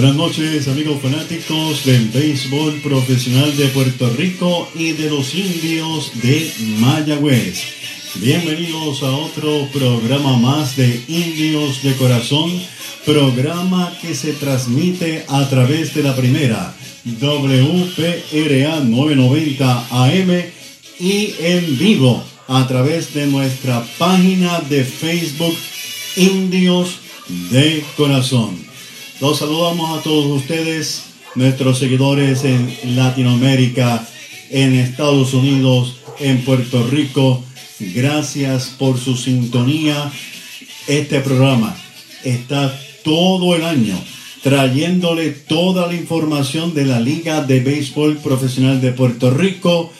Buenas 0.00 0.16
noches 0.16 0.66
amigos 0.66 1.02
fanáticos 1.02 1.84
del 1.84 2.08
béisbol 2.08 2.80
profesional 2.80 3.54
de 3.54 3.66
Puerto 3.66 4.08
Rico 4.08 4.66
y 4.74 4.92
de 4.92 5.10
los 5.10 5.34
indios 5.34 6.12
de 6.22 6.50
Mayagüez. 6.78 7.62
Bienvenidos 8.14 9.02
a 9.02 9.10
otro 9.10 9.68
programa 9.70 10.38
más 10.38 10.74
de 10.74 11.02
Indios 11.06 11.82
de 11.82 11.92
Corazón, 11.96 12.50
programa 13.04 13.92
que 14.00 14.14
se 14.14 14.32
transmite 14.32 15.26
a 15.28 15.46
través 15.50 15.92
de 15.92 16.02
la 16.02 16.16
primera 16.16 16.74
WPRA 17.04 18.80
990 18.80 19.86
AM 19.90 20.30
y 20.98 21.34
en 21.40 21.78
vivo 21.78 22.24
a 22.48 22.66
través 22.66 23.12
de 23.12 23.26
nuestra 23.26 23.84
página 23.98 24.60
de 24.60 24.82
Facebook 24.82 25.58
Indios 26.16 27.00
de 27.50 27.84
Corazón. 27.98 28.69
Los 29.20 29.38
saludamos 29.38 29.98
a 29.98 30.02
todos 30.02 30.24
ustedes, 30.24 31.02
nuestros 31.34 31.78
seguidores 31.78 32.42
en 32.44 32.96
Latinoamérica, 32.96 34.08
en 34.48 34.74
Estados 34.74 35.34
Unidos, 35.34 35.96
en 36.20 36.42
Puerto 36.42 36.86
Rico. 36.86 37.44
Gracias 37.78 38.74
por 38.78 38.98
su 38.98 39.18
sintonía. 39.18 40.10
Este 40.86 41.20
programa 41.20 41.76
está 42.24 42.74
todo 43.04 43.54
el 43.54 43.64
año 43.64 44.02
trayéndole 44.42 45.32
toda 45.32 45.86
la 45.86 45.94
información 45.94 46.72
de 46.72 46.86
la 46.86 46.98
Liga 46.98 47.42
de 47.42 47.60
Béisbol 47.60 48.16
Profesional 48.16 48.80
de 48.80 48.92
Puerto 48.92 49.30
Rico, 49.30 49.92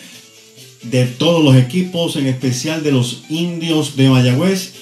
de 0.82 1.04
todos 1.04 1.44
los 1.44 1.56
equipos, 1.56 2.16
en 2.16 2.26
especial 2.26 2.82
de 2.82 2.92
los 2.92 3.24
indios 3.28 3.96
de 3.96 4.08
Mayagüez. 4.08 4.72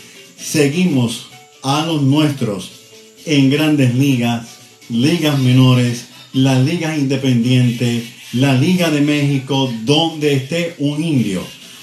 Seguimos 0.41 1.27
a 1.65 1.85
los 1.87 2.03
nuestros 2.03 2.78
en 3.27 3.51
grandes 3.51 3.95
ligas, 3.95 4.59
ligas 4.89 5.39
menores, 5.39 6.09
las 6.33 6.65
ligas 6.65 6.99
independientes, 6.99 8.05
la 8.33 8.55
Liga 8.55 8.91
de 8.91 9.01
México, 9.01 9.73
donde 9.85 10.35
esté 10.35 10.75
un 10.79 11.03
indio. 11.03 11.43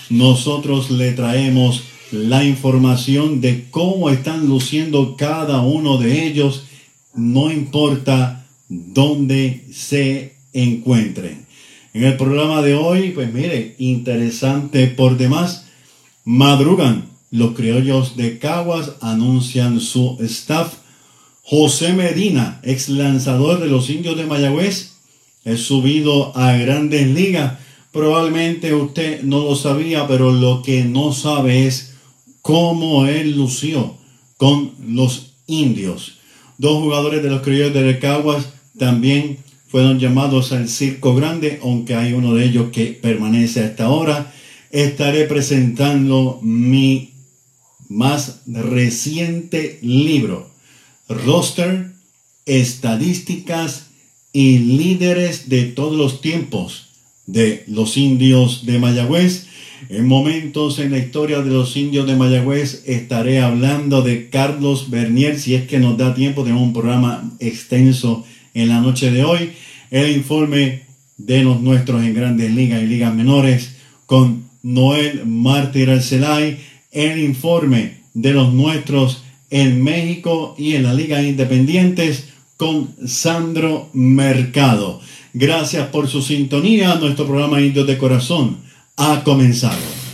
Nosotros 0.10 0.92
le 0.92 1.12
traemos 1.14 1.84
la 2.12 2.44
información 2.44 3.42
de 3.42 3.66
cómo 3.72 4.10
están 4.10 4.48
luciendo 4.48 5.16
cada 5.16 5.62
uno 5.62 5.98
de 5.98 6.28
ellos, 6.28 6.66
no 7.16 7.52
importa 7.52 8.46
dónde 8.70 9.66
se 9.74 10.36
encuentren. 10.54 11.46
En 11.94 12.04
el 12.04 12.18
programa 12.18 12.62
de 12.62 12.76
hoy, 12.76 13.12
pues 13.12 13.34
mire, 13.34 13.76
interesante 13.80 14.88
por 14.88 15.18
demás, 15.18 15.66
madrugan 16.24 17.10
los 17.32 17.56
criollos 17.56 18.16
de 18.16 18.38
Caguas, 18.38 18.94
anuncian 19.02 19.80
su 19.80 20.18
staff 20.22 20.74
José 21.48 21.94
Medina, 21.94 22.60
ex 22.64 22.90
lanzador 22.90 23.60
de 23.60 23.68
los 23.68 23.92
indios 23.92 24.18
de 24.18 24.26
Mayagüez, 24.26 24.94
es 25.44 25.60
subido 25.62 26.36
a 26.36 26.54
grandes 26.58 27.06
ligas. 27.06 27.60
Probablemente 27.92 28.74
usted 28.74 29.22
no 29.22 29.42
lo 29.44 29.56
sabía, 29.56 30.08
pero 30.08 30.32
lo 30.32 30.64
que 30.64 30.86
no 30.86 31.14
sabe 31.14 31.68
es 31.68 31.94
cómo 32.42 33.06
él 33.06 33.38
lució 33.38 33.96
con 34.38 34.74
los 34.88 35.36
indios. 35.46 36.18
Dos 36.58 36.82
jugadores 36.82 37.22
de 37.22 37.30
los 37.30 37.44
criollos 37.44 37.76
de 37.76 38.00
Caguas 38.00 38.50
también 38.80 39.38
fueron 39.68 40.00
llamados 40.00 40.52
al 40.52 40.68
Circo 40.68 41.14
Grande, 41.14 41.60
aunque 41.62 41.94
hay 41.94 42.14
uno 42.14 42.34
de 42.34 42.46
ellos 42.46 42.72
que 42.72 42.88
permanece 42.88 43.64
hasta 43.64 43.86
ahora. 43.86 44.34
Estaré 44.72 45.26
presentando 45.26 46.40
mi 46.42 47.12
más 47.88 48.42
reciente 48.48 49.78
libro 49.84 50.55
roster, 51.08 51.92
estadísticas 52.46 53.88
y 54.34 54.60
líderes 54.60 55.50
de 55.50 55.64
todos 55.64 55.98
los 55.98 56.22
tiempos 56.22 56.90
de 57.26 57.64
los 57.68 57.98
indios 57.98 58.66
de 58.66 58.80
Mayagüez. 58.80 59.48
En 59.90 60.08
momentos 60.08 60.80
en 60.80 60.92
la 60.92 60.98
historia 60.98 61.42
de 61.42 61.52
los 61.52 61.76
indios 61.78 62.08
de 62.08 62.16
Mayagüez 62.16 62.84
estaré 62.86 63.40
hablando 63.40 64.02
de 64.02 64.30
Carlos 64.30 64.90
Bernier, 64.90 65.40
si 65.40 65.56
es 65.56 65.68
que 65.68 65.80
nos 65.80 65.98
da 65.98 66.14
tiempo, 66.14 66.44
tenemos 66.44 66.64
un 66.64 66.74
programa 66.74 67.32
extenso 67.40 68.26
en 68.54 68.70
la 68.70 68.82
noche 68.82 69.12
de 69.12 69.24
hoy. 69.24 69.52
El 69.92 70.12
informe 70.16 70.84
de 71.18 71.44
los 71.44 71.62
nuestros 71.62 72.04
en 72.04 72.14
grandes 72.14 72.52
ligas 72.52 72.82
y 72.82 72.88
ligas 72.88 73.14
menores 73.14 73.76
con 74.06 74.46
Noel 74.64 75.26
Mártir 75.26 75.90
Arcelay. 75.90 76.60
El 76.92 77.20
informe 77.20 78.02
de 78.14 78.34
los 78.34 78.54
nuestros 78.54 79.25
en 79.50 79.84
México 79.84 80.56
y 80.58 80.76
en 80.76 80.84
la 80.84 80.94
Liga 80.94 81.22
Independientes 81.22 82.30
con 82.58 82.96
Sandro 83.06 83.90
Mercado. 83.94 85.02
Gracias 85.34 85.88
por 85.88 86.08
su 86.08 86.22
sintonía. 86.22 86.96
Nuestro 86.96 87.26
programa 87.26 87.62
Indios 87.62 87.88
de 87.88 87.98
Corazón 87.98 88.58
ha 88.98 89.24
comenzado. 89.24 90.05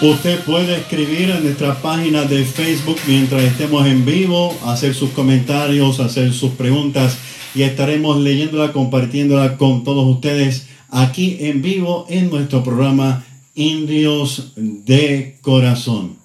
Usted 0.00 0.44
puede 0.44 0.76
escribir 0.76 1.28
en 1.30 1.42
nuestra 1.42 1.82
página 1.82 2.22
de 2.22 2.44
Facebook 2.44 2.98
mientras 3.08 3.42
estemos 3.42 3.84
en 3.84 4.04
vivo, 4.04 4.56
hacer 4.64 4.94
sus 4.94 5.10
comentarios, 5.10 5.98
hacer 5.98 6.32
sus 6.32 6.52
preguntas 6.52 7.18
y 7.52 7.62
estaremos 7.62 8.20
leyéndola, 8.20 8.72
compartiéndola 8.72 9.56
con 9.56 9.82
todos 9.82 10.06
ustedes 10.06 10.66
aquí 10.88 11.38
en 11.40 11.62
vivo 11.62 12.06
en 12.08 12.30
nuestro 12.30 12.62
programa 12.62 13.26
Indios 13.56 14.52
de 14.54 15.36
Corazón. 15.40 16.16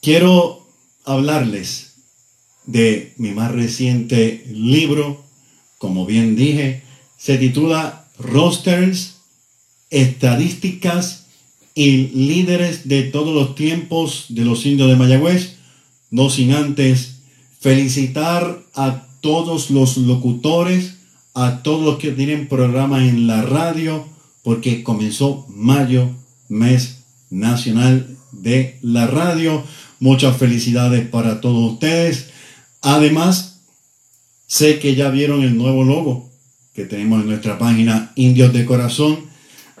Quiero 0.00 0.64
hablarles 1.04 1.96
de 2.66 3.14
mi 3.16 3.32
más 3.32 3.50
reciente 3.50 4.44
libro, 4.48 5.24
como 5.78 6.06
bien 6.06 6.36
dije, 6.36 6.84
se 7.16 7.36
titula 7.36 8.06
Rosters 8.20 9.17
estadísticas 9.90 11.26
y 11.74 12.08
líderes 12.08 12.88
de 12.88 13.04
todos 13.04 13.34
los 13.34 13.54
tiempos 13.54 14.26
de 14.30 14.44
los 14.44 14.66
indios 14.66 14.88
de 14.88 14.96
Mayagüez, 14.96 15.56
no 16.10 16.30
sin 16.30 16.52
antes 16.52 17.20
felicitar 17.60 18.62
a 18.74 19.06
todos 19.20 19.70
los 19.70 19.96
locutores, 19.96 20.94
a 21.34 21.62
todos 21.62 21.84
los 21.84 21.98
que 21.98 22.12
tienen 22.12 22.48
programas 22.48 23.02
en 23.02 23.26
la 23.26 23.42
radio, 23.42 24.06
porque 24.42 24.82
comenzó 24.82 25.46
mayo, 25.48 26.10
mes 26.48 27.04
nacional 27.30 28.16
de 28.32 28.78
la 28.82 29.06
radio. 29.06 29.62
Muchas 30.00 30.36
felicidades 30.36 31.06
para 31.08 31.40
todos 31.40 31.72
ustedes. 31.72 32.30
Además, 32.82 33.60
sé 34.46 34.78
que 34.78 34.94
ya 34.94 35.10
vieron 35.10 35.42
el 35.42 35.56
nuevo 35.56 35.84
logo 35.84 36.30
que 36.74 36.84
tenemos 36.84 37.22
en 37.22 37.28
nuestra 37.28 37.58
página 37.58 38.12
Indios 38.14 38.52
de 38.52 38.64
Corazón 38.64 39.27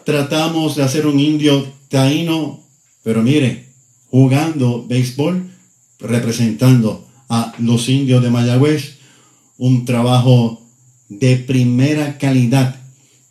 tratamos 0.08 0.74
de 0.74 0.84
hacer 0.84 1.06
un 1.06 1.20
indio 1.20 1.70
taíno, 1.90 2.64
pero 3.02 3.22
mire, 3.22 3.66
jugando 4.10 4.86
béisbol, 4.88 5.50
representando 6.00 7.06
a 7.28 7.52
los 7.58 7.90
indios 7.90 8.22
de 8.22 8.30
Mayagüez, 8.30 9.00
un 9.58 9.84
trabajo 9.84 10.62
de 11.10 11.36
primera 11.36 12.16
calidad 12.16 12.80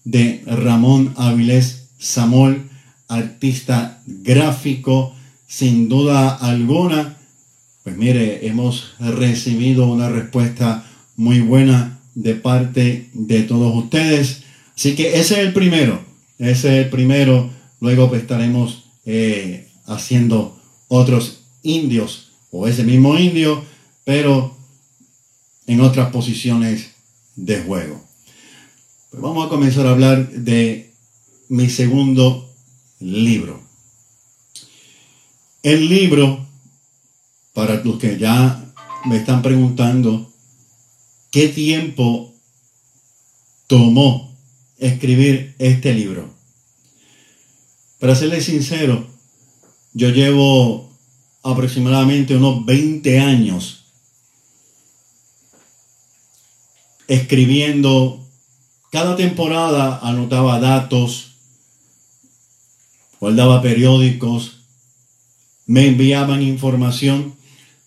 de 0.03 0.43
Ramón 0.45 1.15
Avilés 1.17 1.87
Samol, 1.97 2.69
artista 3.07 4.03
gráfico, 4.05 5.15
sin 5.47 5.89
duda 5.89 6.29
alguna, 6.29 7.17
Pues 7.83 7.97
mire, 7.97 8.45
hemos 8.45 8.93
recibido 8.99 9.87
una 9.87 10.09
respuesta 10.09 10.85
muy 11.15 11.39
buena 11.39 12.01
de 12.13 12.35
parte 12.35 13.09
de 13.13 13.41
todos 13.41 13.75
ustedes. 13.75 14.43
Así 14.75 14.93
que 14.93 15.19
ese 15.19 15.41
es 15.41 15.47
el 15.47 15.53
primero, 15.53 16.06
ese 16.39 16.79
es 16.79 16.85
el 16.85 16.89
primero. 16.89 17.49
Luego 17.79 18.09
pues, 18.09 18.21
estaremos 18.21 18.85
eh, 19.05 19.69
haciendo 19.85 20.59
otros 20.87 21.43
indios 21.63 22.31
o 22.51 22.67
ese 22.67 22.83
mismo 22.83 23.17
indio, 23.17 23.63
pero 24.03 24.55
en 25.65 25.81
otras 25.81 26.11
posiciones 26.11 26.91
de 27.35 27.61
juego. 27.61 28.03
Pues 29.09 29.21
vamos 29.21 29.45
a 29.45 29.49
comenzar 29.49 29.85
a 29.85 29.91
hablar 29.91 30.29
de 30.29 30.93
mi 31.49 31.69
segundo 31.69 32.53
libro. 32.99 33.61
El 35.63 35.89
libro, 35.89 36.45
para 37.53 37.83
los 37.83 37.99
que 37.99 38.17
ya 38.17 38.73
me 39.05 39.17
están 39.17 39.41
preguntando, 39.41 40.31
¿qué 41.31 41.49
tiempo 41.49 42.33
tomó 43.67 44.26
escribir 44.79 45.55
este 45.59 45.93
libro? 45.93 46.29
Para 47.99 48.15
serles 48.15 48.45
sincero, 48.45 49.07
yo 49.93 50.09
llevo 50.09 50.89
aproximadamente 51.43 52.35
unos 52.35 52.65
20 52.65 53.19
años 53.19 53.85
escribiendo. 57.07 58.23
Cada 58.91 59.15
temporada 59.15 59.99
anotaba 60.01 60.59
datos, 60.59 61.33
guardaba 63.19 63.61
periódicos, 63.61 64.61
me 65.65 65.87
enviaban 65.87 66.41
información. 66.41 67.35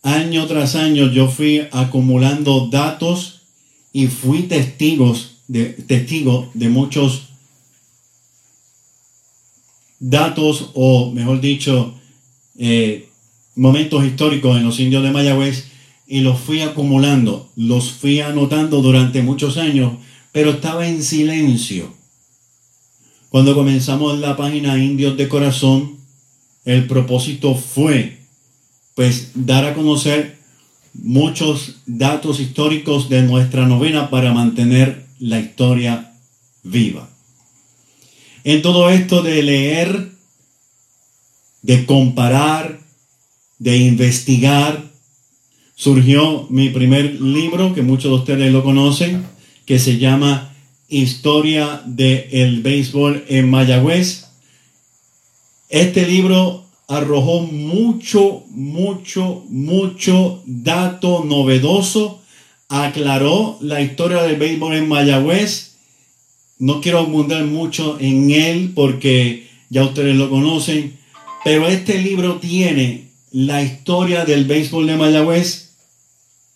Año 0.02 0.46
tras 0.46 0.74
año 0.76 1.10
yo 1.10 1.28
fui 1.28 1.68
acumulando 1.72 2.68
datos 2.68 3.42
y 3.92 4.08
fui 4.08 4.42
testigos 4.42 5.29
de, 5.50 5.64
testigo 5.64 6.48
de 6.54 6.68
muchos 6.68 7.30
datos 9.98 10.70
o, 10.74 11.10
mejor 11.10 11.40
dicho, 11.40 11.94
eh, 12.56 13.08
momentos 13.56 14.04
históricos 14.04 14.56
en 14.56 14.64
los 14.64 14.78
indios 14.78 15.02
de 15.02 15.10
Mayagüez 15.10 15.66
y 16.06 16.20
los 16.20 16.38
fui 16.38 16.60
acumulando, 16.60 17.50
los 17.56 17.90
fui 17.90 18.20
anotando 18.20 18.80
durante 18.80 19.22
muchos 19.22 19.56
años, 19.56 19.94
pero 20.30 20.50
estaba 20.50 20.86
en 20.86 21.02
silencio. 21.02 21.92
Cuando 23.28 23.54
comenzamos 23.54 24.20
la 24.20 24.36
página 24.36 24.78
Indios 24.78 25.16
de 25.16 25.28
Corazón, 25.28 25.98
el 26.64 26.86
propósito 26.86 27.56
fue 27.56 28.18
pues 28.94 29.32
dar 29.34 29.64
a 29.64 29.74
conocer 29.74 30.38
muchos 30.94 31.80
datos 31.86 32.38
históricos 32.38 33.08
de 33.08 33.22
nuestra 33.22 33.66
novena 33.66 34.10
para 34.10 34.32
mantener 34.32 35.09
la 35.20 35.38
historia 35.38 36.12
viva. 36.62 37.08
En 38.42 38.62
todo 38.62 38.90
esto 38.90 39.22
de 39.22 39.42
leer, 39.42 40.10
de 41.62 41.86
comparar, 41.86 42.80
de 43.58 43.76
investigar, 43.76 44.90
surgió 45.74 46.46
mi 46.50 46.70
primer 46.70 47.20
libro, 47.20 47.74
que 47.74 47.82
muchos 47.82 48.10
de 48.10 48.16
ustedes 48.16 48.52
lo 48.52 48.64
conocen, 48.64 49.26
que 49.66 49.78
se 49.78 49.98
llama 49.98 50.54
Historia 50.88 51.82
del 51.86 52.62
Béisbol 52.62 53.24
en 53.28 53.48
Mayagüez. 53.48 54.26
Este 55.68 56.06
libro 56.06 56.64
arrojó 56.88 57.42
mucho, 57.42 58.44
mucho, 58.50 59.44
mucho 59.48 60.42
dato 60.46 61.24
novedoso, 61.24 62.19
aclaró 62.70 63.58
la 63.60 63.82
historia 63.82 64.22
del 64.22 64.36
béisbol 64.36 64.74
en 64.76 64.88
Mayagüez 64.88 65.70
no 66.60 66.82
quiero 66.82 66.98
abundar 66.98 67.44
mucho 67.46 67.98
en 67.98 68.30
él 68.30 68.72
porque 68.74 69.48
ya 69.70 69.82
ustedes 69.82 70.14
lo 70.14 70.28
conocen, 70.28 70.98
pero 71.42 71.66
este 71.66 71.98
libro 71.98 72.38
tiene 72.38 73.08
la 73.32 73.62
historia 73.62 74.26
del 74.26 74.44
béisbol 74.44 74.86
de 74.86 74.96
Mayagüez 74.96 75.70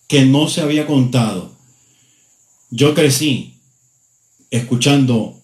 que 0.07 0.27
no 0.27 0.49
se 0.49 0.61
había 0.61 0.87
contado. 0.87 1.53
Yo 2.71 2.93
crecí 2.93 3.55
escuchando 4.51 5.41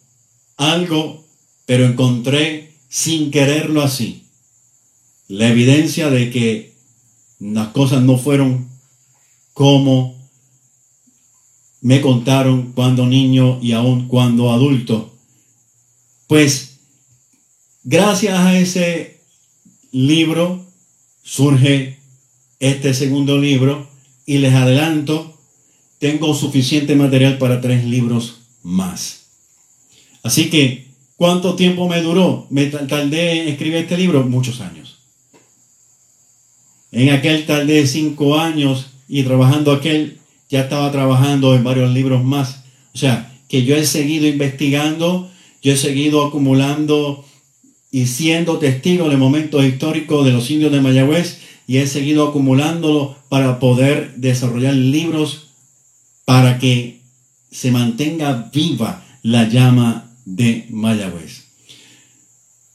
algo, 0.59 1.25
pero 1.65 1.87
encontré 1.87 2.75
sin 2.91 3.31
quererlo 3.31 3.83
así 3.83 4.25
la 5.27 5.49
evidencia 5.49 6.11
de 6.11 6.31
que 6.31 6.75
las 7.39 7.69
cosas 7.69 8.03
no 8.03 8.19
fueron 8.19 8.69
como 9.55 10.20
me 11.83 12.01
contaron 12.01 12.73
cuando 12.73 13.07
niño 13.07 13.59
y 13.63 13.73
aún 13.73 14.09
cuando 14.09 14.51
adulto. 14.53 15.15
Pues 16.27 16.79
gracias 17.85 18.39
a 18.39 18.59
ese 18.59 19.21
libro 19.91 20.65
surge 21.23 21.99
este 22.61 22.95
segundo 22.95 23.39
libro 23.39 23.89
y 24.27 24.39
les 24.39 24.55
adelanto, 24.55 25.37
tengo 25.99 26.35
suficiente 26.35 26.95
material 26.95 27.39
para 27.39 27.61
tres 27.61 27.85
libros 27.85 28.43
más. 28.63 29.25
Así 30.23 30.51
que, 30.51 30.87
¿cuánto 31.17 31.57
tiempo 31.57 31.89
me 31.89 32.03
duró? 32.03 32.47
Me 32.51 32.67
tardé 32.67 33.43
en 33.43 33.49
escribir 33.49 33.79
este 33.79 33.97
libro 33.97 34.23
muchos 34.25 34.61
años. 34.61 34.99
En 36.93 37.11
aquel 37.11 37.47
tardé 37.47 37.87
cinco 37.87 38.39
años 38.39 38.91
y 39.09 39.23
trabajando 39.23 39.73
aquel 39.73 40.20
ya 40.51 40.63
estaba 40.63 40.91
trabajando 40.91 41.55
en 41.55 41.65
varios 41.65 41.91
libros 41.93 42.23
más. 42.25 42.65
O 42.93 42.99
sea, 42.99 43.33
que 43.49 43.65
yo 43.65 43.77
he 43.77 43.87
seguido 43.87 44.27
investigando, 44.27 45.31
yo 45.63 45.73
he 45.73 45.77
seguido 45.77 46.27
acumulando 46.27 47.25
y 47.91 48.07
siendo 48.07 48.59
testigo 48.59 49.09
de 49.09 49.17
momentos 49.17 49.65
históricos 49.65 50.25
de 50.25 50.33
los 50.33 50.51
indios 50.51 50.73
de 50.73 50.81
Mayagüez 50.81 51.39
y 51.67 51.79
he 51.79 51.87
seguido 51.87 52.29
acumulándolo 52.29 53.17
para 53.29 53.61
poder 53.61 54.15
desarrollar 54.17 54.75
libros 54.75 55.51
para 56.25 56.59
que 56.59 57.01
se 57.51 57.71
mantenga 57.71 58.51
viva 58.53 59.05
la 59.23 59.49
llama 59.49 60.13
de 60.25 60.67
Mayagüez. 60.71 61.45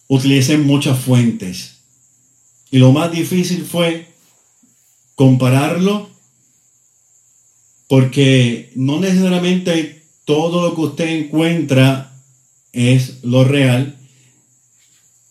Utilicé 0.08 0.58
muchas 0.58 1.00
fuentes 1.00 1.80
y 2.72 2.78
lo 2.78 2.92
más 2.92 3.12
difícil 3.12 3.66
fue 3.66 4.08
compararlo 5.16 6.15
porque 7.88 8.72
no 8.76 9.00
necesariamente 9.00 10.04
todo 10.26 10.68
lo 10.68 10.76
que 10.76 10.82
usted 10.82 11.08
encuentra 11.08 12.20
es 12.74 13.24
lo 13.24 13.44
real, 13.44 13.98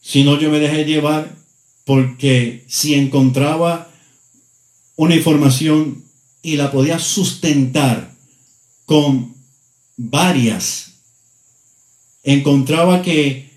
sino 0.00 0.38
yo 0.38 0.50
me 0.50 0.60
dejé 0.60 0.84
llevar 0.84 1.34
porque 1.84 2.64
si 2.68 2.94
encontraba 2.94 3.90
una 4.96 5.16
información 5.16 6.04
y 6.42 6.56
la 6.56 6.70
podía 6.70 6.98
sustentar 6.98 8.14
con 8.86 9.34
varias, 9.96 10.92
encontraba 12.22 13.02
que 13.02 13.50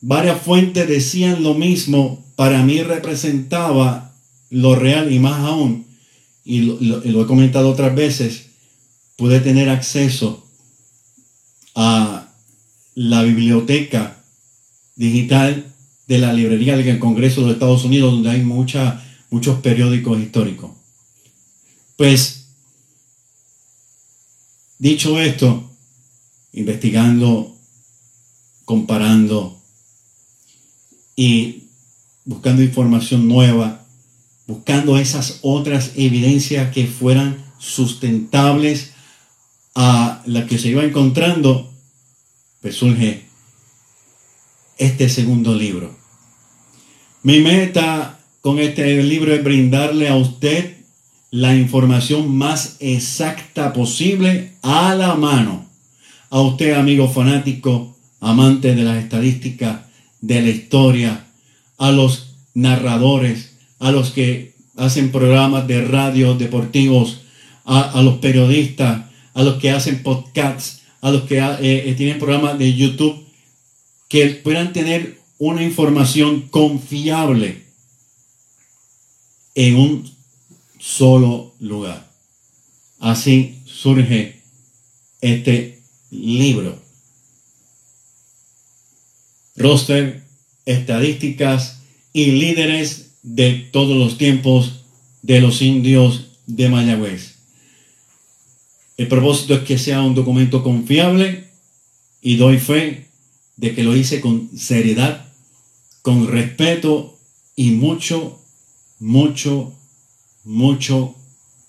varias 0.00 0.40
fuentes 0.42 0.86
decían 0.86 1.42
lo 1.42 1.54
mismo, 1.54 2.24
para 2.36 2.62
mí 2.62 2.82
representaba 2.82 4.14
lo 4.50 4.74
real 4.74 5.12
y 5.12 5.18
más 5.18 5.40
aún 5.40 5.87
y 6.50 6.62
lo, 6.62 7.02
he 7.04 7.26
comentado 7.26 7.68
otras 7.68 7.94
veces, 7.94 8.46
pude 9.16 9.40
tener 9.40 9.68
acceso 9.68 10.48
a 11.74 12.32
la 12.94 13.22
biblioteca 13.22 14.24
digital 14.96 15.74
de 16.06 16.18
la 16.18 16.32
librería 16.32 16.74
del 16.74 16.98
Congreso 16.98 17.44
de 17.44 17.52
Estados 17.52 17.84
Unidos, 17.84 18.12
donde 18.12 18.30
hay 18.30 18.40
mucha, 18.40 19.04
muchos 19.28 19.60
periódicos 19.60 20.18
históricos. 20.18 20.70
Pues, 21.98 22.46
dicho 24.78 25.20
esto, 25.20 25.70
investigando, 26.54 27.54
comparando 28.64 29.60
y 31.14 31.64
buscando 32.24 32.62
información 32.62 33.28
nueva, 33.28 33.86
buscando 34.48 34.98
esas 34.98 35.40
otras 35.42 35.92
evidencias 35.94 36.72
que 36.72 36.86
fueran 36.86 37.44
sustentables 37.58 38.92
a 39.74 40.22
la 40.24 40.46
que 40.46 40.58
se 40.58 40.68
iba 40.68 40.82
encontrando, 40.82 41.70
pues 42.62 42.74
surge 42.74 43.26
este 44.78 45.10
segundo 45.10 45.54
libro. 45.54 45.94
Mi 47.22 47.40
meta 47.40 48.20
con 48.40 48.58
este 48.58 49.02
libro 49.02 49.34
es 49.34 49.44
brindarle 49.44 50.08
a 50.08 50.16
usted 50.16 50.78
la 51.30 51.54
información 51.54 52.34
más 52.34 52.76
exacta 52.80 53.74
posible 53.74 54.54
a 54.62 54.94
la 54.94 55.14
mano. 55.14 55.66
A 56.30 56.40
usted, 56.40 56.72
amigo 56.72 57.08
fanático, 57.10 57.98
amante 58.20 58.74
de 58.74 58.82
las 58.82 59.02
estadísticas, 59.02 59.80
de 60.22 60.40
la 60.40 60.48
historia, 60.48 61.26
a 61.76 61.90
los 61.90 62.36
narradores, 62.54 63.57
a 63.78 63.92
los 63.92 64.10
que 64.10 64.54
hacen 64.76 65.10
programas 65.10 65.66
de 65.66 65.84
radio 65.84 66.34
deportivos, 66.34 67.22
a, 67.64 68.00
los 68.02 68.18
periodistas, 68.18 69.06
a 69.34 69.42
los 69.42 69.58
que 69.58 69.70
hacen 69.70 70.02
podcasts, 70.02 70.82
a 71.00 71.10
los 71.10 71.22
que 71.22 71.38
eh, 71.38 71.90
eh, 71.90 71.94
tienen 71.96 72.18
programas 72.18 72.58
de 72.58 72.74
YouTube, 72.74 73.24
que 74.08 74.26
puedan 74.28 74.72
tener 74.72 75.18
una 75.38 75.62
información 75.62 76.48
confiable 76.48 77.64
en 79.54 79.76
un 79.76 80.10
solo 80.78 81.54
lugar. 81.60 82.08
Así 82.98 83.60
surge 83.66 84.40
este 85.20 85.82
libro. 86.10 86.80
Roster, 89.56 90.24
estadísticas 90.64 91.80
y 92.12 92.26
líderes 92.32 93.07
de 93.34 93.68
todos 93.72 93.96
los 93.96 94.16
tiempos 94.16 94.84
de 95.22 95.40
los 95.40 95.60
indios 95.60 96.28
de 96.46 96.70
Mayagüez. 96.70 97.34
El 98.96 99.06
propósito 99.06 99.54
es 99.54 99.60
que 99.60 99.78
sea 99.78 100.02
un 100.02 100.14
documento 100.14 100.62
confiable 100.62 101.50
y 102.22 102.36
doy 102.36 102.58
fe 102.58 103.08
de 103.56 103.74
que 103.74 103.84
lo 103.84 103.94
hice 103.94 104.20
con 104.20 104.50
seriedad, 104.56 105.30
con 106.00 106.26
respeto 106.26 107.18
y 107.54 107.72
mucho, 107.72 108.40
mucho, 108.98 109.74
mucho 110.44 111.14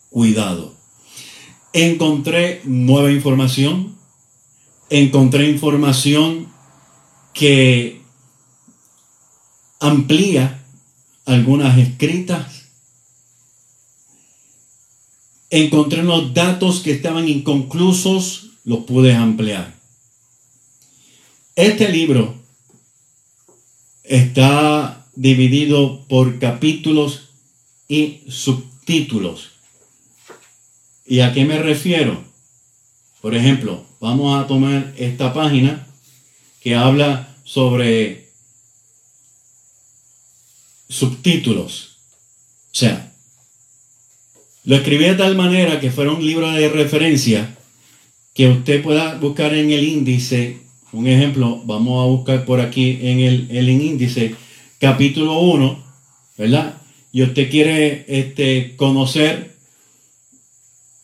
cuidado. 0.09 0.73
Encontré 1.73 2.61
nueva 2.63 3.11
información, 3.11 3.95
encontré 4.89 5.49
información 5.49 6.47
que 7.33 8.01
amplía 9.81 10.58
algunas 11.29 11.77
escritas. 11.77 12.65
Encontré 15.49 16.01
unos 16.01 16.33
datos 16.33 16.81
que 16.81 16.91
estaban 16.91 17.27
inconclusos, 17.27 18.51
los 18.63 18.79
pude 18.85 19.13
ampliar. 19.13 19.73
Este 21.55 21.89
libro 21.89 22.35
está 24.03 25.05
dividido 25.15 26.05
por 26.07 26.39
capítulos 26.39 27.29
y 27.87 28.21
subtítulos. 28.29 29.49
¿Y 31.05 31.21
a 31.21 31.33
qué 31.33 31.45
me 31.45 31.59
refiero? 31.59 32.23
Por 33.21 33.35
ejemplo, 33.35 33.83
vamos 33.99 34.39
a 34.41 34.47
tomar 34.47 34.93
esta 34.97 35.33
página 35.33 35.87
que 36.61 36.75
habla 36.75 37.35
sobre 37.43 38.28
subtítulos. 40.89 41.99
O 42.71 42.75
sea, 42.75 43.13
lo 44.65 44.75
escribí 44.75 45.05
de 45.05 45.15
tal 45.15 45.35
manera 45.35 45.79
que 45.79 45.91
fuera 45.91 46.11
un 46.11 46.25
libro 46.25 46.51
de 46.51 46.67
referencia 46.69 47.55
que 48.33 48.47
usted 48.47 48.81
pueda 48.81 49.15
buscar 49.15 49.53
en 49.53 49.71
el 49.71 49.83
índice. 49.83 50.57
Un 50.91 51.07
ejemplo, 51.07 51.61
vamos 51.65 52.03
a 52.03 52.07
buscar 52.07 52.45
por 52.45 52.59
aquí 52.59 52.99
en 53.01 53.19
el, 53.19 53.69
índice 53.69 54.35
capítulo 54.79 55.39
1, 55.39 55.83
¿verdad? 56.37 56.81
Y 57.11 57.23
usted 57.23 57.49
quiere 57.49 58.05
este, 58.07 58.75
conocer, 58.75 59.55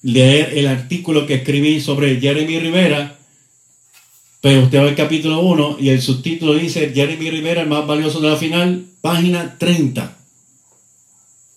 leer 0.02 0.58
el 0.58 0.68
artículo 0.68 1.26
que 1.26 1.36
escribí 1.36 1.82
sobre 1.82 2.20
Jeremy 2.20 2.60
Rivera, 2.60 3.20
pero 4.46 4.62
usted 4.62 4.78
va 4.78 4.84
al 4.90 4.94
capítulo 4.94 5.40
1 5.40 5.78
y 5.80 5.90
el 5.90 6.00
subtítulo 6.04 6.54
dice 6.54 6.92
Jeremy 6.94 7.32
Rivera, 7.32 7.64
el 7.64 7.68
más 7.68 7.88
valioso 7.88 8.22
de 8.22 8.30
la 8.30 8.36
final, 8.36 8.86
página 9.02 9.58
30. 9.58 10.20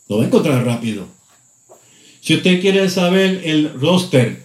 Lo 0.09 0.17
va 0.17 0.23
a 0.23 0.27
encontrar 0.27 0.65
rápido. 0.65 1.07
Si 2.23 2.37
usted 2.37 2.63
quiere 2.63 2.89
saber 2.89 3.43
el 3.45 3.79
roster 3.79 4.43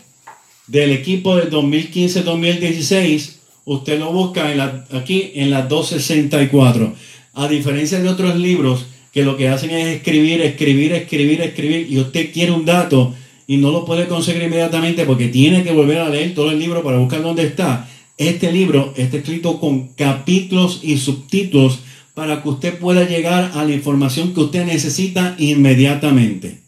del 0.67 0.91
equipo 0.91 1.37
del 1.37 1.49
2015-2016, 1.51 3.35
usted 3.63 3.97
lo 3.97 4.11
busca 4.11 4.51
en 4.51 4.57
la, 4.57 4.87
aquí 4.91 5.31
en 5.35 5.49
la 5.49 5.61
264. 5.61 6.95
A 7.35 7.47
diferencia 7.47 8.01
de 8.01 8.09
otros 8.09 8.35
libros 8.35 8.87
que 9.13 9.23
lo 9.23 9.37
que 9.37 9.47
hacen 9.47 9.69
es 9.71 9.87
escribir, 9.87 10.41
escribir, 10.41 10.91
escribir, 10.91 11.39
escribir, 11.39 11.87
y 11.89 11.97
usted 11.97 12.33
quiere 12.33 12.51
un 12.51 12.65
dato 12.65 13.15
y 13.47 13.55
no 13.55 13.71
lo 13.71 13.85
puede 13.85 14.09
conseguir 14.09 14.43
inmediatamente 14.43 15.05
porque 15.05 15.29
tiene 15.29 15.63
que 15.63 15.71
volver 15.71 15.99
a 15.99 16.09
leer 16.09 16.35
todo 16.35 16.51
el 16.51 16.59
libro 16.59 16.83
para 16.83 16.97
buscar 16.97 17.21
dónde 17.21 17.43
está. 17.43 17.87
Este 18.23 18.53
libro 18.53 18.93
está 18.95 19.17
escrito 19.17 19.59
con 19.59 19.89
capítulos 19.89 20.79
y 20.81 20.97
subtítulos 20.97 21.79
para 22.13 22.41
que 22.41 22.47
usted 22.47 22.79
pueda 22.79 23.03
llegar 23.03 23.51
a 23.53 23.65
la 23.65 23.73
información 23.73 24.33
que 24.33 24.39
usted 24.39 24.65
necesita 24.65 25.35
inmediatamente. 25.37 26.61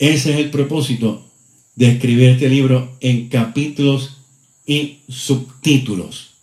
Ese 0.00 0.32
es 0.32 0.38
el 0.40 0.50
propósito 0.50 1.24
de 1.76 1.92
escribir 1.92 2.30
este 2.30 2.48
libro 2.48 2.96
en 2.98 3.28
capítulos 3.28 4.16
y 4.66 4.98
subtítulos. 5.08 6.34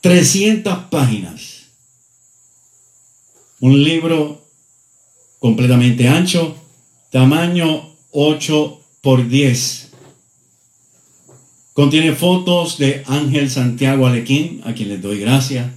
300 0.00 0.86
páginas. 0.90 1.66
Un 3.60 3.84
libro 3.84 4.44
completamente 5.38 6.08
ancho, 6.08 6.56
tamaño 7.12 7.94
8 8.10 8.80
por 9.00 9.28
10 9.28 9.85
Contiene 11.76 12.14
fotos 12.14 12.78
de 12.78 13.02
Ángel 13.04 13.50
Santiago 13.50 14.06
Alequín, 14.06 14.62
a 14.64 14.72
quien 14.72 14.88
les 14.88 15.02
doy 15.02 15.20
gracias. 15.20 15.70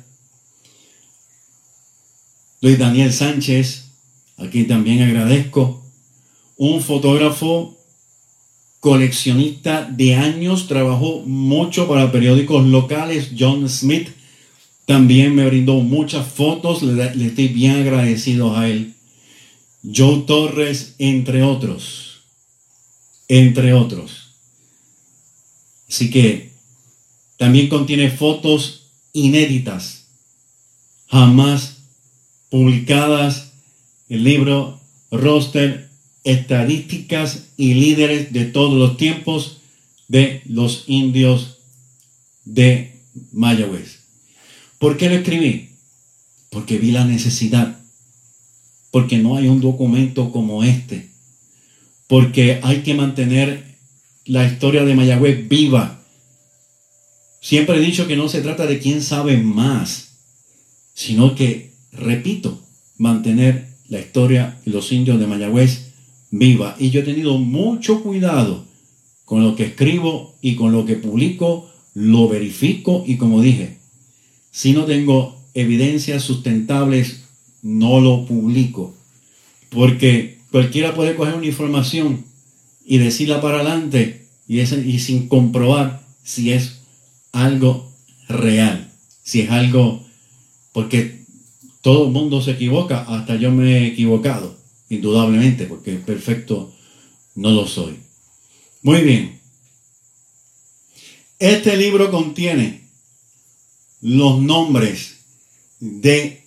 Luis 2.61 2.79
Daniel 2.79 3.11
Sánchez, 3.11 3.89
a 4.37 4.47
quien 4.47 4.69
también 4.69 5.01
agradezco. 5.01 5.83
Un 6.55 6.81
fotógrafo 6.81 7.77
coleccionista 8.79 9.89
de 9.91 10.15
años, 10.15 10.67
trabajó 10.67 11.23
mucho 11.25 11.89
para 11.89 12.13
periódicos 12.13 12.65
locales, 12.65 13.31
John 13.37 13.67
Smith. 13.67 14.07
También 14.85 15.35
me 15.35 15.47
brindó 15.47 15.81
muchas 15.81 16.25
fotos, 16.25 16.81
le, 16.81 17.13
le 17.13 17.25
estoy 17.25 17.49
bien 17.49 17.75
agradecido 17.75 18.55
a 18.55 18.69
él. 18.69 18.93
Joe 19.83 20.23
Torres, 20.25 20.95
entre 20.97 21.43
otros. 21.43 22.21
Entre 23.27 23.73
otros. 23.73 24.18
Así 25.89 26.09
que 26.09 26.51
también 27.37 27.67
contiene 27.67 28.11
fotos 28.11 28.91
inéditas, 29.13 30.05
jamás 31.07 31.77
publicadas. 32.49 33.53
El 34.07 34.23
libro 34.23 34.79
Roster, 35.11 35.89
Estadísticas 36.23 37.49
y 37.57 37.75
Líderes 37.75 38.33
de 38.33 38.45
todos 38.45 38.73
los 38.77 38.97
tiempos 38.97 39.61
de 40.07 40.41
los 40.45 40.85
indios 40.87 41.59
de 42.43 42.99
Mayagüez. 43.31 43.99
¿Por 44.79 44.97
qué 44.97 45.09
lo 45.09 45.15
escribí? 45.15 45.69
Porque 46.49 46.79
vi 46.79 46.91
la 46.91 47.05
necesidad. 47.05 47.79
Porque 48.91 49.19
no 49.19 49.37
hay 49.37 49.47
un 49.47 49.61
documento 49.61 50.31
como 50.31 50.63
este. 50.63 51.11
Porque 52.07 52.59
hay 52.63 52.81
que 52.81 52.95
mantener 52.95 53.68
la 54.29 54.45
historia 54.45 54.85
de 54.85 54.93
Mayagüez 54.93 55.49
viva. 55.49 56.03
Siempre 57.41 57.77
he 57.77 57.81
dicho 57.81 58.05
que 58.05 58.15
no 58.15 58.29
se 58.29 58.41
trata 58.41 58.67
de 58.67 58.77
quién 58.77 59.01
sabe 59.01 59.37
más, 59.37 60.19
sino 60.93 61.33
que, 61.33 61.73
repito, 61.91 62.61
mantener 62.99 63.69
la 63.87 63.99
historia 63.99 64.59
de 64.63 64.71
los 64.71 64.91
indios 64.91 65.19
de 65.19 65.25
Mayagüez 65.25 65.93
viva. 66.29 66.75
Y 66.77 66.91
yo 66.91 66.99
he 66.99 67.03
tenido 67.03 67.39
mucho 67.39 68.03
cuidado 68.03 68.65
con 69.25 69.43
lo 69.43 69.55
que 69.55 69.65
escribo 69.65 70.35
y 70.41 70.55
con 70.55 70.73
lo 70.73 70.85
que 70.85 70.95
publico, 70.95 71.67
lo 71.95 72.29
verifico 72.29 73.03
y 73.07 73.17
como 73.17 73.41
dije, 73.41 73.79
si 74.51 74.73
no 74.73 74.85
tengo 74.85 75.41
evidencias 75.55 76.21
sustentables, 76.21 77.23
no 77.63 77.99
lo 77.99 78.27
publico. 78.27 78.93
Porque 79.69 80.37
cualquiera 80.51 80.93
puede 80.93 81.15
coger 81.15 81.33
una 81.33 81.47
información 81.47 82.25
y 82.85 82.99
decirla 82.99 83.41
para 83.41 83.61
adelante 83.61 84.18
y, 84.49 84.99
sin 84.99 85.27
comprobar 85.27 86.03
si 86.23 86.51
es 86.51 86.79
algo 87.31 87.93
real, 88.27 88.91
si 89.23 89.41
es 89.41 89.51
algo, 89.51 90.03
porque 90.73 91.23
todo 91.81 92.07
el 92.07 92.11
mundo 92.11 92.41
se 92.41 92.51
equivoca, 92.51 93.01
hasta 93.01 93.35
yo 93.35 93.51
me 93.51 93.77
he 93.77 93.87
equivocado, 93.87 94.57
indudablemente, 94.89 95.65
porque 95.65 95.93
perfecto 95.93 96.73
no 97.35 97.51
lo 97.51 97.67
soy. 97.67 97.99
Muy 98.81 99.01
bien. 99.01 99.39
Este 101.37 101.77
libro 101.77 102.09
contiene 102.09 102.89
los 104.01 104.41
nombres 104.41 105.17
de 105.79 106.43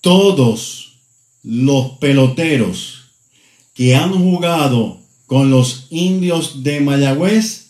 todos 0.00 1.00
los 1.42 1.98
peloteros 1.98 3.10
que 3.74 3.96
han 3.96 4.12
jugado 4.12 5.01
con 5.32 5.50
los 5.50 5.86
indios 5.88 6.62
de 6.62 6.80
Mayagüez 6.80 7.68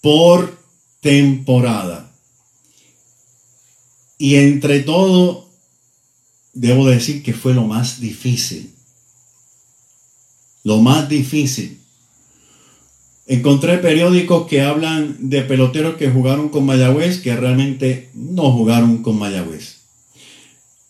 por 0.00 0.56
temporada. 1.00 2.12
Y 4.16 4.36
entre 4.36 4.78
todo 4.78 5.48
debo 6.52 6.86
decir 6.86 7.24
que 7.24 7.32
fue 7.32 7.52
lo 7.52 7.64
más 7.64 7.98
difícil. 7.98 8.72
Lo 10.62 10.78
más 10.78 11.08
difícil. 11.08 11.80
Encontré 13.26 13.78
periódicos 13.78 14.46
que 14.46 14.62
hablan 14.62 15.16
de 15.18 15.42
peloteros 15.42 15.96
que 15.96 16.10
jugaron 16.10 16.48
con 16.48 16.64
Mayagüez 16.64 17.18
que 17.18 17.34
realmente 17.34 18.08
no 18.14 18.52
jugaron 18.52 19.02
con 19.02 19.18
Mayagüez. 19.18 19.80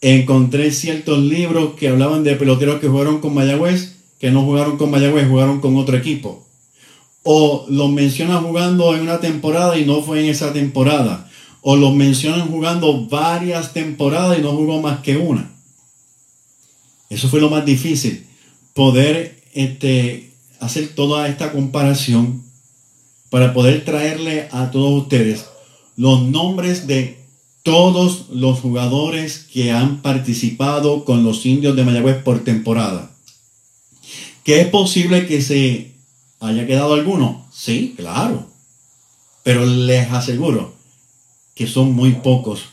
Encontré 0.02 0.70
ciertos 0.70 1.18
libros 1.20 1.76
que 1.76 1.88
hablaban 1.88 2.24
de 2.24 2.36
peloteros 2.36 2.78
que 2.78 2.88
jugaron 2.88 3.22
con 3.22 3.32
Mayagüez 3.32 3.93
que 4.18 4.30
no 4.30 4.42
jugaron 4.42 4.76
con 4.76 4.90
Mayagüez, 4.90 5.28
jugaron 5.28 5.60
con 5.60 5.76
otro 5.76 5.96
equipo. 5.96 6.46
O 7.22 7.66
los 7.68 7.90
mencionan 7.90 8.44
jugando 8.44 8.94
en 8.94 9.02
una 9.02 9.20
temporada 9.20 9.78
y 9.78 9.84
no 9.84 10.02
fue 10.02 10.20
en 10.20 10.30
esa 10.30 10.52
temporada. 10.52 11.30
O 11.62 11.76
los 11.76 11.94
mencionan 11.94 12.48
jugando 12.48 13.06
varias 13.06 13.72
temporadas 13.72 14.38
y 14.38 14.42
no 14.42 14.52
jugó 14.52 14.80
más 14.80 15.00
que 15.00 15.16
una. 15.16 15.50
Eso 17.08 17.28
fue 17.28 17.40
lo 17.40 17.50
más 17.50 17.64
difícil. 17.64 18.26
Poder 18.74 19.42
este, 19.54 20.32
hacer 20.60 20.94
toda 20.94 21.28
esta 21.28 21.52
comparación 21.52 22.42
para 23.30 23.52
poder 23.52 23.84
traerle 23.84 24.48
a 24.52 24.70
todos 24.70 25.02
ustedes 25.02 25.46
los 25.96 26.22
nombres 26.22 26.86
de 26.86 27.24
todos 27.62 28.26
los 28.30 28.60
jugadores 28.60 29.46
que 29.50 29.72
han 29.72 30.02
participado 30.02 31.04
con 31.04 31.24
los 31.24 31.46
indios 31.46 31.74
de 31.76 31.84
Mayagüez 31.84 32.22
por 32.22 32.44
temporada. 32.44 33.13
¿Que 34.44 34.60
es 34.60 34.68
posible 34.68 35.26
que 35.26 35.40
se 35.42 35.92
haya 36.40 36.66
quedado 36.66 36.94
alguno? 36.94 37.48
Sí, 37.52 37.94
claro. 37.96 38.46
Pero 39.42 39.64
les 39.64 40.10
aseguro 40.10 40.74
que 41.54 41.66
son 41.66 41.92
muy 41.92 42.12
pocos 42.12 42.66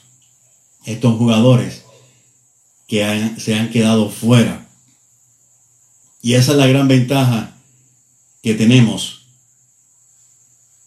estos 0.86 1.18
jugadores 1.18 1.84
que 2.88 3.34
se 3.38 3.56
han 3.56 3.70
quedado 3.70 4.10
fuera. 4.10 4.68
Y 6.22 6.34
esa 6.34 6.52
es 6.52 6.58
la 6.58 6.68
gran 6.68 6.88
ventaja 6.88 7.56
que 8.44 8.54
tenemos 8.54 9.28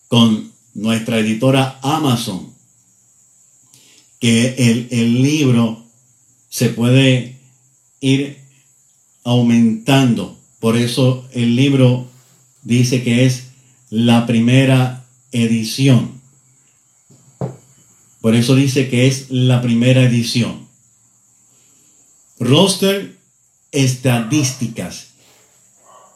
con 0.09 0.53
nuestra 0.75 1.19
editora 1.19 1.79
Amazon, 1.83 2.53
que 4.21 4.55
el, 4.59 4.89
el 4.91 5.23
libro 5.23 5.85
se 6.49 6.69
puede 6.69 7.39
ir 8.01 8.39
aumentando. 9.25 10.39
Por 10.65 10.79
eso 10.79 11.29
el 11.33 11.57
libro 11.57 12.07
dice 12.63 13.03
que 13.03 13.27
es 13.27 13.49
la 13.91 14.25
primera 14.25 15.05
edición. 15.31 16.23
Por 18.23 18.35
eso 18.35 18.55
dice 18.55 18.89
que 18.89 19.07
es 19.07 19.27
la 19.29 19.61
primera 19.61 20.01
edición. 20.05 20.67
Roster 22.39 23.15
estadísticas. 23.73 25.09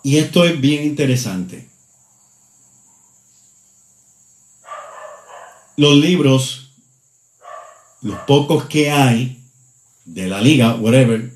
Y 0.02 0.17
esto 0.17 0.47
es 0.47 0.59
bien 0.59 0.83
interesante. 0.85 1.69
Los 5.76 5.95
libros, 5.95 6.71
los 8.00 8.19
pocos 8.21 8.64
que 8.64 8.90
hay 8.90 9.43
de 10.07 10.26
la 10.26 10.40
liga, 10.40 10.75
whatever, 10.75 11.35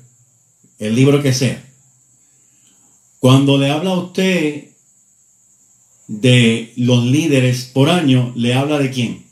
el 0.79 0.95
libro 0.95 1.21
que 1.21 1.31
sea, 1.31 1.63
cuando 3.23 3.57
le 3.57 3.71
habla 3.71 3.91
a 3.91 3.99
usted 3.99 4.65
de 6.07 6.73
los 6.75 7.05
líderes 7.05 7.63
por 7.73 7.89
año, 7.89 8.33
le 8.35 8.53
habla 8.53 8.79
de 8.79 8.91
quién? 8.91 9.25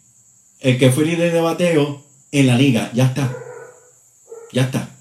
El 0.62 0.80
que 0.80 0.94
fue 0.94 1.06
líder 1.06 1.34
de 1.34 1.42
bateo 1.42 2.02
en 2.32 2.48
la 2.48 2.56
liga, 2.56 2.90
ya 2.94 3.08
está. 3.08 3.36
Ya 4.54 4.62
está. 4.62 4.96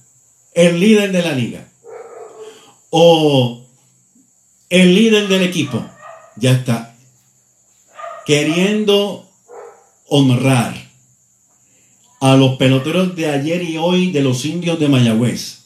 El 0.54 0.80
líder 0.80 1.12
de 1.12 1.22
la 1.22 1.34
liga. 1.34 1.68
O 2.90 3.64
el 4.68 4.92
líder 4.92 5.28
del 5.28 5.42
equipo, 5.44 5.86
ya 6.34 6.50
está. 6.50 6.96
Queriendo 8.26 9.30
honrar 10.08 10.74
a 12.20 12.34
los 12.34 12.56
peloteros 12.56 13.14
de 13.14 13.30
ayer 13.30 13.62
y 13.62 13.76
hoy 13.76 14.10
de 14.10 14.22
los 14.22 14.44
indios 14.44 14.80
de 14.80 14.88
Mayagüez. 14.88 15.60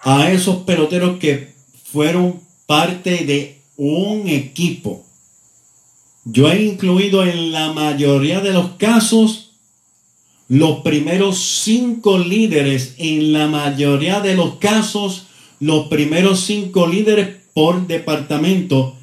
A 0.00 0.30
esos 0.30 0.62
peloteros 0.62 1.18
que 1.18 1.55
fueron 1.92 2.40
parte 2.66 3.24
de 3.24 3.60
un 3.76 4.28
equipo. 4.28 5.04
Yo 6.24 6.50
he 6.50 6.62
incluido 6.62 7.24
en 7.24 7.52
la 7.52 7.72
mayoría 7.72 8.40
de 8.40 8.52
los 8.52 8.72
casos 8.72 9.46
los 10.48 10.82
primeros 10.82 11.38
cinco 11.38 12.18
líderes, 12.18 12.94
en 12.98 13.32
la 13.32 13.48
mayoría 13.48 14.20
de 14.20 14.34
los 14.34 14.56
casos, 14.56 15.26
los 15.58 15.88
primeros 15.88 16.40
cinco 16.40 16.86
líderes 16.86 17.36
por 17.52 17.86
departamento, 17.86 18.96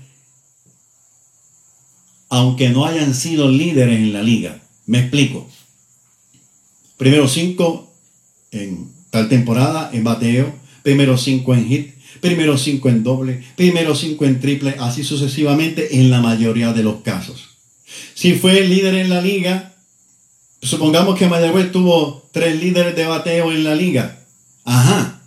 aunque 2.30 2.70
no 2.70 2.86
hayan 2.86 3.14
sido 3.14 3.50
líderes 3.50 3.98
en 3.98 4.14
la 4.14 4.24
liga. 4.24 4.62
Me 4.86 5.00
explico. 5.00 5.50
Primero 6.98 7.28
cinco 7.28 7.92
en 8.52 8.92
tal 9.10 9.28
temporada 9.28 9.90
en 9.92 10.04
bateo, 10.04 10.54
primero 10.82 11.18
cinco 11.18 11.54
en 11.54 11.68
hit, 11.68 11.93
primero 12.24 12.58
cinco 12.58 12.88
en 12.88 13.04
doble, 13.04 13.44
primero 13.58 13.94
cinco 13.96 14.24
en 14.24 14.40
triple, 14.40 14.78
así 14.80 15.04
sucesivamente 15.04 16.00
en 16.00 16.10
la 16.10 16.22
mayoría 16.22 16.72
de 16.72 16.82
los 16.82 17.02
casos. 17.02 17.50
Si 18.14 18.36
fue 18.36 18.60
el 18.60 18.70
líder 18.70 18.96
en 18.96 19.10
la 19.10 19.20
liga, 19.20 19.76
supongamos 20.62 21.20
que 21.20 21.28
Mayagüez 21.28 21.74
tuvo 21.74 22.30
tres 22.32 22.58
líderes 22.62 22.96
de 22.96 23.06
bateo 23.06 23.52
en 23.52 23.66
la 23.66 23.76
liga. 23.76 24.26
Ajá. 24.64 25.22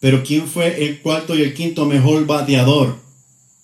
Pero 0.00 0.22
¿quién 0.24 0.48
fue 0.48 0.86
el 0.86 1.02
cuarto 1.02 1.36
y 1.36 1.42
el 1.42 1.52
quinto 1.52 1.84
mejor 1.84 2.24
bateador? 2.24 2.98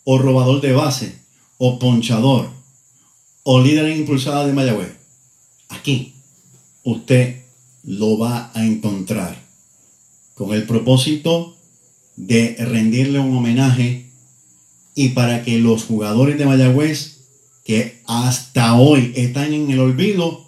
O 0.05 0.18
robador 0.18 0.61
de 0.61 0.73
base, 0.73 1.18
o 1.57 1.79
ponchador, 1.79 2.51
o 3.42 3.59
líder 3.62 3.87
en 3.87 4.01
impulsada 4.01 4.46
de 4.46 4.53
Mayagüez. 4.53 4.92
Aquí 5.70 6.12
usted 6.83 7.42
lo 7.85 8.18
va 8.18 8.51
a 8.53 8.66
encontrar 8.66 9.40
con 10.35 10.53
el 10.53 10.64
propósito 10.64 11.57
de 12.26 12.54
rendirle 12.59 13.18
un 13.18 13.37
homenaje 13.37 14.11
y 14.94 15.11
para 15.11 15.42
que 15.42 15.59
los 15.59 15.85
jugadores 15.85 16.38
de 16.38 16.44
Mayagüez 16.44 17.20
que 17.64 18.00
hasta 18.06 18.74
hoy 18.74 19.12
están 19.16 19.52
en 19.52 19.70
el 19.70 19.80
olvido 19.80 20.46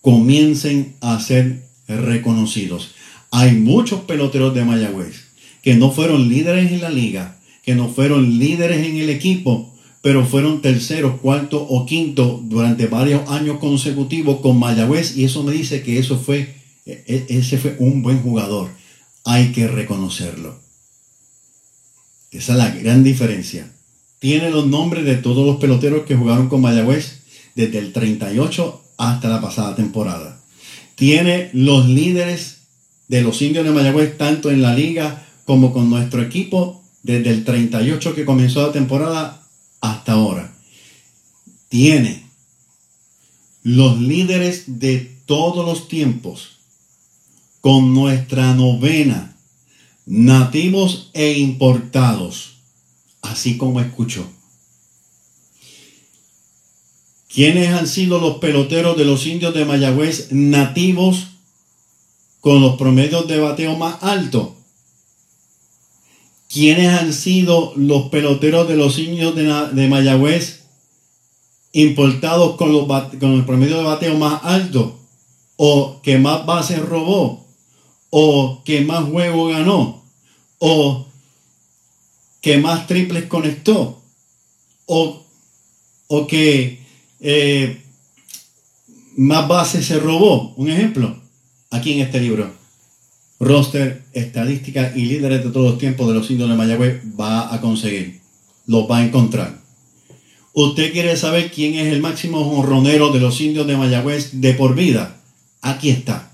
comiencen 0.00 0.94
a 1.00 1.18
ser 1.20 1.66
reconocidos. 1.88 2.94
Hay 3.30 3.52
muchos 3.52 4.02
peloteros 4.02 4.54
de 4.54 4.64
Mayagüez 4.64 5.24
que 5.62 5.74
no 5.74 5.90
fueron 5.90 6.28
líderes 6.28 6.70
en 6.70 6.80
la 6.80 6.90
liga, 6.90 7.38
que 7.64 7.74
no 7.74 7.88
fueron 7.88 8.38
líderes 8.38 8.86
en 8.86 8.96
el 8.96 9.10
equipo, 9.10 9.74
pero 10.02 10.24
fueron 10.24 10.62
terceros, 10.62 11.20
cuarto 11.20 11.62
o 11.62 11.84
quinto 11.86 12.40
durante 12.44 12.86
varios 12.86 13.28
años 13.28 13.58
consecutivos 13.58 14.40
con 14.40 14.58
Mayagüez 14.58 15.16
y 15.16 15.24
eso 15.24 15.42
me 15.42 15.52
dice 15.52 15.82
que 15.82 15.98
eso 15.98 16.18
fue, 16.18 16.54
e, 16.86 17.04
e, 17.06 17.26
ese 17.38 17.58
fue 17.58 17.76
un 17.78 18.02
buen 18.02 18.22
jugador. 18.22 18.70
Hay 19.24 19.52
que 19.52 19.66
reconocerlo. 19.68 20.61
Esa 22.32 22.52
es 22.52 22.58
la 22.58 22.70
gran 22.70 23.04
diferencia. 23.04 23.70
Tiene 24.18 24.50
los 24.50 24.66
nombres 24.66 25.04
de 25.04 25.16
todos 25.16 25.46
los 25.46 25.58
peloteros 25.58 26.06
que 26.06 26.16
jugaron 26.16 26.48
con 26.48 26.62
Mayagüez 26.62 27.20
desde 27.54 27.78
el 27.78 27.92
38 27.92 28.82
hasta 28.96 29.28
la 29.28 29.40
pasada 29.40 29.76
temporada. 29.76 30.40
Tiene 30.94 31.50
los 31.52 31.88
líderes 31.88 32.62
de 33.08 33.20
los 33.20 33.42
indios 33.42 33.64
de 33.64 33.70
Mayagüez 33.70 34.16
tanto 34.16 34.50
en 34.50 34.62
la 34.62 34.74
liga 34.74 35.26
como 35.44 35.72
con 35.72 35.90
nuestro 35.90 36.22
equipo 36.22 36.82
desde 37.02 37.30
el 37.30 37.44
38 37.44 38.14
que 38.14 38.24
comenzó 38.24 38.66
la 38.66 38.72
temporada 38.72 39.42
hasta 39.80 40.12
ahora. 40.12 40.54
Tiene 41.68 42.22
los 43.62 44.00
líderes 44.00 44.78
de 44.78 45.16
todos 45.26 45.66
los 45.66 45.88
tiempos 45.88 46.58
con 47.60 47.92
nuestra 47.92 48.54
novena 48.54 49.31
nativos 50.06 51.10
e 51.12 51.38
importados, 51.38 52.56
así 53.22 53.56
como 53.56 53.80
escuchó. 53.80 54.26
¿Quiénes 57.32 57.70
han 57.70 57.86
sido 57.86 58.20
los 58.20 58.36
peloteros 58.38 58.96
de 58.96 59.06
los 59.06 59.26
indios 59.26 59.54
de 59.54 59.64
Mayagüez 59.64 60.32
nativos 60.32 61.28
con 62.40 62.60
los 62.60 62.76
promedios 62.76 63.26
de 63.26 63.38
bateo 63.38 63.76
más 63.76 64.02
altos? 64.02 64.48
¿Quiénes 66.52 66.88
han 66.88 67.14
sido 67.14 67.72
los 67.76 68.10
peloteros 68.10 68.68
de 68.68 68.76
los 68.76 68.98
indios 68.98 69.34
de, 69.34 69.88
Mayagüez 69.88 70.64
importados 71.72 72.56
con, 72.56 72.70
los, 72.70 72.86
con 73.18 73.32
el 73.32 73.46
promedio 73.46 73.78
de 73.78 73.84
bateo 73.84 74.18
más 74.18 74.44
alto? 74.44 74.98
¿O 75.56 76.02
que 76.02 76.18
más 76.18 76.44
bases 76.44 76.80
robó? 76.80 77.41
O 78.14 78.60
que 78.62 78.82
más 78.82 79.04
juego 79.04 79.48
ganó, 79.48 80.04
o 80.58 81.06
que 82.42 82.58
más 82.58 82.86
triples 82.86 83.24
conectó, 83.24 84.02
o, 84.84 85.24
o 86.08 86.26
que 86.26 86.78
eh, 87.20 87.82
más 89.16 89.48
bases 89.48 89.86
se 89.86 89.98
robó. 89.98 90.52
Un 90.56 90.68
ejemplo, 90.68 91.16
aquí 91.70 91.94
en 91.94 92.00
este 92.00 92.20
libro. 92.20 92.52
roster, 93.40 94.04
estadística 94.12 94.92
y 94.94 95.06
líderes 95.06 95.42
de 95.42 95.50
todos 95.50 95.70
los 95.70 95.78
tiempos 95.78 96.06
de 96.06 96.14
los 96.14 96.30
indios 96.30 96.50
de 96.50 96.56
Mayagüez 96.56 97.00
va 97.18 97.52
a 97.52 97.62
conseguir. 97.62 98.20
Los 98.66 98.90
va 98.90 98.98
a 98.98 99.04
encontrar. 99.06 99.58
¿Usted 100.52 100.92
quiere 100.92 101.16
saber 101.16 101.50
quién 101.50 101.74
es 101.74 101.90
el 101.90 102.02
máximo 102.02 102.44
jonronero 102.44 103.10
de 103.10 103.20
los 103.20 103.40
indios 103.40 103.66
de 103.66 103.78
Mayagüez 103.78 104.40
de 104.40 104.52
por 104.52 104.74
vida? 104.74 105.16
Aquí 105.62 105.88
está. 105.88 106.31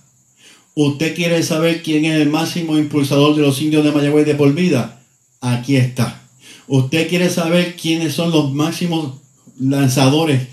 ¿Usted 0.81 1.17
quiere 1.17 1.43
saber 1.43 1.83
quién 1.83 2.05
es 2.05 2.21
el 2.21 2.31
máximo 2.31 2.79
impulsador 2.79 3.35
de 3.35 3.43
los 3.43 3.61
indios 3.61 3.83
de 3.83 3.91
Mayagüez 3.91 4.25
de 4.25 4.37
por 4.37 4.55
vida? 4.55 5.03
Aquí 5.41 5.75
está. 5.75 6.23
¿Usted 6.69 7.09
quiere 7.09 7.31
saber 7.31 7.75
quiénes 7.75 8.15
son 8.15 8.31
los 8.31 8.53
máximos 8.53 9.15
lanzadores, 9.59 10.47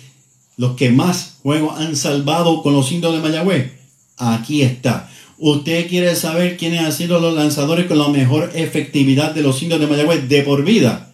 los 0.58 0.76
que 0.76 0.90
más 0.90 1.36
juegos 1.44 1.80
han 1.80 1.96
salvado 1.96 2.64
con 2.64 2.74
los 2.74 2.92
indios 2.92 3.14
de 3.14 3.22
Mayagüez? 3.22 3.74
Aquí 4.18 4.64
está. 4.64 5.12
¿Usted 5.38 5.88
quiere 5.88 6.16
saber 6.16 6.58
quiénes 6.58 6.80
han 6.80 6.92
sido 6.92 7.20
los 7.20 7.36
lanzadores 7.36 7.86
con 7.86 8.00
la 8.00 8.10
mejor 8.10 8.50
efectividad 8.56 9.36
de 9.36 9.44
los 9.44 9.62
indios 9.62 9.80
de 9.80 9.86
Mayagüez 9.86 10.28
de 10.28 10.42
por 10.42 10.66
vida? 10.66 11.14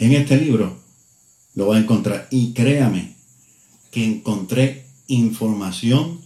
En 0.00 0.14
este 0.14 0.36
libro 0.36 0.78
lo 1.54 1.68
va 1.68 1.76
a 1.76 1.78
encontrar. 1.78 2.26
Y 2.32 2.54
créame 2.54 3.14
que 3.92 4.04
encontré 4.04 4.86
información 5.06 6.25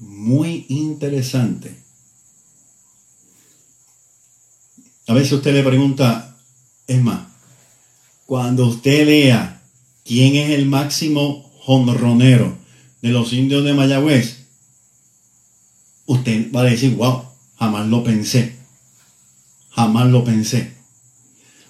muy 0.00 0.64
interesante. 0.68 1.76
A 5.06 5.14
veces 5.14 5.32
usted 5.32 5.52
le 5.52 5.62
pregunta, 5.62 6.36
es 6.86 7.02
más, 7.02 7.28
cuando 8.26 8.66
usted 8.66 9.06
lea 9.06 9.62
quién 10.04 10.36
es 10.36 10.50
el 10.50 10.66
máximo 10.66 11.50
jonronero 11.60 12.56
de 13.02 13.10
los 13.10 13.32
indios 13.32 13.64
de 13.64 13.74
Mayagüez, 13.74 14.46
usted 16.06 16.50
va 16.52 16.62
a 16.62 16.64
decir, 16.64 16.96
wow, 16.96 17.24
jamás 17.58 17.86
lo 17.88 18.02
pensé. 18.02 18.56
Jamás 19.70 20.10
lo 20.10 20.24
pensé. 20.24 20.72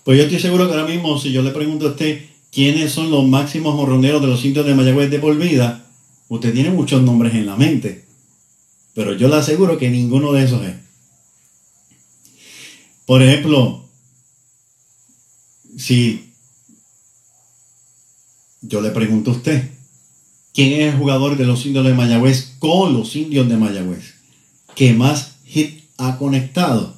Pues 0.04 0.16
yo 0.18 0.24
estoy 0.24 0.38
seguro 0.38 0.66
que 0.68 0.74
ahora 0.74 0.86
mismo, 0.86 1.18
si 1.18 1.32
yo 1.32 1.42
le 1.42 1.50
pregunto 1.50 1.86
a 1.86 1.90
usted 1.90 2.24
quiénes 2.50 2.92
son 2.92 3.10
los 3.10 3.26
máximos 3.26 3.74
jorroneros 3.74 4.22
de 4.22 4.28
los 4.28 4.44
indios 4.44 4.66
de 4.66 4.74
Mayagüez 4.74 5.10
de 5.10 5.18
por 5.18 5.36
vida, 5.36 5.86
usted 6.28 6.52
tiene 6.52 6.70
muchos 6.70 7.02
nombres 7.02 7.34
en 7.34 7.46
la 7.46 7.56
mente. 7.56 8.09
Pero 9.00 9.14
yo 9.14 9.28
le 9.28 9.36
aseguro 9.36 9.78
que 9.78 9.88
ninguno 9.88 10.30
de 10.34 10.44
esos 10.44 10.62
es. 10.62 10.74
Por 13.06 13.22
ejemplo, 13.22 13.88
si 15.78 16.34
yo 18.60 18.82
le 18.82 18.90
pregunto 18.90 19.30
a 19.30 19.36
usted, 19.36 19.70
¿quién 20.52 20.82
es 20.82 20.92
el 20.92 20.98
jugador 20.98 21.38
de 21.38 21.46
los 21.46 21.64
indios 21.64 21.86
de 21.86 21.94
Mayagüez 21.94 22.56
con 22.58 22.92
los 22.92 23.16
indios 23.16 23.48
de 23.48 23.56
Mayagüez 23.56 24.16
que 24.74 24.92
más 24.92 25.36
hit 25.46 25.84
ha 25.96 26.18
conectado? 26.18 26.94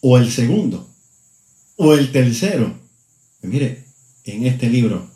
¿O 0.00 0.16
el 0.16 0.32
segundo? 0.32 0.88
¿O 1.76 1.92
el 1.92 2.10
tercero? 2.10 2.74
Pues 3.42 3.52
mire, 3.52 3.84
en 4.24 4.46
este 4.46 4.70
libro 4.70 5.10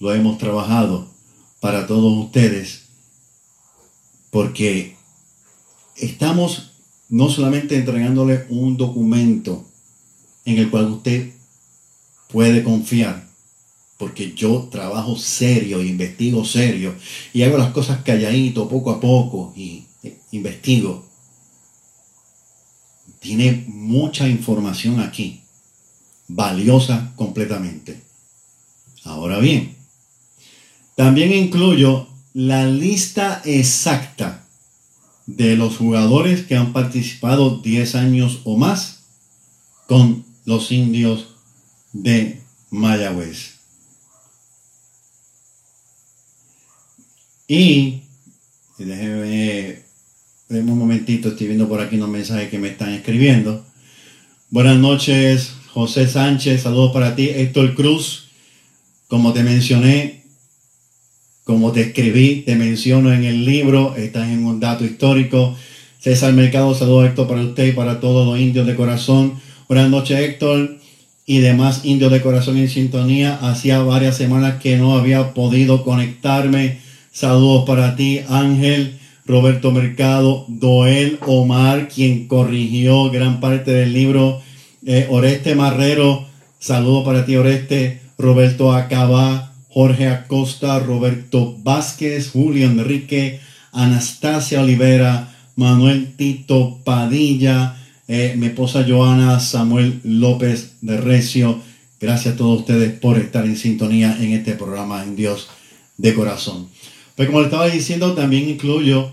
lo 0.00 0.12
hemos 0.12 0.36
trabajado 0.38 1.08
para 1.60 1.86
todos 1.86 2.12
ustedes 2.24 2.86
porque 4.32 4.95
estamos 5.98 6.72
no 7.08 7.28
solamente 7.28 7.76
entregándole 7.76 8.46
un 8.48 8.76
documento 8.76 9.64
en 10.44 10.58
el 10.58 10.70
cual 10.70 10.86
usted 10.86 11.32
puede 12.28 12.62
confiar, 12.62 13.26
porque 13.98 14.34
yo 14.34 14.68
trabajo 14.70 15.16
serio, 15.16 15.82
investigo 15.82 16.44
serio 16.44 16.94
y 17.32 17.42
hago 17.42 17.56
las 17.56 17.72
cosas 17.72 18.02
calladito, 18.02 18.68
poco 18.68 18.90
a 18.90 19.00
poco 19.00 19.52
y 19.56 19.86
investigo. 20.32 21.04
Tiene 23.20 23.64
mucha 23.68 24.28
información 24.28 25.00
aquí, 25.00 25.42
valiosa 26.28 27.12
completamente. 27.16 28.02
Ahora 29.04 29.38
bien, 29.38 29.76
también 30.94 31.32
incluyo 31.32 32.08
la 32.34 32.66
lista 32.66 33.40
exacta 33.44 34.45
de 35.26 35.56
los 35.56 35.76
jugadores 35.76 36.42
que 36.46 36.56
han 36.56 36.72
participado 36.72 37.58
10 37.58 37.94
años 37.96 38.40
o 38.44 38.56
más 38.56 39.04
con 39.86 40.24
los 40.44 40.70
indios 40.70 41.28
de 41.92 42.40
Mayagüez. 42.70 43.56
Y, 47.48 48.02
déjeme 48.78 49.82
un 50.48 50.78
momentito, 50.78 51.28
estoy 51.28 51.48
viendo 51.48 51.68
por 51.68 51.80
aquí 51.80 51.96
unos 51.96 52.08
mensajes 52.08 52.48
que 52.48 52.58
me 52.58 52.68
están 52.68 52.92
escribiendo. 52.92 53.64
Buenas 54.50 54.78
noches, 54.78 55.52
José 55.72 56.08
Sánchez, 56.08 56.62
saludos 56.62 56.92
para 56.92 57.14
ti, 57.14 57.28
Héctor 57.28 57.74
Cruz. 57.74 58.28
Como 59.08 59.32
te 59.32 59.42
mencioné, 59.44 60.24
como 61.46 61.70
te 61.70 61.80
escribí, 61.80 62.42
te 62.44 62.56
menciono 62.56 63.12
en 63.12 63.22
el 63.22 63.44
libro, 63.44 63.94
estás 63.96 64.28
en 64.30 64.44
un 64.44 64.58
dato 64.58 64.84
histórico. 64.84 65.54
César 66.00 66.32
Mercado, 66.32 66.74
saludos 66.74 67.06
Héctor 67.06 67.28
para 67.28 67.42
usted 67.42 67.68
y 67.68 67.72
para 67.72 68.00
todos 68.00 68.26
los 68.26 68.40
indios 68.40 68.66
de 68.66 68.74
corazón. 68.74 69.34
Buenas 69.68 69.88
noches 69.88 70.18
Héctor 70.18 70.76
y 71.24 71.38
demás 71.38 71.84
indios 71.84 72.10
de 72.10 72.20
corazón 72.20 72.56
en 72.56 72.68
sintonía. 72.68 73.38
Hacía 73.40 73.78
varias 73.78 74.16
semanas 74.16 74.60
que 74.60 74.76
no 74.76 74.96
había 74.96 75.34
podido 75.34 75.84
conectarme. 75.84 76.78
Saludos 77.12 77.62
para 77.64 77.94
ti 77.94 78.22
Ángel, 78.28 78.98
Roberto 79.24 79.70
Mercado, 79.70 80.46
Doel 80.48 81.20
Omar, 81.26 81.86
quien 81.86 82.26
corrigió 82.26 83.08
gran 83.12 83.38
parte 83.38 83.70
del 83.70 83.92
libro. 83.92 84.42
Eh, 84.84 85.06
Oreste 85.08 85.54
Marrero, 85.54 86.26
saludos 86.58 87.04
para 87.04 87.24
ti 87.24 87.36
Oreste. 87.36 88.00
Roberto 88.18 88.72
Acabá, 88.72 89.52
Jorge 89.76 90.08
Acosta, 90.08 90.78
Roberto 90.78 91.54
Vázquez, 91.62 92.30
Julio 92.30 92.64
Enrique, 92.64 93.40
Anastasia 93.72 94.62
Olivera, 94.62 95.36
Manuel 95.54 96.14
Tito 96.16 96.80
Padilla, 96.82 97.76
eh, 98.08 98.36
mi 98.38 98.46
esposa 98.46 98.86
Joana, 98.88 99.38
Samuel 99.38 100.00
López 100.02 100.76
de 100.80 100.96
Recio. 100.96 101.60
Gracias 102.00 102.32
a 102.32 102.36
todos 102.38 102.60
ustedes 102.60 102.98
por 102.98 103.18
estar 103.18 103.44
en 103.44 103.58
sintonía 103.58 104.16
en 104.18 104.32
este 104.32 104.54
programa 104.54 105.02
en 105.02 105.14
Dios 105.14 105.48
de 105.98 106.14
corazón. 106.14 106.68
Pues 107.14 107.28
como 107.28 107.40
le 107.40 107.48
estaba 107.48 107.68
diciendo, 107.68 108.14
también 108.14 108.48
incluyo 108.48 109.12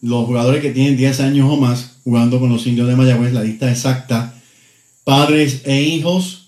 los 0.00 0.24
jugadores 0.24 0.62
que 0.62 0.70
tienen 0.70 0.96
10 0.96 1.20
años 1.20 1.50
o 1.50 1.58
más 1.58 1.98
jugando 2.02 2.40
con 2.40 2.48
los 2.48 2.66
indios 2.66 2.88
de 2.88 2.96
Mayagüez, 2.96 3.34
la 3.34 3.42
lista 3.42 3.70
exacta, 3.70 4.40
padres 5.04 5.60
e 5.66 5.82
hijos 5.82 6.41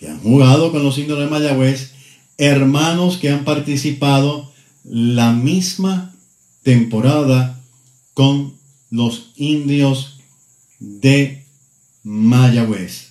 que 0.00 0.08
han 0.08 0.18
jugado 0.20 0.72
con 0.72 0.82
los 0.82 0.96
indios 0.96 1.18
de 1.18 1.26
Mayagüez, 1.26 1.92
hermanos 2.38 3.18
que 3.18 3.28
han 3.28 3.44
participado 3.44 4.50
la 4.82 5.32
misma 5.32 6.14
temporada 6.62 7.62
con 8.14 8.54
los 8.90 9.32
indios 9.36 10.18
de 10.78 11.44
Mayagüez. 12.02 13.10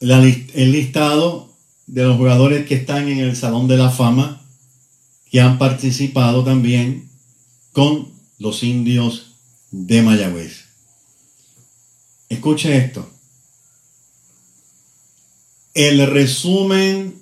el 0.00 0.72
listado 0.72 1.50
de 1.86 2.04
los 2.04 2.16
jugadores 2.16 2.66
que 2.66 2.74
están 2.74 3.08
en 3.08 3.18
el 3.18 3.36
Salón 3.36 3.68
de 3.68 3.76
la 3.76 3.90
Fama, 3.90 4.40
que 5.30 5.42
han 5.42 5.58
participado 5.58 6.42
también 6.42 7.10
con 7.72 8.08
los 8.38 8.62
indios 8.62 9.32
de 9.70 10.00
Mayagüez. 10.00 10.59
Escuche 12.30 12.74
esto. 12.76 13.10
El 15.74 16.06
resumen 16.06 17.20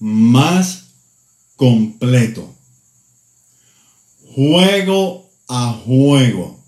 más 0.00 0.88
completo. 1.54 2.52
Juego 4.34 5.30
a 5.46 5.72
juego. 5.72 6.60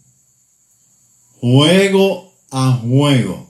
Juego 1.41 2.33
a 2.51 2.73
juego. 2.73 3.49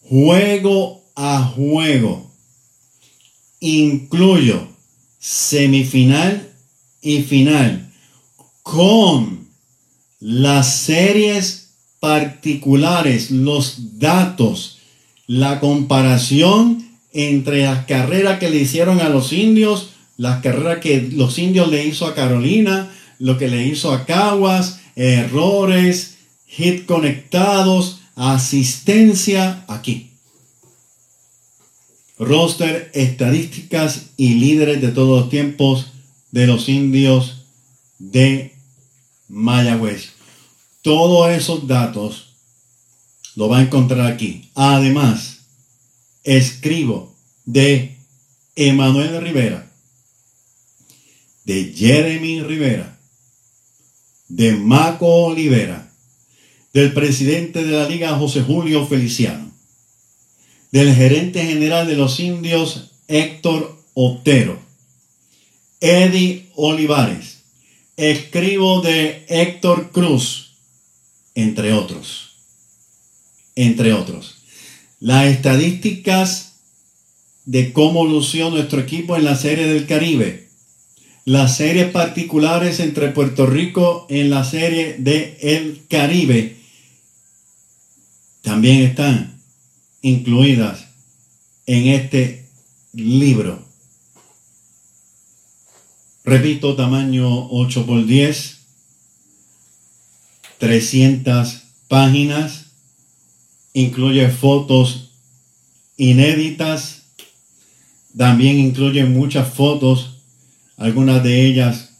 Juego 0.00 1.04
a 1.14 1.44
juego. 1.44 2.34
Incluyo 3.60 4.66
semifinal 5.20 6.52
y 7.00 7.22
final 7.22 7.92
con 8.64 9.48
las 10.18 10.74
series 10.74 11.76
particulares, 12.00 13.30
los 13.30 13.98
datos, 14.00 14.78
la 15.28 15.60
comparación 15.60 16.84
entre 17.12 17.62
las 17.62 17.86
carreras 17.86 18.40
que 18.40 18.50
le 18.50 18.56
hicieron 18.56 19.00
a 19.00 19.08
los 19.08 19.32
indios, 19.32 19.90
las 20.16 20.42
carreras 20.42 20.80
que 20.80 21.00
los 21.12 21.38
indios 21.38 21.68
le 21.68 21.86
hizo 21.86 22.06
a 22.06 22.14
Carolina, 22.14 22.90
lo 23.18 23.38
que 23.38 23.48
le 23.48 23.66
hizo 23.66 23.92
a 23.92 24.06
Caguas, 24.06 24.80
errores, 24.96 26.16
hit 26.46 26.86
conectados, 26.86 28.00
asistencia 28.16 29.64
aquí. 29.68 30.10
Roster, 32.18 32.90
estadísticas 32.94 34.10
y 34.16 34.34
líderes 34.34 34.80
de 34.80 34.88
todos 34.88 35.20
los 35.20 35.30
tiempos 35.30 35.92
de 36.30 36.46
los 36.46 36.68
indios 36.68 37.44
de 37.98 38.54
Mayagüez. 39.28 40.10
Todos 40.82 41.30
esos 41.30 41.66
datos 41.66 42.36
lo 43.36 43.48
va 43.48 43.58
a 43.58 43.62
encontrar 43.62 44.06
aquí. 44.12 44.48
Además, 44.54 45.40
escribo 46.22 47.14
de 47.44 47.96
Emanuel 48.56 49.20
Rivera, 49.20 49.70
de 51.44 51.72
Jeremy 51.74 52.42
Rivera, 52.42 52.93
de 54.34 54.52
Maco 54.52 55.06
Olivera, 55.06 55.92
del 56.72 56.92
presidente 56.92 57.62
de 57.62 57.70
la 57.70 57.88
Liga 57.88 58.18
José 58.18 58.42
Julio 58.42 58.84
Feliciano, 58.84 59.52
del 60.72 60.92
gerente 60.92 61.44
general 61.44 61.86
de 61.86 61.94
los 61.94 62.18
indios 62.18 62.90
Héctor 63.06 63.80
Otero, 63.94 64.58
Eddie 65.80 66.50
Olivares, 66.56 67.44
escribo 67.96 68.80
de 68.80 69.24
Héctor 69.28 69.92
Cruz, 69.92 70.56
entre 71.36 71.72
otros. 71.72 72.32
Entre 73.54 73.92
otros. 73.92 74.38
Las 74.98 75.26
estadísticas 75.26 76.56
de 77.44 77.72
cómo 77.72 78.04
lució 78.04 78.50
nuestro 78.50 78.80
equipo 78.80 79.14
en 79.14 79.26
la 79.26 79.36
Serie 79.36 79.68
del 79.68 79.86
Caribe. 79.86 80.43
Las 81.26 81.56
series 81.56 81.90
particulares 81.90 82.80
entre 82.80 83.08
Puerto 83.08 83.46
Rico 83.46 84.06
en 84.10 84.28
la 84.28 84.44
Serie 84.44 84.96
del 84.98 85.36
El 85.40 85.86
Caribe 85.88 86.58
también 88.42 88.82
están 88.82 89.40
incluidas 90.02 90.84
en 91.64 91.88
este 91.88 92.46
libro. 92.92 93.64
Repito, 96.24 96.76
tamaño 96.76 97.48
8 97.50 97.86
por 97.86 98.04
10, 98.04 98.58
300 100.58 101.62
páginas, 101.88 102.66
incluye 103.72 104.28
fotos 104.30 105.12
inéditas, 105.96 107.02
también 108.16 108.58
incluye 108.58 109.06
muchas 109.06 109.52
fotos, 109.52 110.13
algunas 110.76 111.22
de 111.22 111.46
ellas 111.46 111.90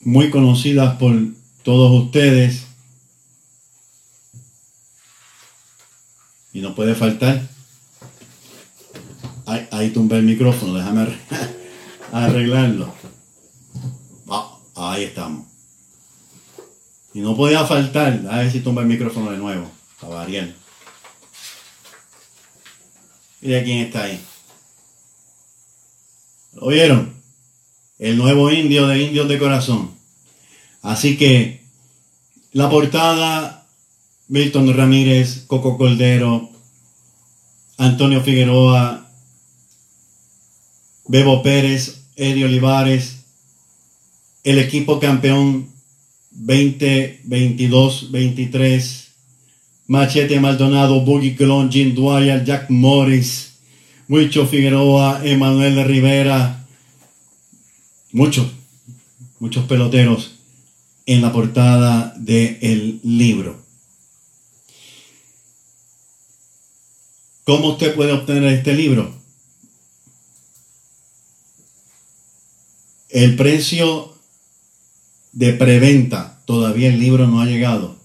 muy 0.00 0.30
conocidas 0.30 0.96
por 0.96 1.14
todos 1.62 2.04
ustedes. 2.04 2.66
Y 6.52 6.60
no 6.60 6.74
puede 6.74 6.94
faltar. 6.94 7.48
Ahí, 9.46 9.68
ahí 9.70 9.90
tumbé 9.90 10.18
el 10.18 10.24
micrófono, 10.24 10.74
déjame 10.74 11.06
arreglarlo. 12.12 12.92
Ah, 14.28 14.58
ahí 14.74 15.04
estamos. 15.04 15.46
Y 17.14 17.20
no 17.20 17.36
podía 17.36 17.66
faltar, 17.66 18.22
a 18.30 18.38
ver 18.38 18.50
si 18.50 18.60
tumba 18.60 18.82
el 18.82 18.88
micrófono 18.88 19.30
de 19.30 19.38
nuevo, 19.38 19.70
para 20.00 20.14
variar. 20.14 20.54
Mira 23.42 23.62
quién 23.62 23.78
está 23.78 24.04
ahí. 24.04 24.20
¿Lo 26.54 26.66
oyeron? 26.66 27.21
El 28.02 28.18
nuevo 28.18 28.50
indio 28.50 28.88
de 28.88 29.00
indios 29.00 29.28
de 29.28 29.38
corazón. 29.38 29.92
Así 30.82 31.16
que 31.16 31.62
la 32.50 32.68
portada, 32.68 33.64
Milton 34.26 34.76
Ramírez, 34.76 35.44
Coco 35.46 35.78
Cordero, 35.78 36.50
Antonio 37.78 38.20
Figueroa, 38.20 39.08
Bebo 41.06 41.44
Pérez, 41.44 42.06
Eddie 42.16 42.46
Olivares, 42.46 43.18
el 44.42 44.58
equipo 44.58 44.98
campeón 44.98 45.68
2022-23, 46.44 49.04
Machete 49.86 50.40
Maldonado, 50.40 51.02
Boogie 51.02 51.36
Colón, 51.36 51.70
Jim 51.70 51.94
Dwyer, 51.94 52.44
Jack 52.44 52.68
Morris, 52.68 53.52
Mucho 54.08 54.48
Figueroa, 54.48 55.20
Emanuel 55.22 55.84
Rivera, 55.84 56.61
muchos, 58.12 58.46
muchos 59.40 59.64
peloteros 59.66 60.32
en 61.06 61.22
la 61.22 61.32
portada 61.32 62.14
del 62.16 63.00
libro. 63.02 63.60
¿Cómo 67.44 67.70
usted 67.70 67.94
puede 67.96 68.12
obtener 68.12 68.44
este 68.52 68.74
libro? 68.74 69.12
El 73.08 73.36
precio 73.36 74.14
de 75.32 75.52
preventa, 75.52 76.40
todavía 76.46 76.88
el 76.88 77.00
libro 77.00 77.26
no 77.26 77.40
ha 77.40 77.46
llegado. 77.46 77.96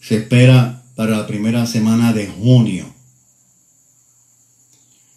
Se 0.00 0.16
espera 0.16 0.82
para 0.96 1.18
la 1.18 1.26
primera 1.26 1.66
semana 1.66 2.12
de 2.12 2.26
junio. 2.26 2.92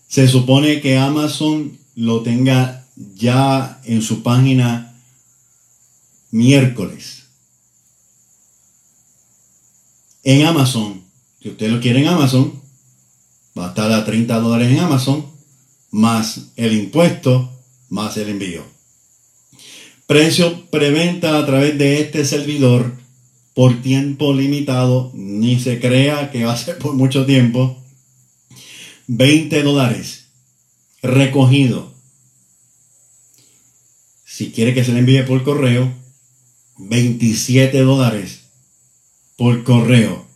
Se 0.08 0.28
supone 0.28 0.80
que 0.80 0.98
Amazon 0.98 1.78
lo 1.96 2.22
tenga 2.22 2.77
ya 3.16 3.80
en 3.86 4.02
su 4.02 4.24
página 4.24 4.96
miércoles. 6.32 7.24
En 10.24 10.46
Amazon, 10.46 11.04
si 11.42 11.50
usted 11.50 11.70
lo 11.70 11.80
quiere 11.80 12.02
en 12.02 12.08
Amazon, 12.08 12.62
va 13.58 13.68
a 13.68 13.70
estar 13.70 13.92
a 13.92 14.06
30 14.06 14.40
dólares 14.40 14.72
en 14.72 14.80
Amazon, 14.80 15.26
más 15.92 16.52
el 16.56 16.74
impuesto, 16.74 17.52
más 17.90 18.18
el 18.18 18.30
envío. 18.30 18.64
Precio 20.06 20.70
preventa 20.70 21.38
a 21.38 21.46
través 21.46 21.78
de 21.78 22.02
este 22.02 22.26
servidor 22.26 22.94
por 23.54 23.82
tiempo 23.82 24.34
limitado, 24.34 25.12
ni 25.14 25.60
se 25.60 25.80
crea 25.80 26.32
que 26.32 26.46
va 26.46 26.54
a 26.54 26.58
ser 26.58 26.78
por 26.78 26.94
mucho 26.94 27.26
tiempo. 27.26 27.82
20 29.08 29.64
dólares 29.64 30.28
recogido. 31.02 31.97
Si 34.38 34.52
quiere 34.52 34.76
que 34.76 34.86
se 34.86 34.93
le 34.93 35.00
envíe 35.00 35.23
por 35.23 35.43
correo, 35.43 35.91
27 36.78 37.82
dólares 37.82 38.41
por 39.36 39.63
correo. 39.63 40.28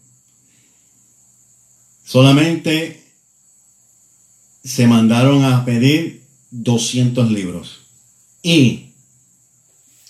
Solamente 2.03 3.03
se 4.63 4.87
mandaron 4.87 5.45
a 5.45 5.63
pedir 5.65 6.25
200 6.49 7.29
libros. 7.29 7.81
Y 8.41 8.87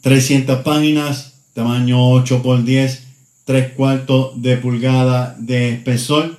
300 0.00 0.62
páginas, 0.62 1.34
tamaño 1.54 2.10
8 2.10 2.42
x 2.44 2.64
10, 2.64 3.02
3 3.44 3.72
cuartos 3.72 4.42
de 4.42 4.56
pulgada 4.56 5.36
de 5.38 5.70
espesor. 5.70 6.38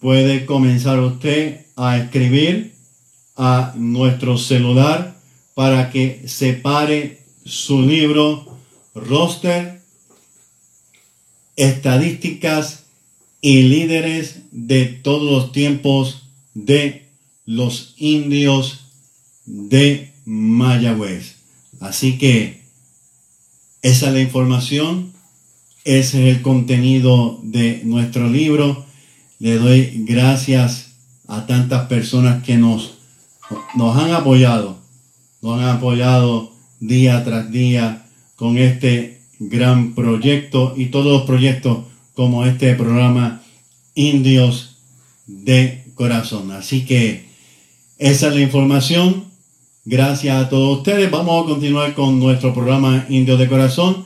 Puede 0.00 0.44
comenzar 0.44 1.00
usted 1.00 1.66
a 1.76 1.98
escribir 1.98 2.74
a 3.36 3.72
nuestro 3.76 4.36
celular 4.36 5.16
para 5.54 5.90
que 5.90 6.24
separe 6.26 7.22
su 7.44 7.82
libro, 7.82 8.58
roster, 8.94 9.80
estadísticas 11.56 12.84
y 13.40 13.62
líderes 13.62 14.45
de 14.56 14.86
todos 14.86 15.30
los 15.30 15.52
tiempos 15.52 16.22
de 16.54 17.06
los 17.44 17.94
indios 17.98 18.86
de 19.44 20.12
Mayagüez. 20.24 21.36
Así 21.78 22.16
que 22.16 22.62
esa 23.82 24.08
es 24.08 24.12
la 24.14 24.20
información, 24.20 25.12
ese 25.84 26.30
es 26.30 26.36
el 26.36 26.42
contenido 26.42 27.38
de 27.42 27.82
nuestro 27.84 28.30
libro. 28.30 28.86
Le 29.38 29.58
doy 29.58 30.04
gracias 30.06 30.94
a 31.28 31.46
tantas 31.46 31.86
personas 31.86 32.42
que 32.42 32.56
nos, 32.56 32.96
nos 33.74 33.96
han 33.98 34.12
apoyado, 34.14 34.78
nos 35.42 35.60
han 35.60 35.68
apoyado 35.68 36.50
día 36.80 37.22
tras 37.24 37.52
día 37.52 38.06
con 38.36 38.56
este 38.56 39.20
gran 39.38 39.94
proyecto 39.94 40.72
y 40.78 40.86
todos 40.86 41.12
los 41.12 41.22
proyectos 41.22 41.84
como 42.14 42.46
este 42.46 42.74
programa 42.74 43.42
Indios 43.96 44.76
de 45.26 45.84
Corazón. 45.94 46.52
Así 46.52 46.84
que 46.84 47.26
esa 47.98 48.28
es 48.28 48.34
la 48.34 48.40
información. 48.40 49.24
Gracias 49.84 50.36
a 50.36 50.48
todos 50.48 50.78
ustedes. 50.78 51.10
Vamos 51.10 51.44
a 51.44 51.48
continuar 51.48 51.94
con 51.94 52.20
nuestro 52.20 52.54
programa 52.54 53.06
Indios 53.08 53.38
de 53.38 53.48
Corazón. 53.48 54.04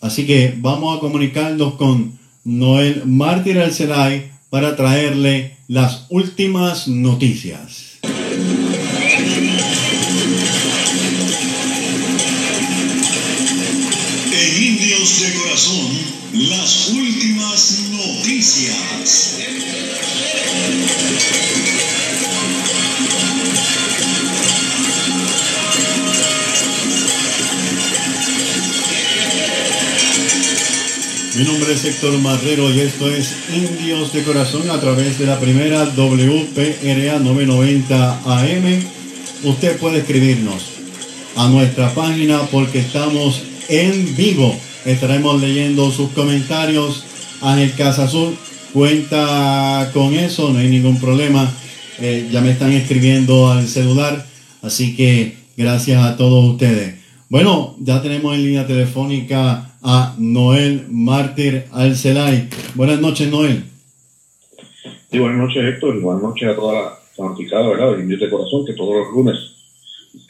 Así 0.00 0.26
que 0.26 0.54
vamos 0.56 0.96
a 0.96 1.00
comunicarnos 1.00 1.74
con 1.74 2.18
Noel 2.44 3.06
Mártir 3.06 3.58
Alcelay 3.58 4.30
para 4.50 4.76
traerle 4.76 5.56
las 5.68 6.06
últimas 6.10 6.86
noticias. 6.88 7.95
De 15.06 15.32
Corazón, 15.34 15.88
las 16.32 16.88
últimas 16.88 17.78
noticias. 17.92 19.38
Mi 31.36 31.44
nombre 31.44 31.72
es 31.72 31.84
Héctor 31.84 32.18
Marrero 32.18 32.68
y 32.74 32.80
esto 32.80 33.08
es 33.08 33.36
Indios 33.54 34.12
de 34.12 34.24
Corazón 34.24 34.68
a 34.70 34.80
través 34.80 35.20
de 35.20 35.26
la 35.26 35.38
primera 35.38 35.84
WPRA 35.84 37.20
990 37.20 38.22
AM. 38.24 38.82
Usted 39.44 39.78
puede 39.78 39.98
escribirnos 39.98 40.64
a 41.36 41.48
nuestra 41.48 41.94
página 41.94 42.40
porque 42.50 42.80
estamos 42.80 43.42
en 43.68 44.16
vivo. 44.16 44.65
Estaremos 44.86 45.40
leyendo 45.40 45.90
sus 45.90 46.10
comentarios. 46.10 47.04
Ángel 47.42 47.72
Casa 47.76 48.04
Azul 48.04 48.36
cuenta 48.72 49.90
con 49.92 50.14
eso, 50.14 50.52
no 50.52 50.60
hay 50.60 50.68
ningún 50.68 51.00
problema. 51.00 51.52
Eh, 51.98 52.28
ya 52.30 52.40
me 52.40 52.52
están 52.52 52.70
escribiendo 52.70 53.50
al 53.50 53.66
celular, 53.66 54.24
así 54.62 54.94
que 54.94 55.38
gracias 55.56 56.00
a 56.04 56.16
todos 56.16 56.52
ustedes. 56.52 56.94
Bueno, 57.28 57.74
ya 57.80 58.00
tenemos 58.00 58.36
en 58.36 58.44
línea 58.44 58.64
telefónica 58.64 59.72
a 59.82 60.14
Noel 60.18 60.86
Mártir 60.88 61.64
Alcelay. 61.72 62.48
Buenas 62.76 63.00
noches, 63.00 63.28
Noel. 63.28 63.64
Sí, 65.10 65.18
buenas 65.18 65.38
noches, 65.38 65.64
Héctor, 65.64 65.96
y 65.96 66.00
buenas 66.00 66.22
noches 66.22 66.48
a 66.48 66.54
toda 66.54 66.74
la 66.80 66.98
fanaticada, 67.16 67.68
¿verdad? 67.70 67.96
De 67.96 68.02
Indios 68.02 68.20
de 68.20 68.30
Corazón, 68.30 68.64
que 68.64 68.74
todos 68.74 69.04
los 69.04 69.12
lunes 69.12 69.36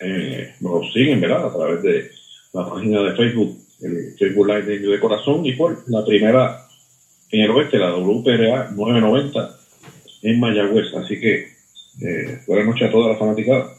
eh, 0.00 0.54
nos 0.60 0.90
siguen, 0.94 1.20
¿verdad? 1.20 1.44
A 1.46 1.52
través 1.52 1.82
de 1.82 2.10
la 2.54 2.66
página 2.66 3.02
de 3.02 3.16
Facebook, 3.16 3.65
el 3.80 4.14
Facebook 4.18 4.46
Live 4.46 4.62
de 4.62 4.78
de 4.78 5.00
Corazón, 5.00 5.44
y 5.44 5.52
por 5.52 5.84
la 5.88 6.04
primera 6.04 6.66
en 7.30 7.40
el 7.40 7.50
oeste, 7.50 7.78
la 7.78 7.94
WPRA 7.94 8.70
990 8.74 9.56
en 10.22 10.40
Mayagüez. 10.40 10.94
Así 10.94 11.18
que 11.18 11.48
eh, 12.00 12.40
buenas 12.46 12.66
noches 12.66 12.88
a 12.88 12.92
toda 12.92 13.12
la 13.12 13.18
fanaticada. 13.18 13.72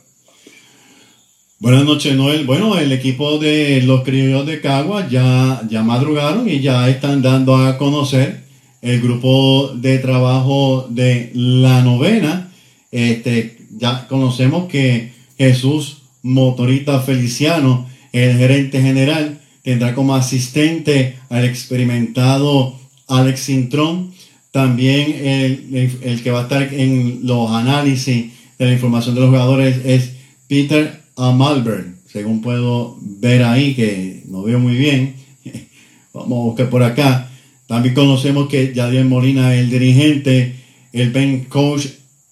Buenas 1.59 1.85
noches, 1.85 2.15
Noel. 2.15 2.45
Bueno, 2.45 2.77
el 2.77 2.91
equipo 2.91 3.39
de 3.39 3.81
los 3.81 4.03
criollos 4.03 4.45
de 4.45 4.61
Cagua 4.61 5.07
ya, 5.09 5.63
ya 5.67 5.81
madrugaron 5.81 6.47
y 6.47 6.59
ya 6.59 6.87
están 6.87 7.21
dando 7.21 7.55
a 7.55 7.77
conocer 7.77 8.41
el 8.81 9.01
grupo 9.01 9.71
de 9.73 9.97
trabajo 9.97 10.87
de 10.89 11.31
la 11.33 11.81
novena. 11.81 12.51
Este, 12.91 13.57
ya 13.75 14.07
conocemos 14.07 14.67
que 14.67 15.13
Jesús 15.37 16.03
Motorita 16.21 16.99
Feliciano, 16.99 17.89
el 18.11 18.37
gerente 18.37 18.79
general, 18.81 19.39
tendrá 19.67 19.93
como 19.93 20.15
asistente 20.15 21.17
al 21.27 21.43
experimentado 21.43 22.79
Alex 23.09 23.41
Sintrón. 23.41 24.13
También 24.51 25.11
el, 25.27 25.99
el- 26.03 26.23
que 26.23 26.31
va 26.31 26.39
a 26.39 26.43
estar 26.43 26.73
en 26.73 27.19
los 27.23 27.51
análisis 27.51 28.31
de 28.57 28.65
la 28.65 28.71
información 28.71 29.13
de 29.15 29.19
los 29.21 29.29
jugadores 29.29 29.81
es 29.83 30.13
Peter 30.47 31.01
Amalbert, 31.17 31.85
según 32.09 32.41
puedo 32.41 32.97
ver 33.01 33.43
ahí, 33.43 33.75
que 33.75 34.23
no 34.29 34.43
veo 34.43 34.57
muy 34.57 34.75
bien. 34.77 35.15
Vamos 36.13 36.39
a 36.39 36.43
buscar 36.45 36.69
por 36.69 36.83
acá. 36.83 37.29
También 37.67 37.93
conocemos 37.93 38.47
que 38.47 38.73
Yadier 38.73 39.03
Molina 39.03 39.53
es 39.53 39.59
el 39.65 39.69
dirigente, 39.69 40.55
el 40.93 41.09
Ben 41.11 41.43
coach 41.43 41.87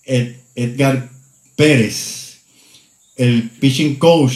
Ed- 0.05 0.37
Edgar 0.55 1.09
Pérez, 1.57 2.37
el 3.17 3.49
pitching 3.59 3.95
coach 3.95 4.35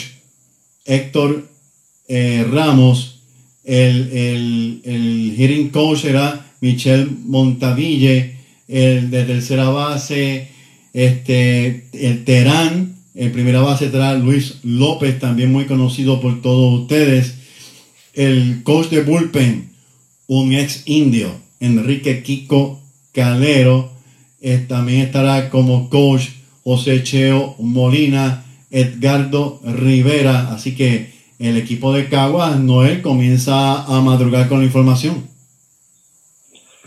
Héctor 0.84 1.48
eh, 2.12 2.44
Ramos, 2.50 3.20
el, 3.62 4.10
el, 4.12 4.82
el 4.84 5.34
hitting 5.36 5.68
coach 5.68 6.04
era 6.06 6.44
Michelle 6.60 7.08
Montaville, 7.24 8.34
el 8.66 9.10
de 9.12 9.24
tercera 9.24 9.68
base, 9.68 10.48
este, 10.92 11.86
el 11.92 12.24
Terán, 12.24 12.96
en 13.14 13.30
primera 13.30 13.60
base 13.60 13.92
será 13.92 14.14
Luis 14.14 14.56
López, 14.64 15.20
también 15.20 15.52
muy 15.52 15.66
conocido 15.66 16.20
por 16.20 16.42
todos 16.42 16.80
ustedes. 16.80 17.34
El 18.12 18.64
coach 18.64 18.88
de 18.88 19.02
bullpen, 19.02 19.70
un 20.26 20.52
ex 20.52 20.82
indio, 20.86 21.32
Enrique 21.60 22.24
Kiko 22.24 22.80
Calero. 23.12 23.92
Eh, 24.40 24.64
también 24.66 25.02
estará 25.02 25.48
como 25.48 25.88
coach 25.90 26.24
José 26.64 27.04
Cheo 27.04 27.54
Molina, 27.60 28.46
Edgardo 28.72 29.60
Rivera. 29.64 30.52
Así 30.52 30.74
que 30.74 31.19
el 31.40 31.56
equipo 31.56 31.92
de 31.92 32.08
Caguas, 32.08 32.60
Noel, 32.60 33.00
comienza 33.00 33.82
a 33.82 34.00
madrugar 34.02 34.48
con 34.48 34.58
la 34.58 34.66
información. 34.66 35.26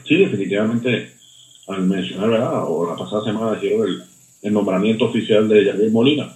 Sí, 0.08 0.16
definitivamente, 0.16 1.10
al 1.68 1.82
mencionar, 1.82 2.30
¿verdad? 2.30 2.64
O 2.68 2.88
la 2.88 2.96
pasada 2.96 3.26
semana 3.26 3.58
hicieron 3.58 3.88
el, 3.88 4.04
el 4.44 4.54
nombramiento 4.54 5.06
oficial 5.06 5.50
de 5.50 5.66
Javier 5.66 5.92
Molina. 5.92 6.32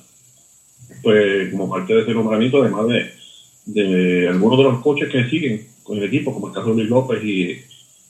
Pues 1.03 1.51
como 1.51 1.69
parte 1.69 1.93
de 1.93 2.01
ese 2.01 2.13
nombramiento, 2.13 2.61
además 2.61 2.87
de, 2.87 3.11
de 3.67 4.27
algunos 4.29 4.57
de 4.57 4.63
los 4.63 4.81
coches 4.81 5.09
que 5.09 5.29
siguen 5.29 5.67
con 5.83 5.97
el 5.99 6.05
equipo, 6.05 6.33
como 6.33 6.47
el 6.47 6.53
caso 6.53 6.69
de 6.69 6.75
Luis 6.75 6.89
López 6.89 7.23
y, 7.23 7.61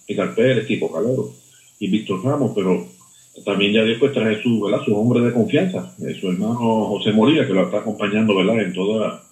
y 0.08 0.16
Pérez, 0.16 0.66
Kiko 0.68 0.92
Calero 0.92 1.32
y 1.80 1.90
Víctor 1.90 2.24
Ramos, 2.24 2.54
pero 2.56 2.88
también 3.44 3.74
ya 3.74 3.84
después 3.84 4.14
trae 4.14 4.42
su, 4.42 4.62
¿verdad? 4.62 4.86
su 4.86 4.96
hombre 4.96 5.22
de 5.22 5.34
confianza, 5.34 5.94
eh, 6.00 6.16
su 6.20 6.30
hermano 6.30 6.86
José 6.86 7.12
Molina, 7.12 7.46
que 7.46 7.54
lo 7.54 7.66
está 7.66 7.80
acompañando 7.80 8.36
¿verdad? 8.36 8.62
en 8.62 8.74
toda, 8.74 9.27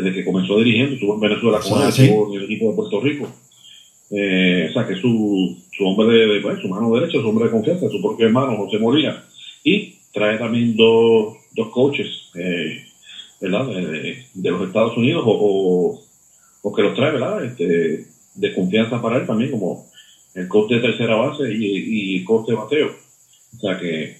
desde 0.00 0.12
que 0.12 0.24
comenzó 0.24 0.58
dirigiendo, 0.58 0.94
estuvo 0.94 1.14
en 1.14 1.20
Venezuela 1.20 1.58
con 1.60 1.72
él, 1.82 1.88
estuvo 2.04 2.28
en 2.34 2.38
el 2.38 2.44
equipo 2.44 2.70
de 2.70 2.76
Puerto 2.76 3.00
Rico. 3.00 3.28
Eh, 4.10 4.66
o 4.70 4.72
sea, 4.72 4.86
que 4.86 4.96
su, 4.96 5.56
su 5.76 5.84
hombre 5.84 6.06
de, 6.16 6.26
de- 6.34 6.40
pues, 6.40 6.60
su 6.60 6.68
mano 6.68 6.94
derecha, 6.94 7.18
su 7.20 7.28
hombre 7.28 7.46
de 7.46 7.50
confianza, 7.50 7.88
su 7.88 8.00
propio 8.00 8.26
hermano 8.26 8.56
José 8.56 8.78
Molina. 8.78 9.24
Y 9.64 9.94
trae 10.12 10.38
también 10.38 10.76
dos, 10.76 11.36
dos 11.54 11.68
coaches, 11.70 12.06
eh, 12.36 12.84
¿verdad? 13.40 13.66
De, 13.66 14.24
de 14.34 14.50
los 14.50 14.66
Estados 14.68 14.96
Unidos 14.96 15.24
o, 15.26 15.30
o, 15.32 16.00
o 16.62 16.72
que 16.74 16.82
los 16.82 16.94
trae, 16.94 17.12
¿verdad? 17.12 17.44
Este, 17.44 18.06
de 18.34 18.54
confianza 18.54 19.02
para 19.02 19.16
él 19.18 19.26
también, 19.26 19.50
como 19.50 19.86
el 20.34 20.46
coach 20.48 20.70
de 20.70 20.80
tercera 20.80 21.16
base 21.16 21.52
y, 21.52 22.16
y 22.18 22.24
coach 22.24 22.46
de 22.48 22.54
bateo. 22.54 22.90
O 23.56 23.60
sea 23.60 23.78
que 23.78 24.16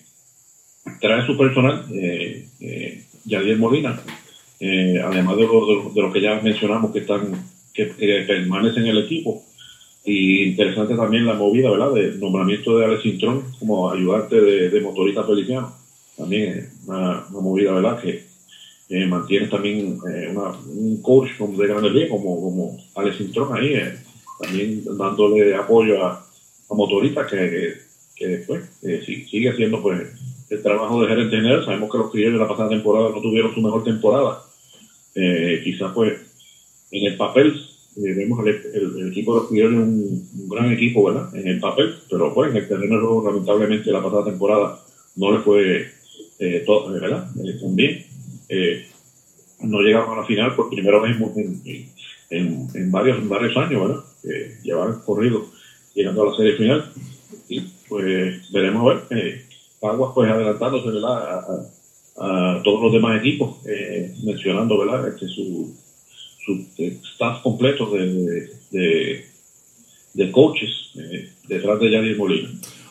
trae 1.00 1.26
su 1.26 1.36
personal, 1.36 1.84
eh, 1.94 2.46
eh, 2.60 3.04
Yadier 3.24 3.58
Molina, 3.58 4.00
eh, 4.60 5.00
además 5.04 5.36
de 5.36 5.42
lo, 5.46 5.66
de, 5.66 5.74
lo- 5.74 5.90
de 5.94 6.02
lo 6.02 6.12
que 6.12 6.20
ya 6.20 6.40
mencionamos 6.40 6.92
que 6.92 7.00
están 7.00 7.32
que, 7.74 7.86
permanecen 8.26 8.84
en 8.84 8.90
el 8.96 9.04
equipo. 9.04 9.42
Y 10.04 10.44
interesante 10.44 10.94
también 10.94 11.26
la 11.26 11.34
movida, 11.34 11.70
¿verdad? 11.70 11.92
Del 11.92 12.20
nombramiento 12.20 12.78
de 12.78 12.84
Alex 12.84 13.02
Cintrón 13.02 13.42
como 13.58 13.90
ayudante 13.90 14.40
de, 14.40 14.70
de 14.70 14.80
motorista 14.80 15.24
feliciano. 15.24 15.74
También 16.16 16.70
una, 16.86 17.26
una 17.30 17.40
movida, 17.40 17.72
¿verdad? 17.72 18.00
Que 18.00 18.24
eh, 18.88 19.06
mantiene 19.06 19.48
también 19.48 19.98
eh, 20.08 20.32
un 20.68 21.02
coach 21.02 21.30
como 21.36 21.58
de 21.58 21.66
Grandes 21.66 21.92
Ligas 21.92 22.10
como, 22.10 22.40
como 22.40 22.78
Alex 22.94 23.16
Cintrón 23.18 23.52
ahí, 23.56 23.74
eh, 23.74 23.94
también 24.40 24.84
dándole 24.96 25.54
apoyo 25.56 26.04
a, 26.06 26.24
a 26.70 26.74
motoristas 26.74 27.28
que, 27.30 27.74
que, 28.14 28.44
eh, 28.82 29.02
sí- 29.04 29.24
sigue 29.24 29.50
haciendo 29.50 29.82
pues 29.82 30.02
el 30.50 30.62
trabajo 30.62 31.00
de 31.00 31.08
gerente 31.08 31.36
general. 31.36 31.64
Sabemos 31.64 31.90
que 31.90 31.98
los 31.98 32.10
criollos 32.10 32.38
la 32.38 32.46
pasada 32.46 32.68
temporada 32.68 33.10
no 33.10 33.20
tuvieron 33.20 33.52
su 33.52 33.60
mejor 33.60 33.82
temporada. 33.82 34.36
Eh, 35.14 35.60
quizás 35.62 35.90
pues 35.92 36.14
en 36.90 37.04
el 37.06 37.16
papel 37.16 37.48
eh, 37.96 38.12
vemos 38.14 38.38
el, 38.40 38.48
el- 38.74 39.00
el 39.02 39.08
equipo 39.08 39.32
de 39.34 39.40
los 39.40 39.48
criollos 39.48 39.80
un, 39.80 40.22
un 40.38 40.48
gran 40.48 40.70
equipo, 40.70 41.04
¿verdad? 41.04 41.26
En 41.34 41.46
el 41.48 41.58
papel, 41.58 41.92
pero 42.10 42.32
pues 42.32 42.50
en 42.50 42.56
el 42.56 42.66
terreno 42.66 42.96
de 43.20 43.24
lamentablemente 43.24 43.90
la 43.90 44.02
pasada 44.02 44.24
temporada 44.24 44.72
no 45.16 45.32
le 45.32 45.38
fue 45.38 45.86
eh, 46.38 46.62
todo, 46.64 46.90
¿verdad? 46.92 47.24
Eh, 47.44 47.54
también 47.60 47.98
eh, 48.48 48.78
no 49.60 49.80
llegaron 49.80 50.10
a 50.12 50.16
la 50.16 50.24
final 50.24 50.52
por 50.54 50.68
primera 50.68 50.98
vez 50.98 51.16
en, 51.36 51.60
en, 52.30 52.66
en- 52.74 52.90
varios, 52.90 53.18
en 53.18 53.28
varios 53.28 53.56
años, 53.56 53.80
¿verdad? 53.80 54.00
Eh, 54.24 54.50
llevar 54.62 54.94
corrido 55.04 55.46
llegando 55.94 56.22
a 56.22 56.26
la 56.26 56.32
serie 56.32 56.54
final. 56.54 56.84
Y 57.48 57.60
pues 57.88 58.34
veremos 58.52 58.82
a 58.82 58.94
ver. 59.14 59.45
Caguas 59.80 60.12
pues 60.14 60.30
adelantándose, 60.30 60.88
¿verdad? 60.88 61.28
A, 61.28 61.38
a- 62.18 62.62
todos 62.64 62.82
los 62.82 62.92
demás 62.92 63.20
equipos, 63.20 63.56
eh, 63.66 64.14
mencionando, 64.24 64.78
¿verdad? 64.78 65.06
Este, 65.08 65.28
su, 65.28 65.74
su 66.44 66.66
staff 67.14 67.42
completo 67.42 67.90
de, 67.90 68.48
de, 68.70 69.26
de, 70.14 70.30
coaches 70.32 70.70
eh, 70.94 71.30
detrás 71.46 71.78
de 71.78 71.90
Yadier 71.90 72.16
Molina. 72.16 72.48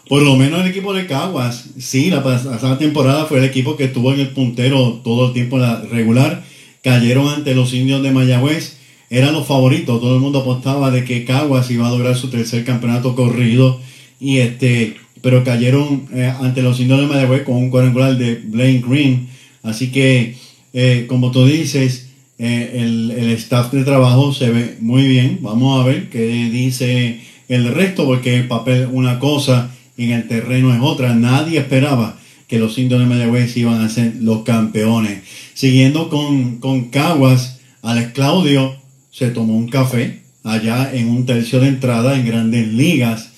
Por 0.08 0.22
lo 0.22 0.36
menos 0.36 0.62
el 0.62 0.68
equipo 0.68 0.94
de 0.94 1.08
Caguas, 1.08 1.72
sí, 1.80 2.12
la 2.12 2.24
pasada 2.24 2.78
temporada 2.78 3.26
fue 3.26 3.40
el 3.40 3.46
equipo 3.46 3.76
que 3.76 3.86
estuvo 3.86 4.14
en 4.14 4.20
el 4.20 4.30
puntero 4.30 5.02
todo 5.04 5.28
el 5.28 5.34
tiempo 5.34 5.58
la 5.58 5.82
regular. 5.82 6.44
Cayeron 6.84 7.28
ante 7.28 7.56
los 7.56 7.74
indios 7.74 8.04
de 8.04 8.12
Mayagüez, 8.12 8.78
eran 9.10 9.34
los 9.34 9.48
favoritos. 9.48 10.00
Todo 10.00 10.14
el 10.14 10.22
mundo 10.22 10.42
apostaba 10.42 10.92
de 10.92 11.04
que 11.04 11.26
Caguas 11.26 11.72
iba 11.72 11.88
a 11.88 11.92
lograr 11.92 12.16
su 12.16 12.30
tercer 12.30 12.64
campeonato 12.64 13.16
corrido. 13.16 13.80
Y 14.20 14.38
este, 14.38 14.96
pero 15.26 15.44
cayeron 15.44 16.08
eh, 16.14 16.32
ante 16.40 16.62
los 16.62 16.80
indios 16.80 17.02
de 17.02 17.08
Mayagüez 17.08 17.42
con 17.42 17.56
un 17.56 17.72
cuadrangular 17.72 18.16
de 18.16 18.36
Blaine 18.36 18.84
Green. 18.88 19.28
Así 19.64 19.92
que, 19.92 20.36
eh, 20.72 21.06
como 21.10 21.32
tú 21.32 21.48
dices, 21.48 22.10
eh, 22.38 22.74
el, 22.76 23.10
el 23.10 23.32
staff 23.32 23.72
de 23.74 23.84
trabajo 23.84 24.32
se 24.34 24.52
ve 24.52 24.78
muy 24.82 25.08
bien. 25.08 25.40
Vamos 25.42 25.82
a 25.82 25.88
ver 25.88 26.12
qué 26.12 26.28
dice 26.52 27.22
el 27.48 27.74
resto, 27.74 28.06
porque 28.06 28.36
el 28.36 28.48
papel 28.48 28.88
una 28.92 29.18
cosa 29.18 29.72
y 29.98 30.04
en 30.04 30.12
el 30.12 30.28
terreno 30.28 30.72
es 30.72 30.80
otra. 30.80 31.16
Nadie 31.16 31.58
esperaba 31.58 32.20
que 32.48 32.60
los 32.60 32.78
indios 32.78 33.00
de 33.00 33.08
Mayagüez 33.08 33.58
iban 33.58 33.82
a 33.82 33.90
ser 33.90 34.18
los 34.22 34.44
campeones. 34.44 35.24
Siguiendo 35.56 36.10
con, 36.10 36.60
con 36.60 36.92
Caguas, 36.92 37.62
Alex 37.82 38.12
Claudio 38.12 38.76
se 39.10 39.30
tomó 39.30 39.58
un 39.58 39.70
café 39.70 40.22
allá 40.44 40.94
en 40.94 41.10
un 41.10 41.26
tercio 41.26 41.60
de 41.62 41.70
entrada 41.70 42.16
en 42.16 42.28
grandes 42.28 42.68
ligas, 42.68 43.32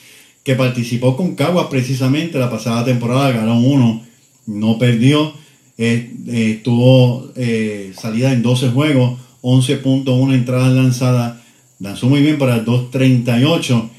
que 0.48 0.56
participó 0.56 1.18
con 1.18 1.36
Caguas 1.36 1.68
precisamente 1.70 2.40
la 2.40 2.50
pasada 2.50 2.86
temporada, 2.86 3.34
ganó 3.34 3.60
uno, 3.60 4.02
no 4.46 4.78
perdió, 4.78 5.34
eh, 5.78 6.10
eh, 6.26 6.62
tuvo 6.64 7.34
eh, 7.36 7.92
salida 8.00 8.32
en 8.32 8.44
12 8.44 8.70
juegos, 8.70 9.20
11.1 9.42 10.34
entradas 10.34 10.74
lanzadas, 10.74 11.42
lanzó 11.82 12.08
muy 12.08 12.22
bien 12.22 12.38
para 12.38 12.56
el 12.56 12.66
2.38, 12.66 13.90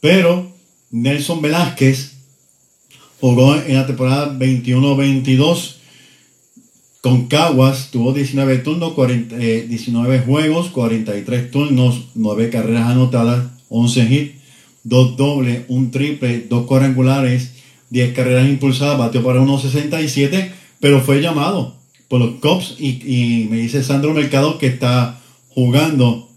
pero 0.00 0.52
Nelson 0.90 1.40
Velázquez 1.40 2.18
jugó 3.18 3.56
en 3.56 3.74
la 3.74 3.86
temporada 3.86 4.38
21-22 4.38 5.76
con 7.00 7.28
Caguas, 7.28 7.88
tuvo 7.92 8.12
19 8.12 8.58
turnos, 8.58 8.92
40, 8.92 9.36
eh, 9.38 9.64
19 9.66 10.18
juegos, 10.18 10.68
43 10.68 11.50
turnos, 11.50 12.08
9 12.14 12.50
carreras 12.50 12.90
anotadas, 12.90 13.46
11 13.70 14.00
hits, 14.02 14.43
2 14.84 15.16
dobles, 15.16 15.64
un 15.68 15.90
triple, 15.90 16.46
2 16.48 16.66
cuadrangulares, 16.66 17.52
10 17.90 18.14
carreras 18.14 18.48
impulsadas, 18.48 18.98
batió 18.98 19.22
para 19.22 19.40
1.67, 19.40 20.50
pero 20.80 21.00
fue 21.00 21.20
llamado 21.20 21.74
por 22.08 22.20
los 22.20 22.76
y, 22.78 23.00
y 23.04 23.48
me 23.50 23.58
dice 23.58 23.82
Sandro 23.82 24.14
Mercado 24.14 24.58
que 24.58 24.66
está 24.66 25.20
jugando 25.48 26.28